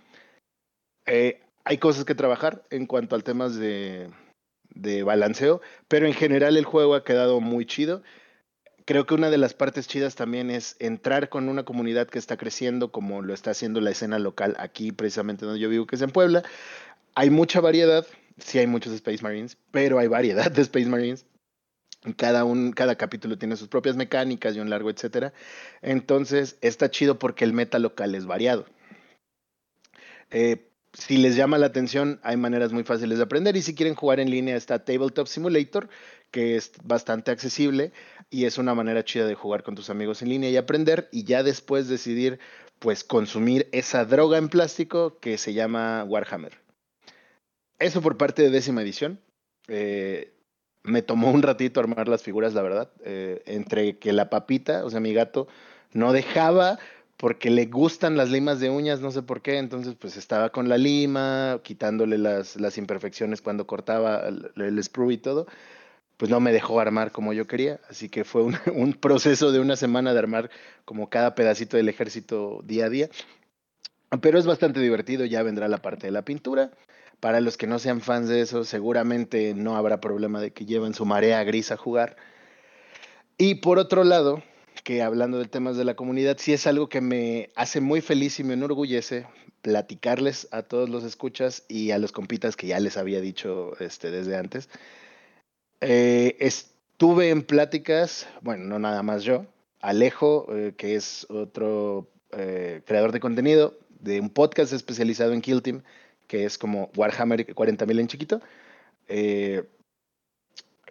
[1.06, 4.08] Eh, hay cosas que trabajar en cuanto al temas de,
[4.74, 8.02] de balanceo, pero en general el juego ha quedado muy chido.
[8.84, 12.36] Creo que una de las partes chidas también es entrar con una comunidad que está
[12.36, 16.02] creciendo como lo está haciendo la escena local aquí precisamente donde yo vivo, que es
[16.02, 16.42] en Puebla.
[17.14, 18.06] Hay mucha variedad,
[18.38, 21.26] sí hay muchos Space Marines, pero hay variedad de Space Marines.
[22.16, 25.32] Cada, un, cada capítulo tiene sus propias mecánicas y un largo, etcétera.
[25.82, 28.66] Entonces está chido porque el meta local es variado.
[30.30, 33.56] Eh, si les llama la atención, hay maneras muy fáciles de aprender.
[33.56, 35.88] Y si quieren jugar en línea, está Tabletop Simulator,
[36.30, 37.92] que es bastante accesible
[38.30, 41.08] y es una manera chida de jugar con tus amigos en línea y aprender.
[41.12, 42.38] Y ya después decidir,
[42.78, 46.58] pues, consumir esa droga en plástico que se llama Warhammer.
[47.78, 49.20] Eso por parte de décima edición.
[49.68, 50.32] Eh,
[50.82, 52.90] me tomó un ratito armar las figuras, la verdad.
[53.04, 55.48] Eh, entre que la papita, o sea, mi gato,
[55.92, 56.78] no dejaba
[57.18, 60.68] porque le gustan las limas de uñas, no sé por qué, entonces pues estaba con
[60.68, 65.48] la lima, quitándole las, las imperfecciones cuando cortaba el, el, sprue y todo,
[66.16, 69.58] pues no me dejó armar como yo quería, así que fue un, un, proceso de
[69.58, 70.50] una semana de armar
[70.84, 73.08] como cada pedacito del ejército día a día,
[74.22, 76.70] pero es bastante divertido, ya vendrá la parte de la pintura.
[77.20, 80.94] Para los que no sean fans de eso, seguramente no habrá problema de que lleven
[80.94, 82.16] su marea gris a jugar.
[83.36, 84.42] Y por otro lado,
[84.82, 88.38] que hablando de temas de la comunidad, sí es algo que me hace muy feliz
[88.40, 89.26] y me enorgullece
[89.62, 94.10] platicarles a todos los escuchas y a los compitas que ya les había dicho este,
[94.10, 94.68] desde antes.
[95.80, 99.46] Eh, estuve en pláticas, bueno, no nada más yo,
[99.80, 105.62] Alejo, eh, que es otro eh, creador de contenido de un podcast especializado en Kill
[105.62, 105.82] Team,
[106.26, 108.40] que es como Warhammer 40.000 en chiquito.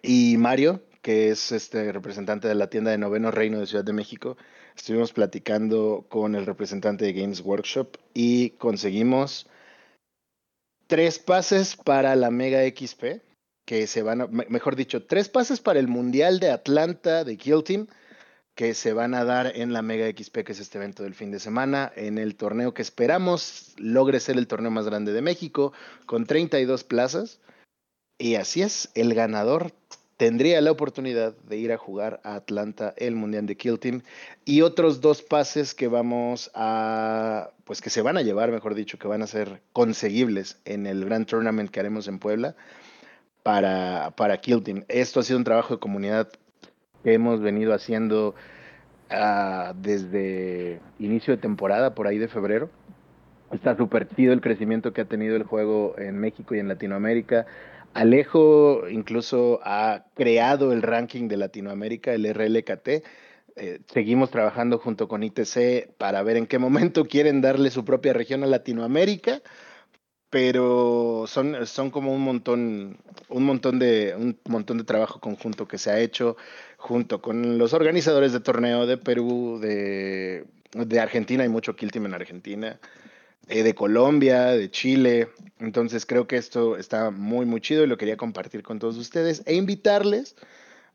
[0.02, 3.94] Y Mario, que es este representante de la tienda de Noveno Reino de Ciudad de
[3.94, 4.36] México.
[4.76, 9.46] Estuvimos platicando con el representante de Games Workshop y conseguimos
[10.86, 13.22] tres pases para la Mega XP,
[13.64, 17.64] que se van a, mejor dicho, tres pases para el Mundial de Atlanta de Kill
[17.64, 17.86] Team,
[18.54, 21.30] que se van a dar en la Mega XP, que es este evento del fin
[21.30, 25.72] de semana, en el torneo que esperamos logre ser el torneo más grande de México,
[26.04, 27.40] con 32 plazas.
[28.18, 29.72] Y así es, el ganador
[30.18, 34.02] tendría la oportunidad de ir a jugar a Atlanta el Mundial de Kill
[34.44, 38.98] y otros dos pases que vamos a, pues que se van a llevar, mejor dicho,
[38.98, 42.56] que van a ser conseguibles en el Grand Tournament que haremos en Puebla
[43.44, 44.40] para, para.
[44.88, 46.28] Esto ha sido un trabajo de comunidad
[47.04, 48.34] que hemos venido haciendo
[49.12, 52.70] uh, desde inicio de temporada, por ahí de febrero.
[53.52, 57.46] Está súper chido el crecimiento que ha tenido el juego en México y en Latinoamérica
[57.94, 62.88] Alejo incluso ha creado el ranking de Latinoamérica, el RLKT.
[63.56, 68.12] Eh, seguimos trabajando junto con ITC para ver en qué momento quieren darle su propia
[68.12, 69.42] región a Latinoamérica,
[70.30, 72.98] pero son, son como un montón,
[73.28, 76.36] un montón de, un montón de trabajo conjunto que se ha hecho
[76.76, 82.06] junto con los organizadores de torneo de Perú, de, de Argentina, hay mucho Kill Team
[82.06, 82.78] en Argentina,
[83.48, 85.28] eh, de Colombia, de Chile.
[85.58, 89.42] Entonces creo que esto está muy, muy chido y lo quería compartir con todos ustedes
[89.46, 90.36] e invitarles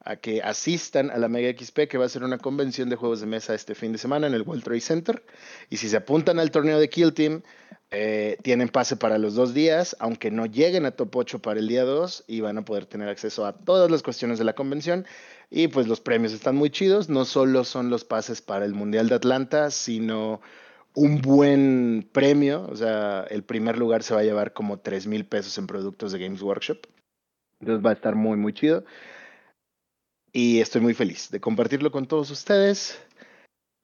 [0.05, 3.21] a que asistan a la Mega XP, que va a ser una convención de juegos
[3.21, 5.23] de mesa este fin de semana en el World Trade Center.
[5.69, 7.41] Y si se apuntan al torneo de Kill Team,
[7.91, 11.67] eh, tienen pase para los dos días, aunque no lleguen a top 8 para el
[11.67, 15.05] día 2 y van a poder tener acceso a todas las cuestiones de la convención.
[15.49, 19.09] Y pues los premios están muy chidos, no solo son los pases para el Mundial
[19.09, 20.41] de Atlanta, sino
[20.95, 25.25] un buen premio, o sea, el primer lugar se va a llevar como 3 mil
[25.25, 26.79] pesos en productos de Games Workshop.
[27.59, 28.83] Entonces va a estar muy, muy chido.
[30.31, 32.99] Y estoy muy feliz de compartirlo con todos ustedes.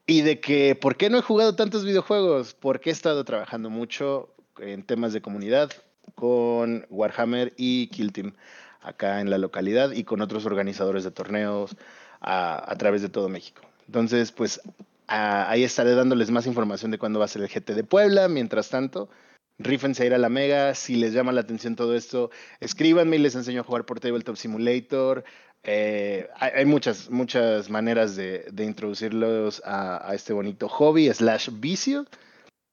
[0.05, 2.55] Y de que, ¿por qué no he jugado tantos videojuegos?
[2.55, 5.71] Porque he estado trabajando mucho en temas de comunidad
[6.15, 8.33] con Warhammer y Kill Team
[8.81, 11.75] acá en la localidad y con otros organizadores de torneos
[12.19, 13.61] a, a través de todo México.
[13.87, 14.61] Entonces, pues
[15.09, 18.27] ahí estaré dándoles más información de cuándo va a ser el GT de Puebla.
[18.27, 19.09] Mientras tanto,
[19.57, 20.75] rífense a ir a la Mega.
[20.75, 24.35] Si les llama la atención todo esto, escríbanme y les enseño a jugar por Tabletop
[24.35, 25.23] Simulator.
[25.63, 31.49] Eh, hay, hay muchas, muchas maneras de, de introducirlos a, a este bonito hobby slash
[31.53, 32.05] vicio.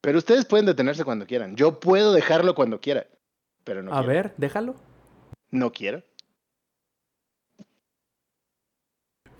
[0.00, 1.56] Pero ustedes pueden detenerse cuando quieran.
[1.56, 3.06] Yo puedo dejarlo cuando quiera.
[3.64, 4.08] Pero no A quiero.
[4.12, 4.76] ver, déjalo.
[5.50, 6.02] No quiero.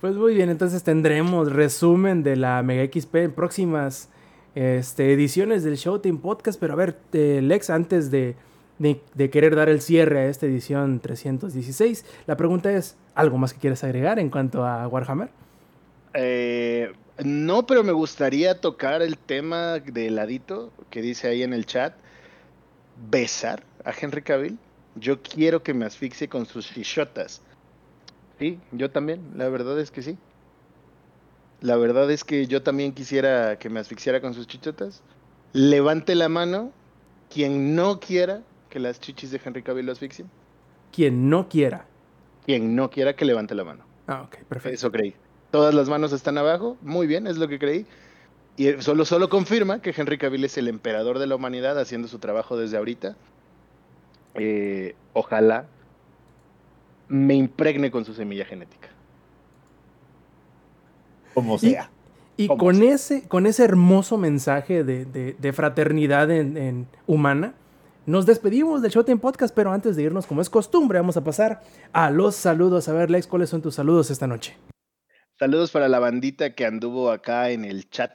[0.07, 4.09] Pues muy bien, entonces tendremos resumen de la Mega XP en próximas
[4.55, 6.61] este, ediciones del Showtime Podcast.
[6.61, 8.37] Pero a ver, eh, Lex, antes de,
[9.33, 13.83] querer dar el cierre a esta edición 316, la pregunta es, ¿algo más que quieres
[13.83, 15.31] agregar en cuanto a Warhammer?
[16.15, 16.93] Eh,
[17.25, 21.95] no, pero me gustaría tocar el tema de ladito que dice ahí en el chat.
[23.11, 24.57] Besar a Henry Cavill.
[24.95, 27.43] Yo quiero que me asfixie con sus chichotas.
[28.39, 29.33] Sí, yo también.
[29.37, 30.19] La verdad es que sí.
[31.61, 35.03] La verdad es que yo también quisiera que me asfixiara con sus chichotas.
[35.53, 36.73] Levante la mano
[37.33, 40.29] quien no quiera que las chichis de Henry Cavill lo asfixien.
[40.93, 41.87] Quien no quiera.
[42.45, 43.85] Quien no quiera que levante la mano.
[44.07, 44.75] Ah, ok, perfecto.
[44.75, 45.15] Eso creí.
[45.51, 46.77] Todas las manos están abajo.
[46.83, 47.87] Muy bien, es lo que creí.
[48.57, 52.19] Y solo, solo confirma que Henry Cavill es el emperador de la humanidad haciendo su
[52.19, 53.17] trabajo desde ahorita.
[54.35, 55.67] Eh, ojalá
[57.09, 58.89] me impregne con su semilla genética.
[61.35, 61.91] Como Y- sea.
[62.39, 67.55] Y ¿Cómo con ese, con ese hermoso mensaje de, de- de fraternidad en, en humana,
[68.05, 71.63] nos despedimos del Showtime Podcast, pero antes de irnos, como es costumbre, vamos a pasar
[71.95, 72.89] a los saludos.
[72.89, 74.55] A ver, Lex, ¿cuáles son tus saludos esta noche?
[75.39, 78.13] Saludos para la bandita que anduvo acá en el chat,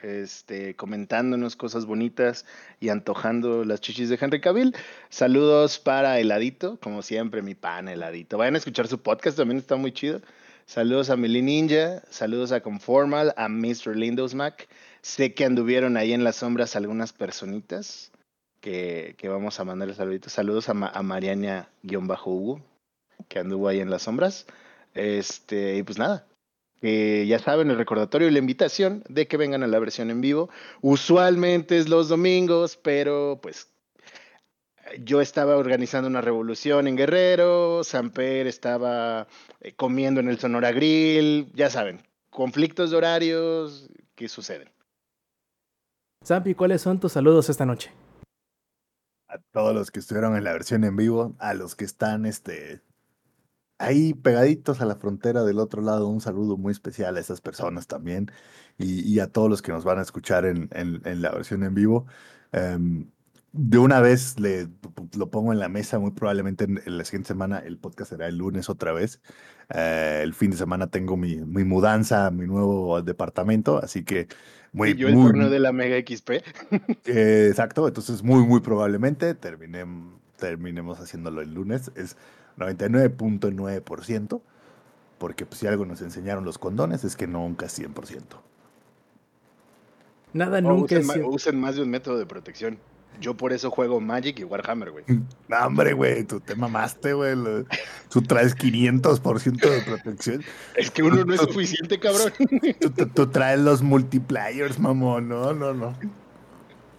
[0.00, 2.44] este, comentándonos cosas bonitas
[2.80, 4.74] y antojando las chichis de Henry Cavill.
[5.08, 8.38] Saludos para Heladito, como siempre, mi pan Heladito.
[8.38, 10.20] Vayan a escuchar su podcast, también está muy chido.
[10.66, 13.96] Saludos a Meli Ninja, saludos a Conformal, a Mr.
[13.96, 14.68] Lindos Mac.
[15.00, 18.10] Sé que anduvieron ahí en las sombras algunas personitas
[18.60, 20.32] que, vamos a mandar saluditos.
[20.32, 22.60] Saludos a Mariana-Hugo,
[23.28, 24.46] que anduvo ahí en las sombras.
[24.94, 26.26] Este, y pues nada,
[26.80, 30.20] que ya saben, el recordatorio y la invitación de que vengan a la versión en
[30.20, 30.50] vivo.
[30.80, 33.68] Usualmente es los domingos, pero pues
[35.02, 39.26] yo estaba organizando una revolución en Guerrero, Samper estaba
[39.60, 44.70] eh, comiendo en el Sonora Grill, ya saben, conflictos de horarios que suceden.
[46.24, 47.92] Zampi, ¿cuáles son tus saludos esta noche?
[49.28, 52.80] A todos los que estuvieron en la versión en vivo, a los que están este,
[53.78, 57.86] ahí pegaditos a la frontera del otro lado, un saludo muy especial a esas personas
[57.86, 58.30] también
[58.78, 61.62] y, y a todos los que nos van a escuchar en, en- en la versión
[61.64, 62.06] en vivo.
[62.52, 63.10] Em,
[63.52, 64.68] de una vez le,
[65.16, 68.26] lo pongo en la mesa, muy probablemente en, en la siguiente semana, el podcast será
[68.28, 69.20] el lunes otra vez.
[69.70, 74.28] Eh, el fin de semana tengo mi, mi mudanza, mi nuevo departamento, así que
[74.72, 76.42] muy, y yo el muy, torneo de la Mega XP.
[77.04, 81.90] eh, exacto, entonces muy, muy probablemente terminem- terminemos haciéndolo el lunes.
[81.94, 82.16] Es
[82.58, 84.40] 99.9%,
[85.18, 88.22] porque pues, si algo nos enseñaron los condones es que nunca es 100%.
[90.32, 91.60] Nada, O nunca usen, es...
[91.60, 92.78] más de un método de protección.
[93.18, 95.04] Yo por eso juego Magic y Warhammer, güey.
[95.48, 97.34] No, hombre, güey, tú te mamaste, güey.
[98.10, 100.42] Tú traes 500% de protección.
[100.74, 102.32] Es que uno no es suficiente, cabrón.
[102.80, 105.28] Tú, tú- tú traes los multipliers, mamón.
[105.28, 105.94] No, no, no.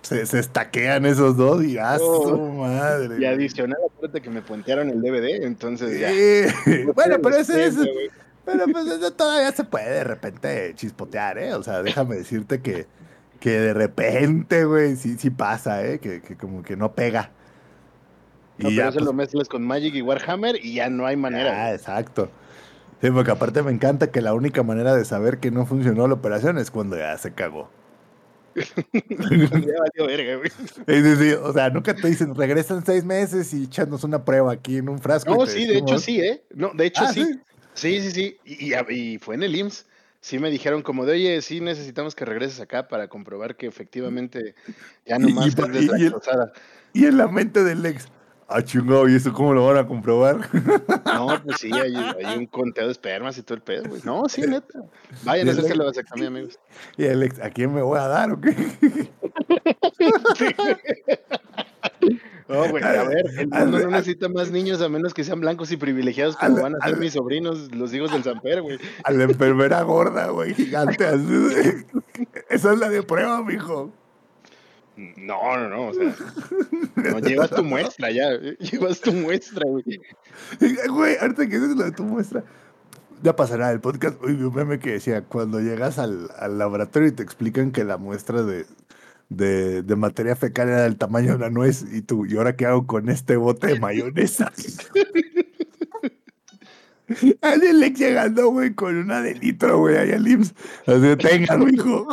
[0.08, 2.30] Se, se estaquean esos dos y ¡ah, Oh.
[2.30, 3.18] su madre!
[3.20, 6.10] Y adicional, acuérdate que me puentearon el DVD, entonces ya.
[6.10, 6.84] Sí.
[6.96, 7.76] Bueno, pero ese es...
[8.46, 11.54] Pero pues eso todavía se puede de repente chispotear, ¿eh?
[11.54, 12.88] O sea, déjame decirte que,
[13.42, 16.00] que de repente, güey, sí, sí pasa, ¿eh?
[16.00, 17.32] Que, que como que no pega.
[18.58, 21.06] No, Y pero ya, eso pues, lo mezclas con Magic y Warhammer y ya no
[21.06, 21.66] hay manera.
[21.66, 22.32] ah, exacto.
[23.02, 26.14] Sí, porque aparte me encanta que la única manera de saber que no funcionó la
[26.16, 27.70] operación es cuando ya se cagó.
[31.42, 35.00] O sea, nunca te dicen, regresan seis meses y échanos una prueba aquí en un
[35.00, 35.36] frasco.
[35.36, 36.44] No, sí, de hecho sí, ¿eh?
[36.54, 37.24] No, de hecho Ah, sí.
[37.24, 37.40] sí.
[37.74, 38.38] Sí, sí, sí.
[38.90, 39.86] Y, fue en el IMSS.
[40.20, 44.56] Sí me dijeron como de, oye, sí necesitamos que regreses acá para comprobar que efectivamente
[45.06, 46.12] ya no más y- y.
[46.94, 48.08] Y en la mente del ex,
[48.48, 50.50] ah, chingado, ¿y eso cómo lo van a comprobar?
[51.06, 54.02] No, pues sí, hay, hay un conteo de espermas y todo el pedo, güey.
[54.04, 54.80] No, sí, neta.
[55.24, 56.60] Vayan a hacerse la vasectomía, amigos.
[56.98, 58.56] Y el ex, ¿a quién me voy a dar o qué?
[62.48, 65.72] No, güey, a ver, el mundo no necesita más niños a menos que sean blancos
[65.72, 68.80] y privilegiados como van a ser mis sobrinos, los hijos del Samper, güey.
[69.04, 71.06] A la enfermera gorda, güey, gigante.
[71.06, 71.26] así.
[72.50, 73.92] Esa es la de prueba, mijo.
[74.98, 76.16] No, no, no, o sea,
[76.96, 79.84] no, llevas tu muestra ya, llevas tu muestra, güey.
[80.90, 82.44] Güey, ahorita que es lo de tu muestra.
[83.22, 84.22] Ya pasará el podcast.
[84.24, 87.84] Uy, vi un meme que decía: cuando llegas al, al laboratorio y te explican que
[87.84, 88.66] la muestra de,
[89.30, 92.66] de, de materia fecal era del tamaño de una nuez, y tú, ¿y ahora qué
[92.66, 94.52] hago con este bote de mayonesa?
[97.08, 100.54] Le llegando, güey, con una de litro, güey, ahí al IMSS.
[100.86, 102.06] Así, tenga, hijo.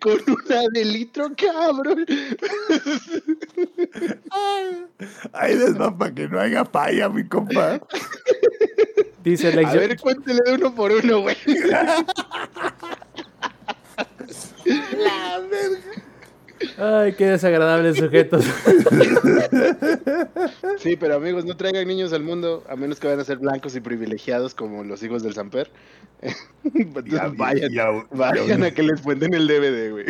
[0.00, 2.04] Con una de litro, cabrón.
[5.32, 7.80] Ahí les va para que no haya falla, mi compa.
[9.24, 9.70] Dice Alex.
[9.70, 11.36] A ver, cuéntele de uno por uno, güey.
[14.66, 16.07] La verga.
[16.78, 18.44] Ay, qué desagradables sujetos.
[20.78, 23.74] Sí, pero amigos, no traigan niños al mundo a menos que vayan a ser blancos
[23.74, 25.70] y privilegiados como los hijos del Samper.
[26.74, 28.66] Entonces, Ya, vayan, ya, vayan ya.
[28.66, 30.06] a que les cuenten el DVD, güey.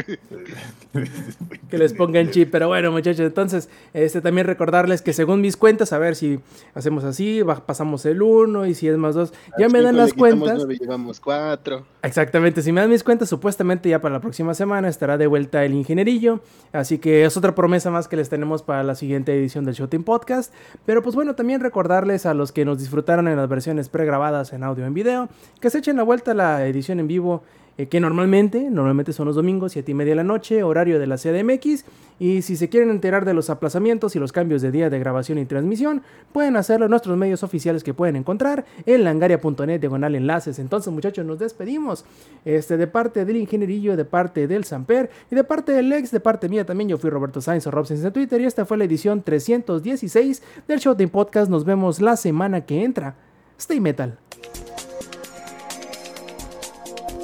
[1.70, 2.50] que les pongan chip.
[2.50, 6.40] Pero bueno, muchachos, entonces, este también recordarles que según mis cuentas, a ver si
[6.74, 9.32] hacemos así, pasamos el 1 y si es más 2.
[9.58, 10.54] Ya me dan las cuentas.
[10.56, 11.86] nueve, llevamos cuatro.
[12.02, 15.64] Exactamente, si me dan mis cuentas, supuestamente ya para la próxima semana estará de vuelta
[15.64, 16.37] el ingenierillo.
[16.72, 20.04] Así que es otra promesa más que les tenemos para la siguiente edición del Showtime
[20.04, 20.52] Podcast.
[20.86, 24.62] Pero pues bueno, también recordarles a los que nos disfrutaron en las versiones pregrabadas en
[24.62, 25.28] audio o en video,
[25.60, 27.42] que se echen la vuelta a la edición en vivo.
[27.78, 31.06] Eh, que normalmente, normalmente son los domingos, 7 y media de la noche, horario de
[31.06, 31.84] la CDMX.
[32.18, 35.38] Y si se quieren enterar de los aplazamientos y los cambios de día de grabación
[35.38, 36.02] y transmisión,
[36.32, 40.58] pueden hacerlo en nuestros medios oficiales que pueden encontrar en langaria.net diagonal enlaces.
[40.58, 42.04] Entonces, muchachos, nos despedimos.
[42.44, 46.18] Este, de parte del ingenierillo, de parte del Samper y de parte del ex, de
[46.18, 46.88] parte mía también.
[46.88, 50.42] Yo fui Roberto Sainz o Rob Sainz en Twitter y esta fue la edición 316
[50.66, 51.48] del Showtime Podcast.
[51.48, 53.14] Nos vemos la semana que entra.
[53.56, 54.18] Stay metal.